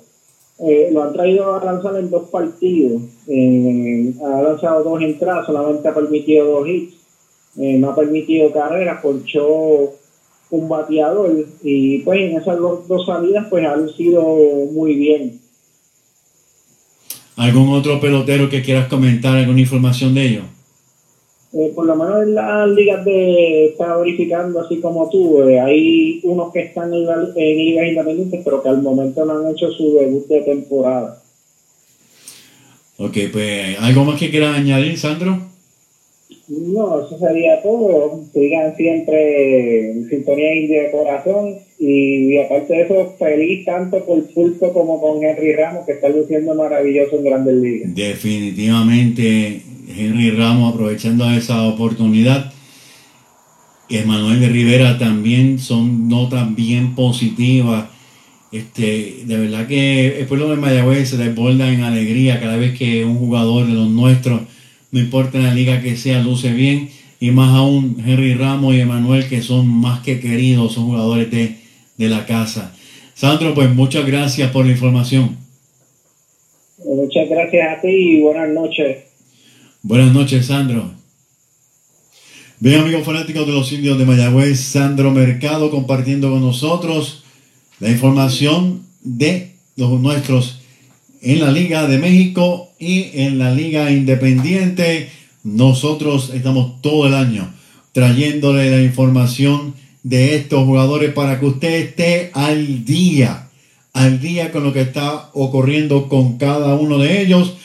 eh, 0.65 0.89
lo 0.93 1.03
han 1.03 1.11
traído 1.11 1.53
a 1.53 1.63
lanzar 1.63 1.97
en 1.97 2.09
dos 2.09 2.29
partidos. 2.29 3.01
Eh, 3.27 4.13
ha 4.23 4.41
lanzado 4.41 4.83
dos 4.83 5.01
entradas, 5.01 5.45
solamente 5.45 5.87
ha 5.87 5.93
permitido 5.93 6.45
dos 6.45 6.67
hits. 6.67 6.95
Eh, 7.57 7.77
no 7.77 7.89
ha 7.89 7.95
permitido 7.95 8.51
carreras, 8.51 9.01
ponchó 9.01 9.93
un 10.49 10.69
bateador 10.69 11.45
y 11.63 11.99
pues 11.99 12.19
en 12.21 12.37
esas 12.37 12.57
dos, 12.59 13.05
salidas 13.05 13.47
pues 13.49 13.65
ha 13.65 13.75
lucido 13.75 14.21
muy 14.71 14.95
bien. 14.95 15.39
¿Algún 17.35 17.69
otro 17.69 17.99
pelotero 17.99 18.49
que 18.49 18.61
quieras 18.61 18.87
comentar, 18.87 19.35
alguna 19.35 19.59
información 19.59 20.13
de 20.13 20.25
ellos? 20.25 20.43
Eh, 21.55 21.71
por 21.75 21.85
lo 21.85 21.95
menos 21.95 22.23
en 22.23 22.33
las 22.33 22.67
ligas 22.69 23.05
de 23.05 23.65
está 23.67 23.97
verificando 23.97 24.59
así 24.59 24.79
como 24.79 25.07
tú, 25.09 25.43
eh, 25.43 25.59
hay 25.59 26.19
unos 26.23 26.51
que 26.51 26.61
están 26.61 26.91
en, 26.93 27.05
la- 27.05 27.29
en 27.35 27.57
ligas 27.57 27.87
independientes 27.89 28.41
pero 28.43 28.63
que 28.63 28.69
al 28.69 28.81
momento 28.81 29.23
no 29.23 29.37
han 29.37 29.51
hecho 29.53 29.69
su 29.71 29.93
debut 29.93 30.27
de 30.27 30.41
temporada. 30.41 31.21
Ok, 32.97 33.17
pues, 33.31 33.77
¿algo 33.79 34.03
más 34.05 34.19
que 34.19 34.29
quieras 34.31 34.57
añadir, 34.57 34.97
Sandro? 34.97 35.37
No, 36.47 37.05
eso 37.05 37.17
sería 37.19 37.61
todo. 37.61 38.19
Sigan 38.33 38.75
siempre 38.75 39.91
en 39.91 40.09
sintonía 40.09 40.55
india 40.55 40.83
de 40.83 40.91
corazón. 40.91 41.55
Y, 41.79 42.37
aparte 42.37 42.73
de 42.73 42.81
eso, 42.83 43.15
feliz 43.17 43.65
tanto 43.65 44.03
por 44.05 44.23
Pulpo 44.33 44.71
como 44.73 45.01
con 45.01 45.23
Henry 45.23 45.53
Ramos, 45.53 45.85
que 45.85 45.93
está 45.93 46.09
luciendo 46.09 46.53
maravilloso 46.55 47.17
en 47.17 47.23
Grandes 47.25 47.55
Ligas. 47.55 47.95
Definitivamente, 47.95 49.61
Henry 49.87 50.31
Ramos 50.31 50.73
aprovechando 50.73 51.29
esa 51.31 51.63
oportunidad. 51.63 52.53
Emanuel 53.89 54.39
de 54.39 54.49
Rivera 54.49 54.97
también 54.97 55.59
son 55.59 56.07
notas 56.07 56.55
bien 56.55 56.95
positivas. 56.95 57.85
Este, 58.51 59.23
de 59.25 59.37
verdad 59.37 59.67
que 59.67 60.19
el 60.19 60.25
pueblo 60.27 60.49
de 60.49 60.57
Mayagüez 60.57 61.09
se 61.09 61.17
desborda 61.17 61.71
en 61.71 61.81
alegría 61.81 62.39
cada 62.39 62.57
vez 62.57 62.77
que 62.77 63.03
un 63.03 63.17
jugador 63.17 63.67
de 63.67 63.73
los 63.73 63.89
nuestros, 63.89 64.41
no 64.91 64.99
importa 64.99 65.37
en 65.37 65.45
la 65.45 65.53
liga 65.53 65.81
que 65.81 65.97
sea, 65.97 66.21
luce 66.21 66.53
bien. 66.53 66.89
Y 67.19 67.31
más 67.31 67.55
aún 67.55 67.97
Henry 68.05 68.35
Ramos 68.35 68.75
y 68.75 68.81
Emanuel, 68.81 69.27
que 69.27 69.41
son 69.41 69.67
más 69.67 70.01
que 70.01 70.19
queridos, 70.19 70.73
son 70.73 70.85
jugadores 70.85 71.31
de 71.31 71.63
de 71.97 72.09
la 72.09 72.25
casa. 72.25 72.73
Sandro, 73.13 73.53
pues 73.53 73.73
muchas 73.73 74.05
gracias 74.05 74.51
por 74.51 74.65
la 74.65 74.71
información. 74.71 75.37
Muchas 76.85 77.29
gracias 77.29 77.77
a 77.77 77.81
ti 77.81 77.87
y 77.87 78.21
buenas 78.21 78.49
noches. 78.49 79.12
Buenas 79.85 80.13
noches, 80.13 80.45
Sandro. 80.45 80.93
Bien, 82.61 82.79
amigos 82.79 83.03
fanáticos 83.03 83.45
de 83.45 83.51
los 83.51 83.69
indios 83.73 83.97
de 83.97 84.05
Mayagüez, 84.05 84.57
Sandro 84.57 85.11
Mercado 85.11 85.69
compartiendo 85.69 86.31
con 86.31 86.39
nosotros 86.39 87.25
la 87.81 87.89
información 87.89 88.83
de 89.01 89.57
los 89.75 89.99
nuestros 89.99 90.61
en 91.21 91.41
la 91.41 91.51
Liga 91.51 91.85
de 91.85 91.97
México 91.97 92.71
y 92.79 93.09
en 93.11 93.37
la 93.37 93.51
Liga 93.51 93.91
Independiente. 93.91 95.09
Nosotros 95.43 96.31
estamos 96.33 96.81
todo 96.81 97.07
el 97.07 97.13
año 97.13 97.53
trayéndole 97.91 98.71
la 98.71 98.81
información 98.81 99.73
de 100.03 100.37
estos 100.37 100.63
jugadores 100.63 101.11
para 101.11 101.41
que 101.41 101.45
usted 101.45 101.73
esté 101.73 102.31
al 102.33 102.85
día, 102.85 103.49
al 103.91 104.21
día 104.21 104.53
con 104.53 104.63
lo 104.63 104.71
que 104.71 104.79
está 104.79 105.29
ocurriendo 105.33 106.07
con 106.07 106.37
cada 106.37 106.73
uno 106.75 106.99
de 106.99 107.21
ellos. 107.21 107.57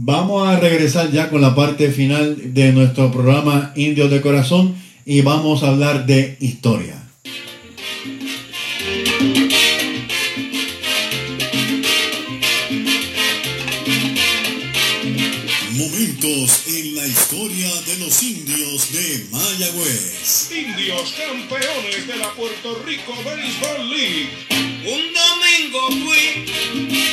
Vamos 0.00 0.46
a 0.46 0.60
regresar 0.60 1.10
ya 1.10 1.28
con 1.28 1.40
la 1.40 1.56
parte 1.56 1.90
final 1.90 2.54
de 2.54 2.72
nuestro 2.72 3.10
programa 3.10 3.72
Indios 3.74 4.08
de 4.12 4.20
Corazón 4.20 4.76
y 5.04 5.22
vamos 5.22 5.64
a 5.64 5.70
hablar 5.70 6.06
de 6.06 6.36
historia. 6.38 6.97
Los 18.08 18.22
indios 18.22 18.90
de 18.92 19.26
Mayagüez. 19.30 20.50
Indios 20.50 21.12
campeones 21.12 22.06
de 22.06 22.16
la 22.16 22.32
Puerto 22.32 22.82
Rico 22.86 23.12
Baseball 23.22 23.90
League. 23.90 24.30
Un 24.80 25.12
domingo 25.12 25.88
fui 26.06 26.46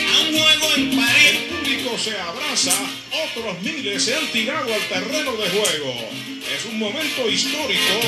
a 0.07 0.21
un 0.21 0.39
juego 0.39 0.75
en 0.77 0.91
El 0.91 0.97
París. 0.97 1.39
público 1.49 1.97
se 1.97 2.17
abraza, 2.17 2.71
otros 3.27 3.61
miles 3.61 4.03
se 4.03 4.15
han 4.15 4.25
tirado 4.27 4.73
al 4.73 4.87
terreno 4.87 5.33
de 5.35 5.49
juego. 5.49 6.09
Es 6.55 6.65
un 6.71 6.79
momento 6.79 7.29
histórico 7.29 7.99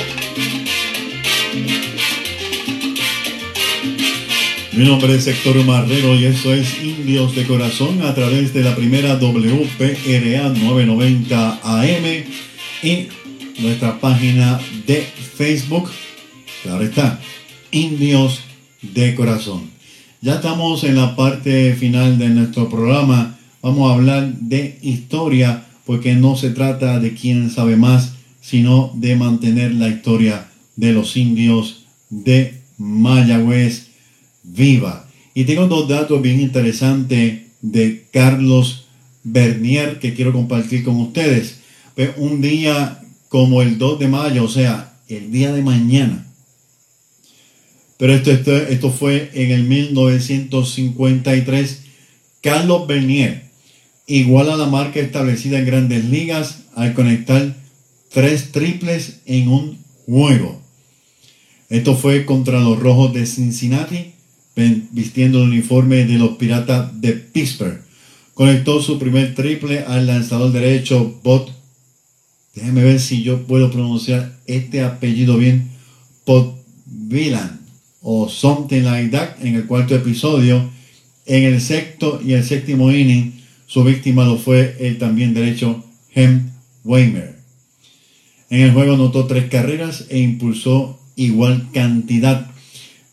Mi 4.72 4.86
nombre 4.86 5.14
es 5.16 5.28
Héctor 5.28 5.58
Marrero 5.66 6.16
y 6.16 6.26
esto 6.26 6.54
es 6.54 6.82
Indios 6.82 7.36
de 7.36 7.46
Corazón 7.46 8.02
a 8.04 8.16
través 8.16 8.54
de 8.54 8.64
la 8.64 8.76
primera 8.76 9.16
WPRA 9.16 10.50
990 10.50 11.60
AM 11.64 12.48
y 12.84 13.08
nuestra 13.60 14.00
página 14.00 14.60
de 14.86 15.02
Facebook. 15.02 15.90
Claro 16.64 16.84
está, 16.84 17.20
Indios 17.72 18.42
de 18.82 19.16
Corazón. 19.16 19.70
Ya 20.22 20.36
estamos 20.36 20.84
en 20.84 20.96
la 20.96 21.16
parte 21.16 21.74
final 21.76 22.18
de 22.18 22.30
nuestro 22.30 22.70
programa. 22.70 23.38
Vamos 23.62 23.90
a 23.90 23.96
hablar 23.96 24.34
de 24.34 24.78
historia 24.82 25.66
porque 25.86 26.16
no 26.16 26.36
se 26.36 26.50
trata 26.50 27.00
de 27.00 27.14
quién 27.14 27.50
sabe 27.50 27.78
más, 27.78 28.14
sino 28.42 28.92
de 28.96 29.16
mantener 29.16 29.74
la 29.76 29.90
historia 29.90 30.48
de 30.76 30.94
los 30.94 31.18
indios 31.18 31.86
de 32.10 32.62
Mayagüez 32.78 33.88
viva. 34.44 35.08
Y 35.34 35.46
tengo 35.46 35.68
dos 35.68 35.88
datos 35.88 36.22
bien 36.22 36.40
interesantes 36.40 37.42
de 37.62 38.06
Carlos 38.12 38.88
Bernier 39.24 40.00
que 40.00 40.14
quiero 40.14 40.34
compartir 40.34 40.84
con 40.84 40.96
ustedes. 40.98 41.57
Un 42.18 42.42
día 42.42 43.02
como 43.30 43.62
el 43.62 43.78
2 43.78 44.00
de 44.00 44.08
mayo, 44.08 44.44
o 44.44 44.50
sea, 44.50 44.94
el 45.08 45.32
día 45.32 45.52
de 45.52 45.64
mañana. 45.64 46.26
Pero 47.98 48.14
esto, 48.14 48.32
esto, 48.32 48.56
esto 48.56 48.92
fue 48.92 49.32
en 49.34 49.52
el 49.52 49.64
1953. 49.64 51.82
Carlos 52.42 52.88
Bernier 52.88 53.46
iguala 54.06 54.56
la 54.56 54.68
marca 54.68 55.00
establecida 55.00 55.58
en 55.60 55.66
grandes 55.66 56.06
ligas 56.06 56.66
al 56.76 56.94
conectar 56.94 57.56
tres 58.10 58.52
triples 58.52 59.22
en 59.26 59.50
un 59.50 59.80
juego. 60.06 60.62
Esto 61.70 61.98
fue 61.98 62.26
contra 62.26 62.62
los 62.62 62.80
Rojos 62.80 63.14
de 63.14 63.26
Cincinnati, 63.26 64.14
vistiendo 64.92 65.40
el 65.40 65.50
uniforme 65.50 66.06
de 66.06 66.18
los 66.18 66.38
Piratas 66.38 67.02
de 67.02 67.14
Pittsburgh. 67.14 67.82
Conectó 68.34 68.82
su 68.82 69.00
primer 69.00 69.36
triple 69.36 69.80
al 69.80 70.08
lanzador 70.08 70.52
derecho 70.52 71.20
Bot. 71.24 71.57
Déjeme 72.58 72.84
ver 72.84 73.00
si 73.00 73.22
yo 73.22 73.44
puedo 73.46 73.70
pronunciar 73.70 74.34
este 74.48 74.82
apellido 74.82 75.38
bien. 75.38 75.70
Potvilan 76.26 77.60
o 78.02 78.28
something 78.28 78.82
like 78.82 79.16
that 79.16 79.36
en 79.44 79.54
el 79.54 79.68
cuarto 79.68 79.94
episodio. 79.94 80.68
En 81.28 81.44
el 81.44 81.62
sexto 81.62 82.20
y 82.26 82.34
el 82.34 82.44
séptimo 82.44 82.92
inning, 82.92 83.34
su 83.68 83.84
víctima 83.84 84.26
lo 84.26 84.40
fue 84.40 84.76
el 84.80 84.98
también 84.98 85.36
derecho 85.36 85.84
Hem 86.16 86.50
Weimer. 86.84 87.38
En 88.50 88.62
el 88.62 88.72
juego 88.72 88.96
anotó 88.96 89.28
tres 89.28 89.52
carreras 89.52 90.06
e 90.10 90.18
impulsó 90.18 91.00
igual 91.16 91.68
cantidad. 91.72 92.50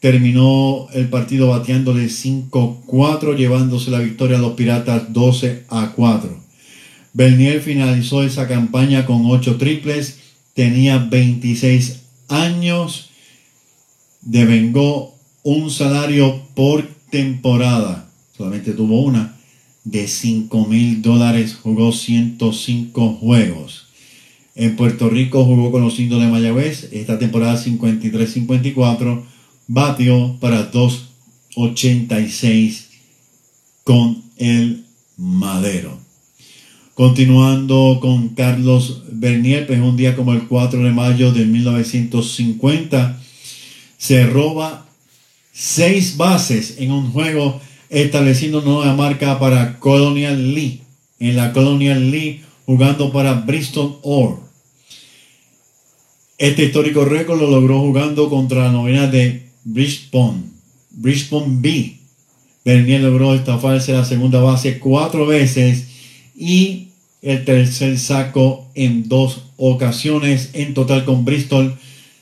Terminó 0.01 0.89
el 0.95 1.11
partido 1.11 1.49
bateándole 1.49 2.07
5-4, 2.07 3.37
llevándose 3.37 3.91
la 3.91 3.99
victoria 3.99 4.39
a 4.39 4.41
los 4.41 4.55
Piratas 4.55 5.13
12 5.13 5.65
a 5.69 5.93
4. 5.95 6.44
Bernier 7.15 7.63
finalizó 7.63 8.25
esa 8.25 8.47
campaña 8.47 9.07
con 9.07 9.25
8 9.25 9.57
triples, 9.57 10.19
tenía 10.53 10.99
26 10.99 12.03
años, 12.29 13.09
devengó 14.21 15.15
un 15.45 15.71
salario 15.71 16.43
por 16.55 16.87
temporada, 17.11 18.11
solamente 18.37 18.73
tuvo 18.73 19.03
una, 19.03 19.37
de 19.85 20.09
5 20.09 20.67
mil 20.67 21.03
dólares, 21.03 21.55
jugó 21.55 21.93
105 21.93 23.15
juegos. 23.15 23.85
En 24.57 24.77
Puerto 24.77 25.09
Rico 25.09 25.45
jugó 25.45 25.71
con 25.71 25.83
los 25.83 25.99
indios 25.99 26.21
de 26.21 26.29
Mayagüez. 26.29 26.91
Esta 26.93 27.19
temporada 27.19 27.63
53-54 27.63 29.23
batió 29.67 30.37
para 30.41 30.71
2.86 30.71 32.87
con 33.83 34.23
el 34.37 34.85
Madero. 35.17 36.04
Continuando 36.95 37.99
con 38.01 38.29
Carlos 38.31 39.03
Bernier, 39.11 39.67
pues 39.67 39.81
un 39.81 39.97
día 39.97 40.15
como 40.15 40.33
el 40.33 40.47
4 40.47 40.81
de 40.81 40.93
mayo 40.93 41.33
de 41.33 41.45
1950 41.45 43.21
se 43.99 44.27
roba 44.27 44.87
seis 45.53 46.17
bases 46.17 46.77
en 46.79 46.93
un 46.93 47.11
juego 47.11 47.61
estableciendo 47.91 48.61
nueva 48.61 48.95
marca 48.95 49.41
para 49.41 49.81
Colonial 49.81 50.55
Lee. 50.55 50.83
En 51.19 51.35
la 51.35 51.53
Colonial 51.53 52.13
Lee 52.13 52.43
jugando 52.65 53.11
para 53.11 53.35
Bristol 53.35 53.99
Orr. 54.03 54.39
Este 56.39 56.67
histórico 56.67 57.05
récord 57.05 57.41
lo 57.41 57.51
logró 57.51 57.81
jugando 57.81 58.31
contra 58.31 58.67
la 58.67 58.73
novena 58.73 59.09
de 59.09 59.49
Brisbane, 59.65 60.45
Brisbane 60.91 61.57
B. 61.59 61.99
Bernier 62.65 63.01
logró 63.01 63.35
estafarse 63.35 63.93
la 63.93 64.05
segunda 64.05 64.41
base 64.41 64.79
cuatro 64.79 65.27
veces 65.27 65.94
y 66.37 66.89
el 67.23 67.45
tercer 67.45 67.99
saco 67.99 68.69
en 68.75 69.09
dos 69.09 69.45
ocasiones. 69.57 70.51
En 70.53 70.75
total 70.75 71.05
con 71.05 71.25
Bristol 71.25 71.75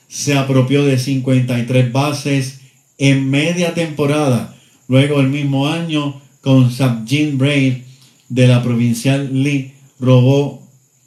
se 0.08 0.34
apropió 0.34 0.84
de 0.84 0.98
53 0.98 1.92
bases 1.92 2.60
en 2.98 3.30
media 3.30 3.74
temporada. 3.74 4.56
Luego 4.88 5.20
el 5.20 5.28
mismo 5.28 5.68
año 5.68 6.20
con 6.40 6.70
Sabjin 6.70 7.38
Braid 7.38 7.78
de 8.28 8.46
la 8.46 8.62
Provincial 8.62 9.42
Lee 9.42 9.72
robó 9.98 10.62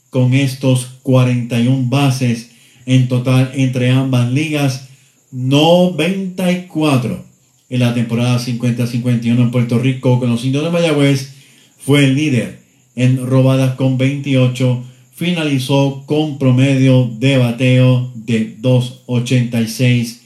con 0.09 0.33
estos 0.33 0.87
41 1.03 1.89
bases 1.89 2.51
en 2.85 3.07
total 3.07 3.51
entre 3.55 3.91
ambas 3.91 4.31
ligas 4.31 4.87
94 5.31 7.25
en 7.69 7.79
la 7.79 7.93
temporada 7.93 8.39
50-51 8.39 9.25
en 9.25 9.51
Puerto 9.51 9.79
Rico 9.79 10.19
con 10.19 10.29
los 10.29 10.45
indios 10.45 10.63
de 10.63 10.69
Mayagüez 10.69 11.33
fue 11.77 12.05
el 12.05 12.15
líder 12.15 12.64
en 12.95 13.25
robadas 13.25 13.75
con 13.75 13.97
28 13.97 14.83
finalizó 15.13 16.03
con 16.05 16.37
promedio 16.37 17.09
de 17.19 17.37
bateo 17.37 18.11
de 18.15 18.57
2.86 18.57 20.19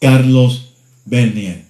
Carlos 0.00 0.74
Bernier 1.04 1.62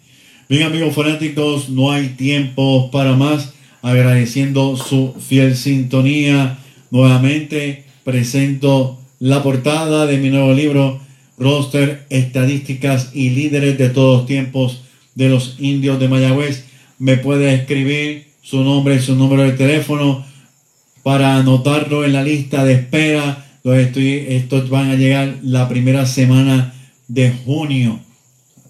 bien 0.49 0.65
amigos 0.65 0.95
fanáticos 0.95 1.69
no 1.69 1.91
hay 1.91 2.09
tiempo 2.09 2.91
para 2.91 3.15
más 3.15 3.53
agradeciendo 3.83 4.77
su 4.77 5.15
fiel 5.21 5.57
sintonía 5.57 6.59
nuevamente 6.91 7.85
presento 8.05 8.99
la 9.21 9.43
portada 9.43 10.07
de 10.07 10.19
mi 10.19 10.31
nuevo 10.31 10.53
libro 10.53 11.01
roster, 11.39 12.07
estadísticas 12.11 13.11
y 13.15 13.31
líderes 13.31 13.79
de 13.79 13.89
todos 13.91 14.27
tiempos 14.27 14.83
de 15.15 15.29
los 15.29 15.57
indios 15.59 15.99
de 15.99 16.09
Mayagüez. 16.09 16.65
Me 16.99 17.17
puede 17.17 17.55
escribir 17.55 18.27
su 18.43 18.63
nombre 18.63 18.97
y 18.97 19.01
su 19.01 19.15
número 19.15 19.43
de 19.43 19.53
teléfono 19.53 20.25
para 21.03 21.37
anotarlo 21.37 22.05
en 22.05 22.13
la 22.13 22.23
lista 22.23 22.65
de 22.65 22.75
espera. 22.75 23.45
Estos 23.65 24.71
van 24.71 24.91
a 24.91 24.95
llegar 24.95 25.41
la 25.43 25.69
primera 25.69 26.07
semana 26.07 26.73
de 27.07 27.31
junio 27.45 28.01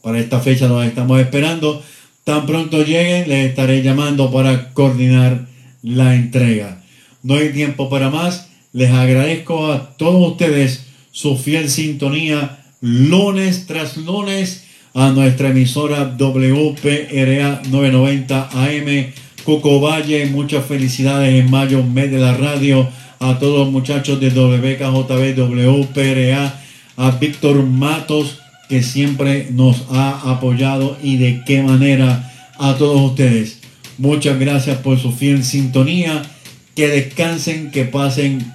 Para 0.03 0.19
esta 0.19 0.41
fecha 0.41 0.67
los 0.67 0.85
estamos 0.85 1.21
esperando. 1.21 1.83
Tan 2.25 2.47
pronto 2.47 2.83
lleguen, 2.85 3.29
les 3.29 3.49
estaré 3.49 3.83
llamando 3.83 4.31
para 4.33 4.73
coordinar 4.73 5.47
la 5.83 6.15
entrega. 6.15 6.83
No 7.23 7.35
hay 7.35 7.53
tiempo 7.53 7.89
para 7.89 8.11
más. 8.11 8.49
Les 8.73 8.91
agradezco 8.91 9.73
a 9.73 9.97
todos 9.97 10.33
ustedes 10.33 10.87
su 11.11 11.37
fiel 11.37 11.71
sintonía 11.71 12.59
lunes 12.81 13.67
tras 13.67 13.97
lunes 13.97 14.65
a 14.95 15.11
nuestra 15.11 15.51
emisora 15.51 16.17
WPRA 16.19 17.63
990 17.71 18.49
AM 18.53 19.13
Coco 19.45 19.81
Valle. 19.81 20.27
Muchas 20.27 20.65
felicidades 20.67 21.35
en 21.35 21.51
mayo, 21.51 21.83
mes 21.83 22.11
de 22.11 22.19
la 22.19 22.35
radio. 22.35 22.89
A 23.21 23.39
todos 23.39 23.61
los 23.61 23.73
muchachos 23.73 24.21
de 24.21 24.31
WKJB, 24.31 25.37
WPRA, 25.37 26.61
a 26.97 27.11
Víctor 27.13 27.65
Matos, 27.65 28.39
que 28.69 28.83
siempre 28.83 29.49
nos 29.51 29.87
ha 29.91 30.31
apoyado 30.31 30.97
y 31.03 31.17
de 31.17 31.43
qué 31.45 31.63
manera 31.63 32.33
a 32.59 32.77
todos 32.77 33.01
ustedes. 33.11 33.59
Muchas 33.97 34.39
gracias 34.39 34.79
por 34.79 34.99
su 34.99 35.13
fiel 35.13 35.45
sintonía. 35.45 36.23
Que 36.77 36.89
descansen, 36.89 37.73
que 37.73 37.85
pasen 37.85 38.53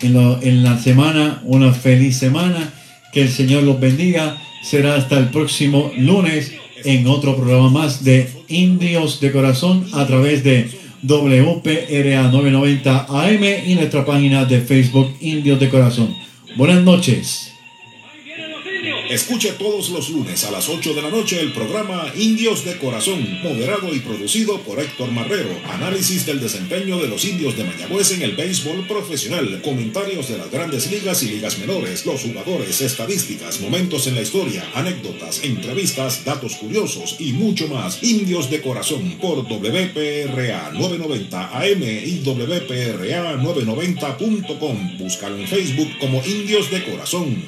en, 0.00 0.16
en 0.42 0.64
la 0.64 0.78
semana 0.78 1.40
una 1.44 1.72
feliz 1.72 2.16
semana. 2.16 2.72
Que 3.12 3.22
el 3.22 3.28
Señor 3.28 3.62
los 3.62 3.78
bendiga. 3.78 4.36
Será 4.62 4.96
hasta 4.96 5.18
el 5.18 5.28
próximo 5.30 5.92
lunes 5.96 6.52
en 6.84 7.06
otro 7.06 7.36
programa 7.36 7.70
más 7.70 8.02
de 8.04 8.39
Indios 8.50 9.20
de 9.20 9.32
Corazón 9.32 9.86
a 9.92 10.06
través 10.06 10.44
de 10.44 10.68
WPRA 11.02 12.30
990 12.30 13.06
AM 13.08 13.44
y 13.66 13.74
nuestra 13.74 14.04
página 14.04 14.44
de 14.44 14.60
Facebook 14.60 15.14
Indios 15.20 15.58
de 15.58 15.70
Corazón. 15.70 16.14
Buenas 16.56 16.82
noches. 16.82 17.49
Escuche 19.10 19.50
todos 19.54 19.88
los 19.88 20.08
lunes 20.10 20.44
a 20.44 20.52
las 20.52 20.68
8 20.68 20.94
de 20.94 21.02
la 21.02 21.10
noche 21.10 21.40
el 21.40 21.52
programa 21.52 22.12
Indios 22.14 22.64
de 22.64 22.78
Corazón, 22.78 23.42
moderado 23.42 23.92
y 23.92 23.98
producido 23.98 24.60
por 24.60 24.78
Héctor 24.78 25.10
Marrero. 25.10 25.50
Análisis 25.68 26.26
del 26.26 26.38
desempeño 26.38 26.96
de 27.00 27.08
los 27.08 27.24
indios 27.24 27.56
de 27.56 27.64
Mayagüez 27.64 28.12
en 28.12 28.22
el 28.22 28.36
béisbol 28.36 28.86
profesional, 28.86 29.62
comentarios 29.62 30.28
de 30.28 30.38
las 30.38 30.48
grandes 30.52 30.88
ligas 30.92 31.24
y 31.24 31.30
ligas 31.30 31.58
menores, 31.58 32.06
los 32.06 32.22
jugadores, 32.22 32.80
estadísticas, 32.82 33.60
momentos 33.60 34.06
en 34.06 34.14
la 34.14 34.22
historia, 34.22 34.64
anécdotas, 34.74 35.42
entrevistas, 35.42 36.24
datos 36.24 36.54
curiosos 36.54 37.16
y 37.18 37.32
mucho 37.32 37.66
más. 37.66 38.04
Indios 38.04 38.48
de 38.48 38.60
Corazón 38.60 39.18
por 39.20 39.38
WPRA 39.38 40.70
990 40.70 41.58
AM 41.58 41.82
y 41.82 42.22
WPRA 42.24 43.34
990.com. 43.42 44.98
Búscalo 44.98 45.36
en 45.36 45.48
Facebook 45.48 45.88
como 45.98 46.22
Indios 46.24 46.70
de 46.70 46.84
Corazón. 46.84 47.44